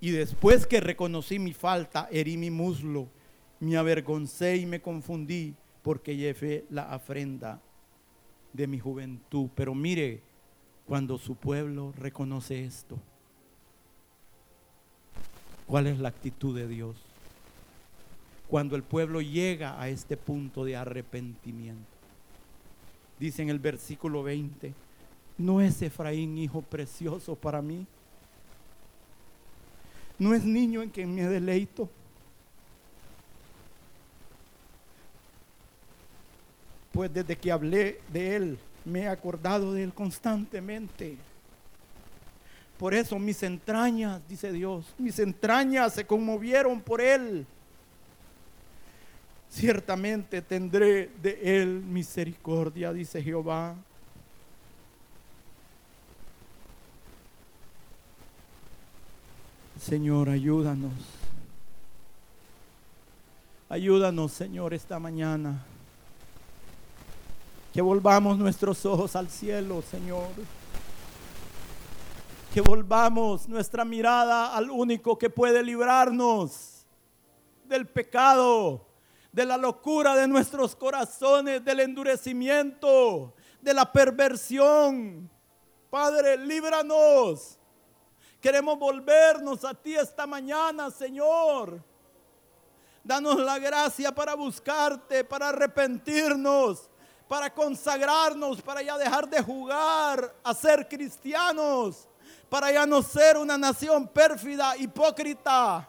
Y 0.00 0.10
después 0.10 0.66
que 0.66 0.80
reconocí 0.80 1.38
mi 1.38 1.52
falta, 1.52 2.08
herí 2.10 2.36
mi 2.36 2.50
muslo, 2.50 3.08
me 3.60 3.76
avergoncé 3.76 4.56
y 4.56 4.66
me 4.66 4.80
confundí 4.80 5.54
porque 5.82 6.16
llevé 6.16 6.64
la 6.70 6.92
afrenda 6.92 7.60
de 8.52 8.66
mi 8.66 8.78
juventud. 8.78 9.48
Pero 9.54 9.74
mire, 9.74 10.20
cuando 10.86 11.18
su 11.18 11.34
pueblo 11.34 11.92
reconoce 11.96 12.64
esto? 12.64 12.98
¿Cuál 15.66 15.88
es 15.88 15.98
la 15.98 16.08
actitud 16.08 16.56
de 16.56 16.68
Dios? 16.68 16.96
Cuando 18.48 18.76
el 18.76 18.84
pueblo 18.84 19.20
llega 19.20 19.80
a 19.80 19.88
este 19.88 20.16
punto 20.16 20.64
de 20.64 20.76
arrepentimiento. 20.76 21.84
Dice 23.18 23.42
en 23.42 23.48
el 23.48 23.58
versículo 23.58 24.22
20, 24.22 24.72
¿no 25.38 25.60
es 25.60 25.82
Efraín 25.82 26.38
hijo 26.38 26.62
precioso 26.62 27.34
para 27.34 27.60
mí? 27.60 27.86
¿No 30.18 30.34
es 30.34 30.44
niño 30.44 30.82
en 30.82 30.90
quien 30.90 31.14
me 31.14 31.22
deleito? 31.22 31.90
Pues 36.96 37.12
desde 37.12 37.36
que 37.36 37.52
hablé 37.52 38.00
de 38.10 38.36
él, 38.36 38.58
me 38.86 39.00
he 39.00 39.08
acordado 39.08 39.74
de 39.74 39.82
Él 39.82 39.92
constantemente. 39.92 41.18
Por 42.78 42.94
eso 42.94 43.18
mis 43.18 43.42
entrañas, 43.42 44.22
dice 44.26 44.50
Dios, 44.50 44.94
mis 44.96 45.18
entrañas 45.18 45.92
se 45.92 46.06
conmovieron 46.06 46.80
por 46.80 47.02
Él. 47.02 47.44
Ciertamente 49.50 50.40
tendré 50.40 51.10
de 51.20 51.60
Él 51.60 51.82
misericordia, 51.82 52.94
dice 52.94 53.22
Jehová. 53.22 53.74
Señor, 59.78 60.30
ayúdanos. 60.30 60.94
Ayúdanos, 63.68 64.32
Señor, 64.32 64.72
esta 64.72 64.98
mañana. 64.98 65.62
Que 67.76 67.82
volvamos 67.82 68.38
nuestros 68.38 68.86
ojos 68.86 69.14
al 69.16 69.28
cielo, 69.28 69.82
Señor. 69.82 70.30
Que 72.54 72.62
volvamos 72.62 73.46
nuestra 73.50 73.84
mirada 73.84 74.56
al 74.56 74.70
único 74.70 75.18
que 75.18 75.28
puede 75.28 75.62
librarnos 75.62 76.86
del 77.66 77.86
pecado, 77.86 78.86
de 79.30 79.44
la 79.44 79.58
locura 79.58 80.16
de 80.16 80.26
nuestros 80.26 80.74
corazones, 80.74 81.62
del 81.66 81.80
endurecimiento, 81.80 83.34
de 83.60 83.74
la 83.74 83.92
perversión. 83.92 85.28
Padre, 85.90 86.38
líbranos. 86.38 87.58
Queremos 88.40 88.78
volvernos 88.78 89.66
a 89.66 89.74
ti 89.74 89.94
esta 89.94 90.26
mañana, 90.26 90.90
Señor. 90.90 91.84
Danos 93.04 93.38
la 93.38 93.58
gracia 93.58 94.14
para 94.14 94.34
buscarte, 94.34 95.24
para 95.24 95.50
arrepentirnos, 95.50 96.88
para 97.28 97.52
consagrarnos, 97.52 98.62
para 98.62 98.82
ya 98.82 98.96
dejar 98.96 99.28
de 99.28 99.42
jugar 99.42 100.34
a 100.42 100.54
ser 100.54 100.88
cristianos, 100.88 102.08
para 102.48 102.70
ya 102.70 102.86
no 102.86 103.02
ser 103.02 103.36
una 103.36 103.58
nación 103.58 104.06
pérfida, 104.06 104.76
hipócrita, 104.76 105.88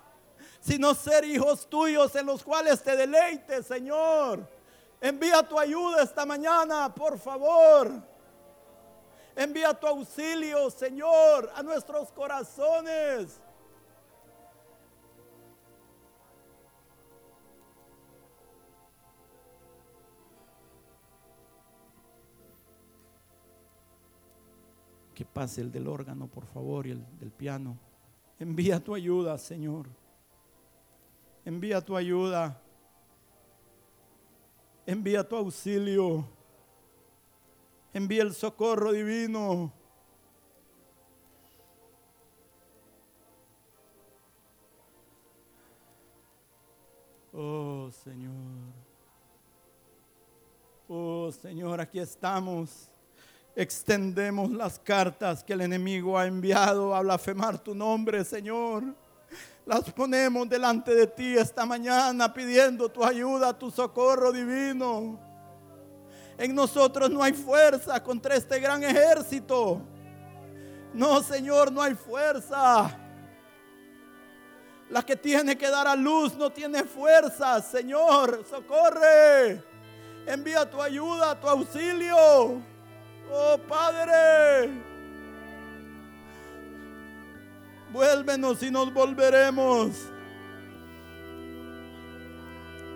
sino 0.60 0.94
ser 0.96 1.24
hijos 1.24 1.68
tuyos 1.70 2.16
en 2.16 2.26
los 2.26 2.44
cuales 2.44 2.82
te 2.82 2.96
deleites, 2.96 3.68
Señor. 3.68 4.48
Envía 5.00 5.44
tu 5.44 5.60
ayuda 5.60 6.02
esta 6.02 6.26
mañana, 6.26 6.94
por 6.94 7.20
favor. 7.20 7.92
Envía 9.36 9.72
tu 9.76 9.86
auxilio, 9.86 10.72
Señor, 10.72 11.52
a 11.56 11.62
nuestros 11.62 12.12
corazones. 12.12 13.40
Que 25.18 25.26
pase 25.26 25.62
el 25.62 25.72
del 25.72 25.88
órgano, 25.88 26.28
por 26.28 26.46
favor, 26.46 26.86
y 26.86 26.92
el 26.92 27.04
del 27.18 27.32
piano. 27.32 27.76
Envía 28.38 28.80
tu 28.80 28.94
ayuda, 28.94 29.36
Señor. 29.40 29.88
Envía 31.44 31.82
tu 31.82 31.98
ayuda. 31.98 32.62
Envía 34.86 35.28
tu 35.28 35.36
auxilio. 35.36 36.24
Envía 37.92 38.22
el 38.22 38.32
socorro 38.36 38.92
divino. 38.92 39.74
Oh 47.34 47.90
Señor. 48.04 48.36
Oh 50.88 51.32
Señor, 51.32 51.82
aquí 51.82 51.98
estamos 51.98 52.92
extendemos 53.58 54.52
las 54.52 54.78
cartas 54.78 55.44
que 55.44 55.54
el 55.54 55.62
enemigo 55.62 56.16
ha 56.16 56.28
enviado 56.28 56.94
a 56.94 57.02
blasfemar 57.02 57.58
tu 57.58 57.74
nombre, 57.74 58.24
Señor. 58.24 58.84
Las 59.66 59.92
ponemos 59.92 60.48
delante 60.48 60.94
de 60.94 61.08
ti 61.08 61.36
esta 61.36 61.66
mañana 61.66 62.32
pidiendo 62.32 62.88
tu 62.88 63.04
ayuda, 63.04 63.58
tu 63.58 63.72
socorro 63.72 64.32
divino. 64.32 65.20
En 66.38 66.54
nosotros 66.54 67.10
no 67.10 67.24
hay 67.24 67.34
fuerza 67.34 68.02
contra 68.04 68.36
este 68.36 68.60
gran 68.60 68.84
ejército. 68.84 69.82
No, 70.94 71.24
Señor, 71.24 71.72
no 71.72 71.82
hay 71.82 71.96
fuerza. 71.96 72.96
La 74.92 75.02
que 75.02 75.16
tiene 75.16 75.58
que 75.58 75.68
dar 75.68 75.88
a 75.88 75.96
luz 75.96 76.36
no 76.36 76.52
tiene 76.52 76.84
fuerza. 76.84 77.60
Señor, 77.64 78.46
socorre. 78.48 79.64
Envía 80.28 80.70
tu 80.70 80.80
ayuda, 80.80 81.40
tu 81.40 81.48
auxilio. 81.48 82.77
Oh 83.30 83.58
Padre, 83.68 84.70
vuélvenos 87.92 88.64
y 88.64 88.72
nos 88.72 88.94
volveremos. 88.94 89.92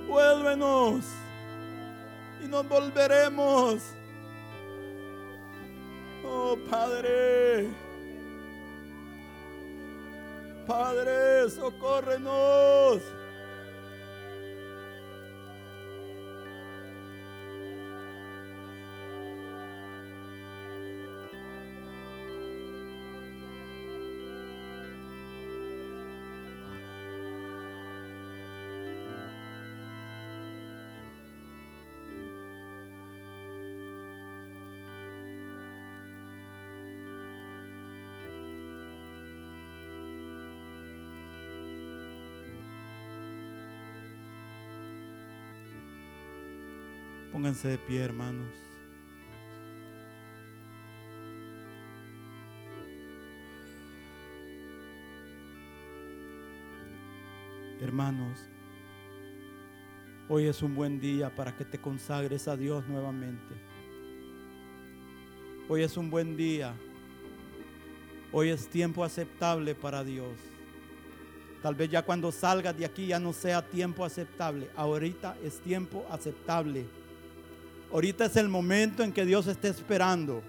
Vuélvenos 0.08 1.06
y 2.44 2.48
nos 2.48 2.68
volveremos. 2.68 3.82
Oh 6.26 6.58
Padre, 6.70 7.68
Padre, 10.66 11.50
socórrenos. 11.50 13.02
Pónganse 47.42 47.70
de 47.70 47.78
pie, 47.80 48.04
hermanos. 48.04 48.54
Hermanos, 57.82 58.38
hoy 60.30 60.46
es 60.46 60.62
un 60.62 60.76
buen 60.76 61.00
día 61.00 61.36
para 61.36 61.58
que 61.58 61.66
te 61.66 61.80
consagres 61.80 62.48
a 62.48 62.56
Dios 62.56 62.88
nuevamente. 62.88 63.56
Hoy 65.68 65.82
es 65.82 65.98
un 65.98 66.12
buen 66.12 66.38
día. 66.38 66.76
Hoy 68.32 68.50
es 68.50 68.68
tiempo 68.68 69.04
aceptable 69.04 69.74
para 69.74 70.04
Dios. 70.04 70.38
Tal 71.64 71.74
vez 71.74 71.90
ya 71.90 72.04
cuando 72.04 72.32
salgas 72.32 72.78
de 72.78 72.86
aquí 72.86 73.08
ya 73.08 73.20
no 73.20 73.34
sea 73.34 73.68
tiempo 73.68 74.06
aceptable. 74.06 74.70
Ahorita 74.76 75.36
es 75.44 75.60
tiempo 75.60 76.06
aceptable. 76.12 77.01
Ahorita 77.94 78.26
es 78.26 78.38
el 78.38 78.48
momento 78.48 79.04
en 79.04 79.12
que 79.12 79.26
Dios 79.26 79.48
está 79.48 79.68
esperando. 79.68 80.42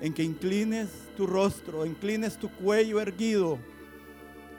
En 0.00 0.12
que 0.12 0.24
inclines 0.24 0.88
tu 1.16 1.26
rostro, 1.26 1.86
inclines 1.86 2.36
tu 2.36 2.50
cuello 2.50 3.00
erguido, 3.00 3.58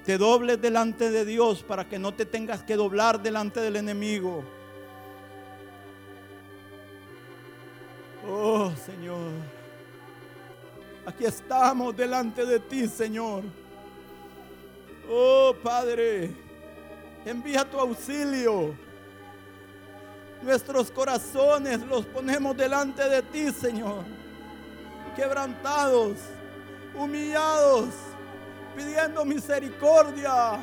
te 0.06 0.18
dobles 0.18 0.60
delante 0.62 1.12
de 1.12 1.26
Dios 1.26 1.64
para 1.64 1.88
que 1.88 2.00
no 2.00 2.14
te 2.14 2.26
tengas 2.26 2.64
que 2.64 2.76
doblar 2.76 3.22
delante 3.22 3.60
del 3.60 3.76
enemigo. 3.76 4.44
Oh 8.26 8.72
Señor, 8.86 9.32
aquí 11.06 11.26
estamos 11.26 11.96
delante 11.96 12.46
de 12.46 12.60
ti, 12.60 12.88
Señor. 12.88 13.44
Oh 15.10 15.54
Padre. 15.62 16.47
Envía 17.26 17.66
tu 17.66 17.80
auxilio. 17.80 18.76
Nuestros 20.42 20.92
corazones 20.92 21.80
los 21.82 22.06
ponemos 22.06 22.56
delante 22.56 23.08
de 23.10 23.22
ti, 23.24 23.52
Señor. 23.52 24.04
Quebrantados, 25.16 26.18
humillados, 26.96 27.90
pidiendo 28.76 29.26
misericordia. 29.26 30.60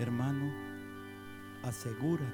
Hermano, 0.00 0.50
asegúrate 1.62 2.24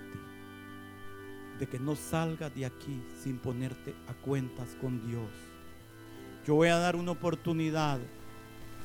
de 1.58 1.66
que 1.66 1.78
no 1.78 1.96
salgas 1.96 2.54
de 2.54 2.64
aquí 2.64 3.02
sin 3.22 3.38
ponerte 3.38 3.94
a 4.08 4.14
cuentas 4.14 4.76
con 4.80 5.04
Dios. 5.06 5.30
Yo 6.46 6.54
voy 6.54 6.68
a 6.68 6.78
dar 6.78 6.96
una 6.96 7.10
oportunidad 7.10 7.98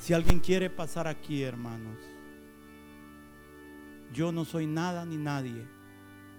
si 0.01 0.15
alguien 0.15 0.39
quiere 0.39 0.71
pasar 0.71 1.07
aquí, 1.07 1.43
hermanos, 1.43 1.95
yo 4.11 4.31
no 4.31 4.45
soy 4.45 4.65
nada 4.65 5.05
ni 5.05 5.15
nadie. 5.15 5.63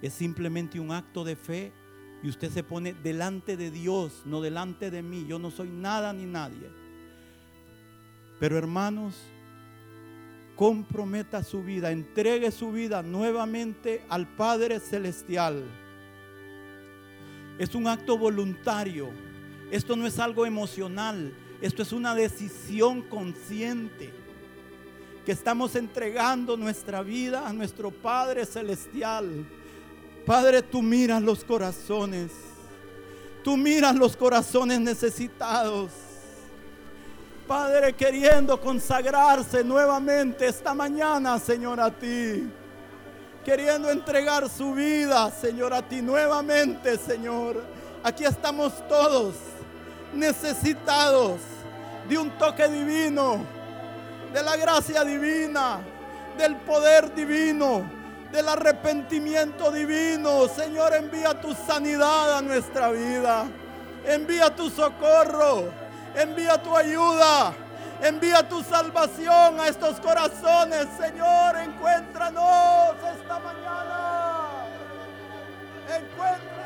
Es 0.03 0.15
simplemente 0.15 0.81
un 0.81 0.91
acto 0.91 1.23
de 1.23 1.37
fe 1.37 1.73
y 2.25 2.29
usted 2.29 2.51
se 2.51 2.65
pone 2.65 2.93
delante 2.93 3.57
de 3.57 3.71
Dios, 3.71 4.25
no 4.27 4.41
delante 4.41 4.91
de 4.91 5.01
mí. 5.01 5.27
Yo 5.29 5.39
no 5.39 5.53
soy 5.53 5.69
nada 5.69 6.13
ni 6.13 6.27
nadie. 6.27 6.73
Pero 8.41 8.59
hermanos, 8.59 9.15
comprometa 10.57 11.45
su 11.45 11.63
vida, 11.63 11.93
entregue 11.93 12.51
su 12.51 12.73
vida 12.73 13.05
nuevamente 13.05 14.05
al 14.09 14.27
Padre 14.27 14.81
Celestial. 14.81 15.63
Es 17.61 17.77
un 17.77 17.87
acto 17.87 18.19
voluntario. 18.19 19.11
Esto 19.71 19.95
no 19.95 20.05
es 20.05 20.19
algo 20.19 20.47
emocional. 20.47 21.33
Esto 21.63 21.83
es 21.83 21.93
una 21.93 22.13
decisión 22.13 23.03
consciente. 23.03 24.13
Que 25.25 25.31
estamos 25.31 25.77
entregando 25.77 26.57
nuestra 26.57 27.03
vida 27.03 27.47
a 27.47 27.53
nuestro 27.53 27.93
Padre 27.93 28.45
Celestial. 28.45 29.47
Padre, 30.27 30.63
tú 30.63 30.83
miras 30.83 31.23
los 31.23 31.45
corazones. 31.45 32.33
Tú 33.45 33.57
miras 33.57 33.95
los 33.95 34.17
corazones 34.17 34.81
necesitados. 34.81 35.93
Padre, 37.47 37.93
queriendo 37.93 38.61
consagrarse 38.61 39.63
nuevamente 39.63 40.49
esta 40.49 40.75
mañana, 40.75 41.39
Señor, 41.39 41.79
a 41.79 41.93
ti. 41.93 42.51
Queriendo 43.45 43.89
entregar 43.89 44.49
su 44.51 44.75
vida, 44.75 45.31
Señor, 45.31 45.73
a 45.75 45.89
ti 45.89 46.03
nuevamente, 46.03 46.99
Señor. 46.99 47.63
Aquí 48.03 48.25
estamos 48.25 48.73
todos 48.89 49.37
necesitados 50.13 51.52
de 52.09 52.19
un 52.19 52.31
toque 52.39 52.69
divino, 52.69 53.45
de 54.33 54.43
la 54.43 54.57
gracia 54.57 55.05
divina, 55.05 55.81
del 56.37 56.57
poder 56.57 57.15
divino, 57.15 57.85
del 58.31 58.49
arrepentimiento 58.49 59.71
divino. 59.71 60.49
Señor, 60.49 60.95
envía 60.95 61.41
tu 61.41 61.55
sanidad 61.55 62.39
a 62.39 62.43
nuestra 62.43 62.91
vida. 62.91 63.47
Envía 64.05 64.55
tu 64.55 64.69
socorro 64.69 65.83
envía 66.15 66.59
tu 66.59 66.77
ayuda, 66.77 67.53
envía 68.03 68.47
tu 68.49 68.63
salvación 68.63 69.61
a 69.61 69.69
estos 69.69 69.99
corazones, 70.01 70.87
Señor, 70.99 71.57
encuéntranos 71.57 72.97
esta 73.17 73.39
mañana. 73.39 74.67
Encuéntranos 75.89 76.62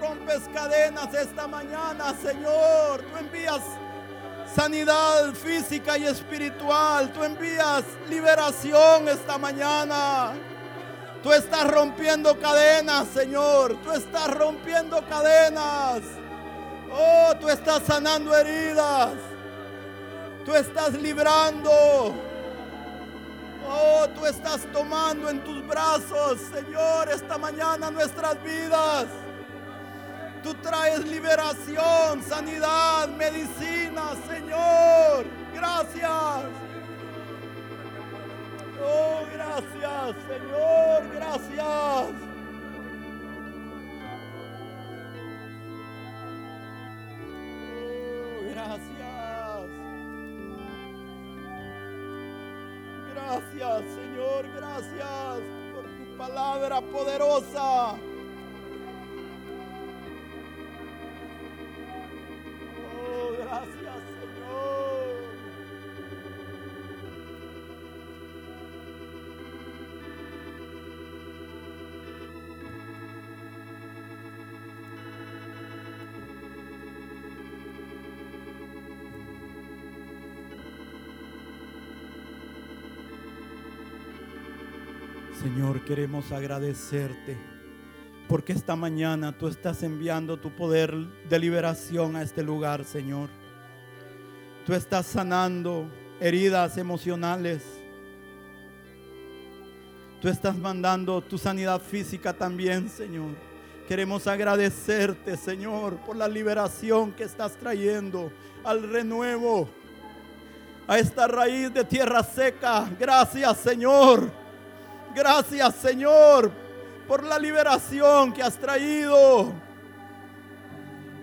rompes 0.00 0.42
cadenas 0.52 1.12
esta 1.14 1.46
mañana, 1.46 2.14
Señor. 2.20 3.02
Tú 3.02 3.18
envías 3.18 3.62
sanidad 4.54 5.32
física 5.34 5.98
y 5.98 6.04
espiritual. 6.04 7.12
Tú 7.12 7.24
envías 7.24 7.84
liberación 8.08 9.08
esta 9.08 9.38
mañana. 9.38 10.32
Tú 11.22 11.32
estás 11.32 11.68
rompiendo 11.68 12.38
cadenas, 12.38 13.08
Señor. 13.08 13.76
Tú 13.82 13.92
estás 13.92 14.32
rompiendo 14.34 15.04
cadenas. 15.06 16.00
Oh, 16.92 17.34
tú 17.40 17.48
estás 17.48 17.82
sanando 17.82 18.36
heridas. 18.36 19.14
Tú 20.44 20.54
estás 20.54 20.92
librando. 20.94 22.14
Oh, 23.68 24.06
tú 24.14 24.24
estás 24.24 24.60
tomando 24.72 25.28
en 25.28 25.42
tus 25.42 25.66
brazos, 25.66 26.38
Señor, 26.54 27.08
esta 27.08 27.36
mañana 27.36 27.90
nuestras 27.90 28.40
vidas. 28.44 29.06
Tú 30.46 30.54
traes 30.62 31.04
liberación, 31.08 32.22
sanidad, 32.22 33.08
medicina, 33.08 34.12
Señor. 34.28 35.26
Gracias. 35.52 36.44
Oh, 38.80 39.26
gracias, 39.34 40.14
Señor, 40.28 41.02
gracias. 41.16 42.12
Oh, 47.74 48.40
gracias. 48.52 49.66
Gracias, 53.12 53.82
Señor, 53.96 54.46
gracias 54.54 55.40
por 55.74 55.82
tu 55.82 56.16
palabra 56.16 56.80
poderosa. 56.80 57.96
Señor, 85.46 85.84
queremos 85.84 86.32
agradecerte 86.32 87.36
porque 88.28 88.52
esta 88.52 88.74
mañana 88.74 89.30
tú 89.30 89.46
estás 89.46 89.84
enviando 89.84 90.40
tu 90.40 90.50
poder 90.50 90.92
de 90.92 91.38
liberación 91.38 92.16
a 92.16 92.22
este 92.22 92.42
lugar, 92.42 92.84
Señor. 92.84 93.28
Tú 94.66 94.74
estás 94.74 95.06
sanando 95.06 95.88
heridas 96.18 96.76
emocionales. 96.78 97.62
Tú 100.20 100.26
estás 100.28 100.58
mandando 100.58 101.22
tu 101.22 101.38
sanidad 101.38 101.80
física 101.80 102.32
también, 102.32 102.88
Señor. 102.88 103.36
Queremos 103.86 104.26
agradecerte, 104.26 105.36
Señor, 105.36 105.98
por 105.98 106.16
la 106.16 106.26
liberación 106.26 107.12
que 107.12 107.22
estás 107.22 107.52
trayendo 107.52 108.32
al 108.64 108.82
renuevo, 108.82 109.68
a 110.88 110.98
esta 110.98 111.28
raíz 111.28 111.72
de 111.72 111.84
tierra 111.84 112.24
seca. 112.24 112.90
Gracias, 112.98 113.58
Señor. 113.58 114.45
Gracias, 115.16 115.76
Señor, 115.76 116.52
por 117.08 117.24
la 117.24 117.38
liberación 117.38 118.34
que 118.34 118.42
has 118.42 118.58
traído. 118.58 119.50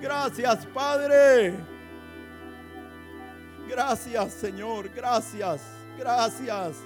Gracias, 0.01 0.65
Padre. 0.73 1.53
Gracias, 3.69 4.33
Señor. 4.33 4.89
Gracias. 4.89 5.61
Gracias. 5.95 6.77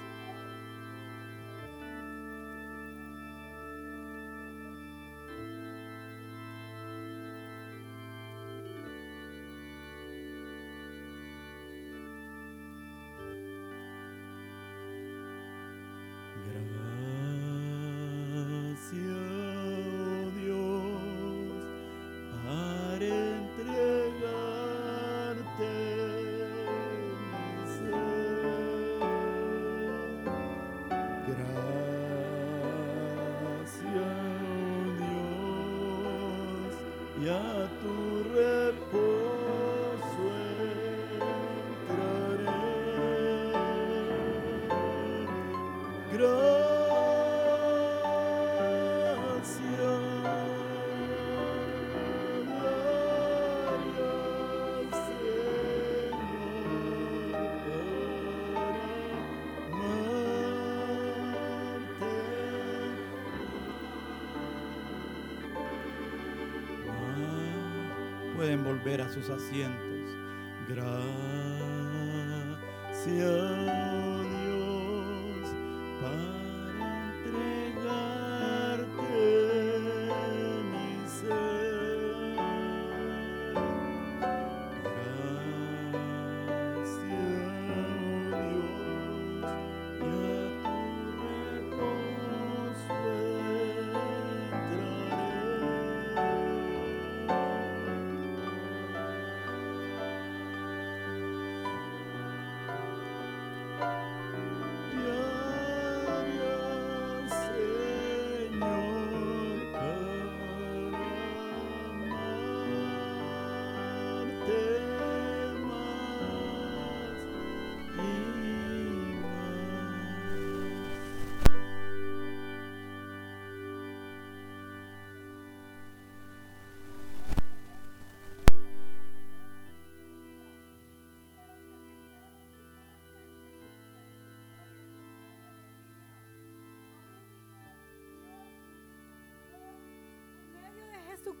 Pueden 68.38 68.62
volver 68.62 69.02
a 69.02 69.12
sus 69.12 69.28
asientos. 69.30 69.82
Gracias. 70.68 71.18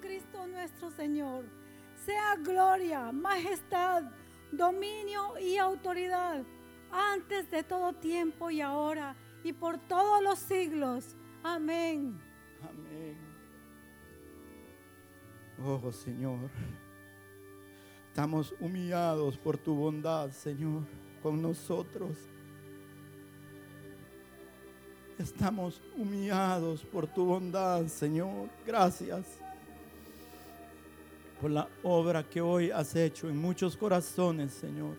Cristo 0.08 0.46
nuestro 0.46 0.90
Señor, 0.90 1.44
sea 2.06 2.34
gloria, 2.36 3.12
majestad, 3.12 4.04
dominio 4.50 5.38
y 5.38 5.58
autoridad 5.58 6.46
antes 6.90 7.50
de 7.50 7.62
todo 7.62 7.92
tiempo 7.92 8.50
y 8.50 8.62
ahora 8.62 9.14
y 9.44 9.52
por 9.52 9.76
todos 9.76 10.22
los 10.22 10.38
siglos. 10.38 11.14
Amén. 11.42 12.18
Amén. 12.62 13.18
Oh 15.62 15.92
Señor, 15.92 16.48
estamos 18.06 18.54
humillados 18.60 19.36
por 19.36 19.58
tu 19.58 19.74
bondad, 19.74 20.30
Señor, 20.30 20.84
con 21.22 21.42
nosotros. 21.42 22.16
Estamos 25.18 25.82
humillados 25.94 26.82
por 26.82 27.06
tu 27.06 27.26
bondad, 27.26 27.86
Señor. 27.88 28.48
Gracias 28.64 29.42
por 31.40 31.50
la 31.50 31.68
obra 31.82 32.22
que 32.22 32.40
hoy 32.40 32.70
has 32.70 32.94
hecho 32.96 33.28
en 33.28 33.36
muchos 33.36 33.76
corazones, 33.76 34.52
Señor. 34.52 34.96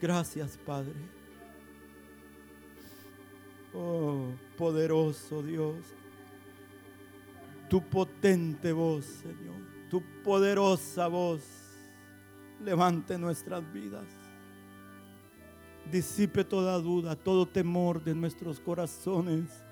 Gracias, 0.00 0.58
Padre. 0.64 0.94
Oh, 3.74 4.28
poderoso 4.56 5.42
Dios. 5.42 5.76
Tu 7.68 7.82
potente 7.82 8.72
voz, 8.72 9.04
Señor. 9.04 9.56
Tu 9.90 10.02
poderosa 10.22 11.08
voz. 11.08 11.42
Levante 12.64 13.18
nuestras 13.18 13.70
vidas. 13.72 14.06
Disipe 15.90 16.44
toda 16.44 16.78
duda, 16.78 17.16
todo 17.16 17.46
temor 17.46 18.02
de 18.02 18.14
nuestros 18.14 18.60
corazones 18.60 19.65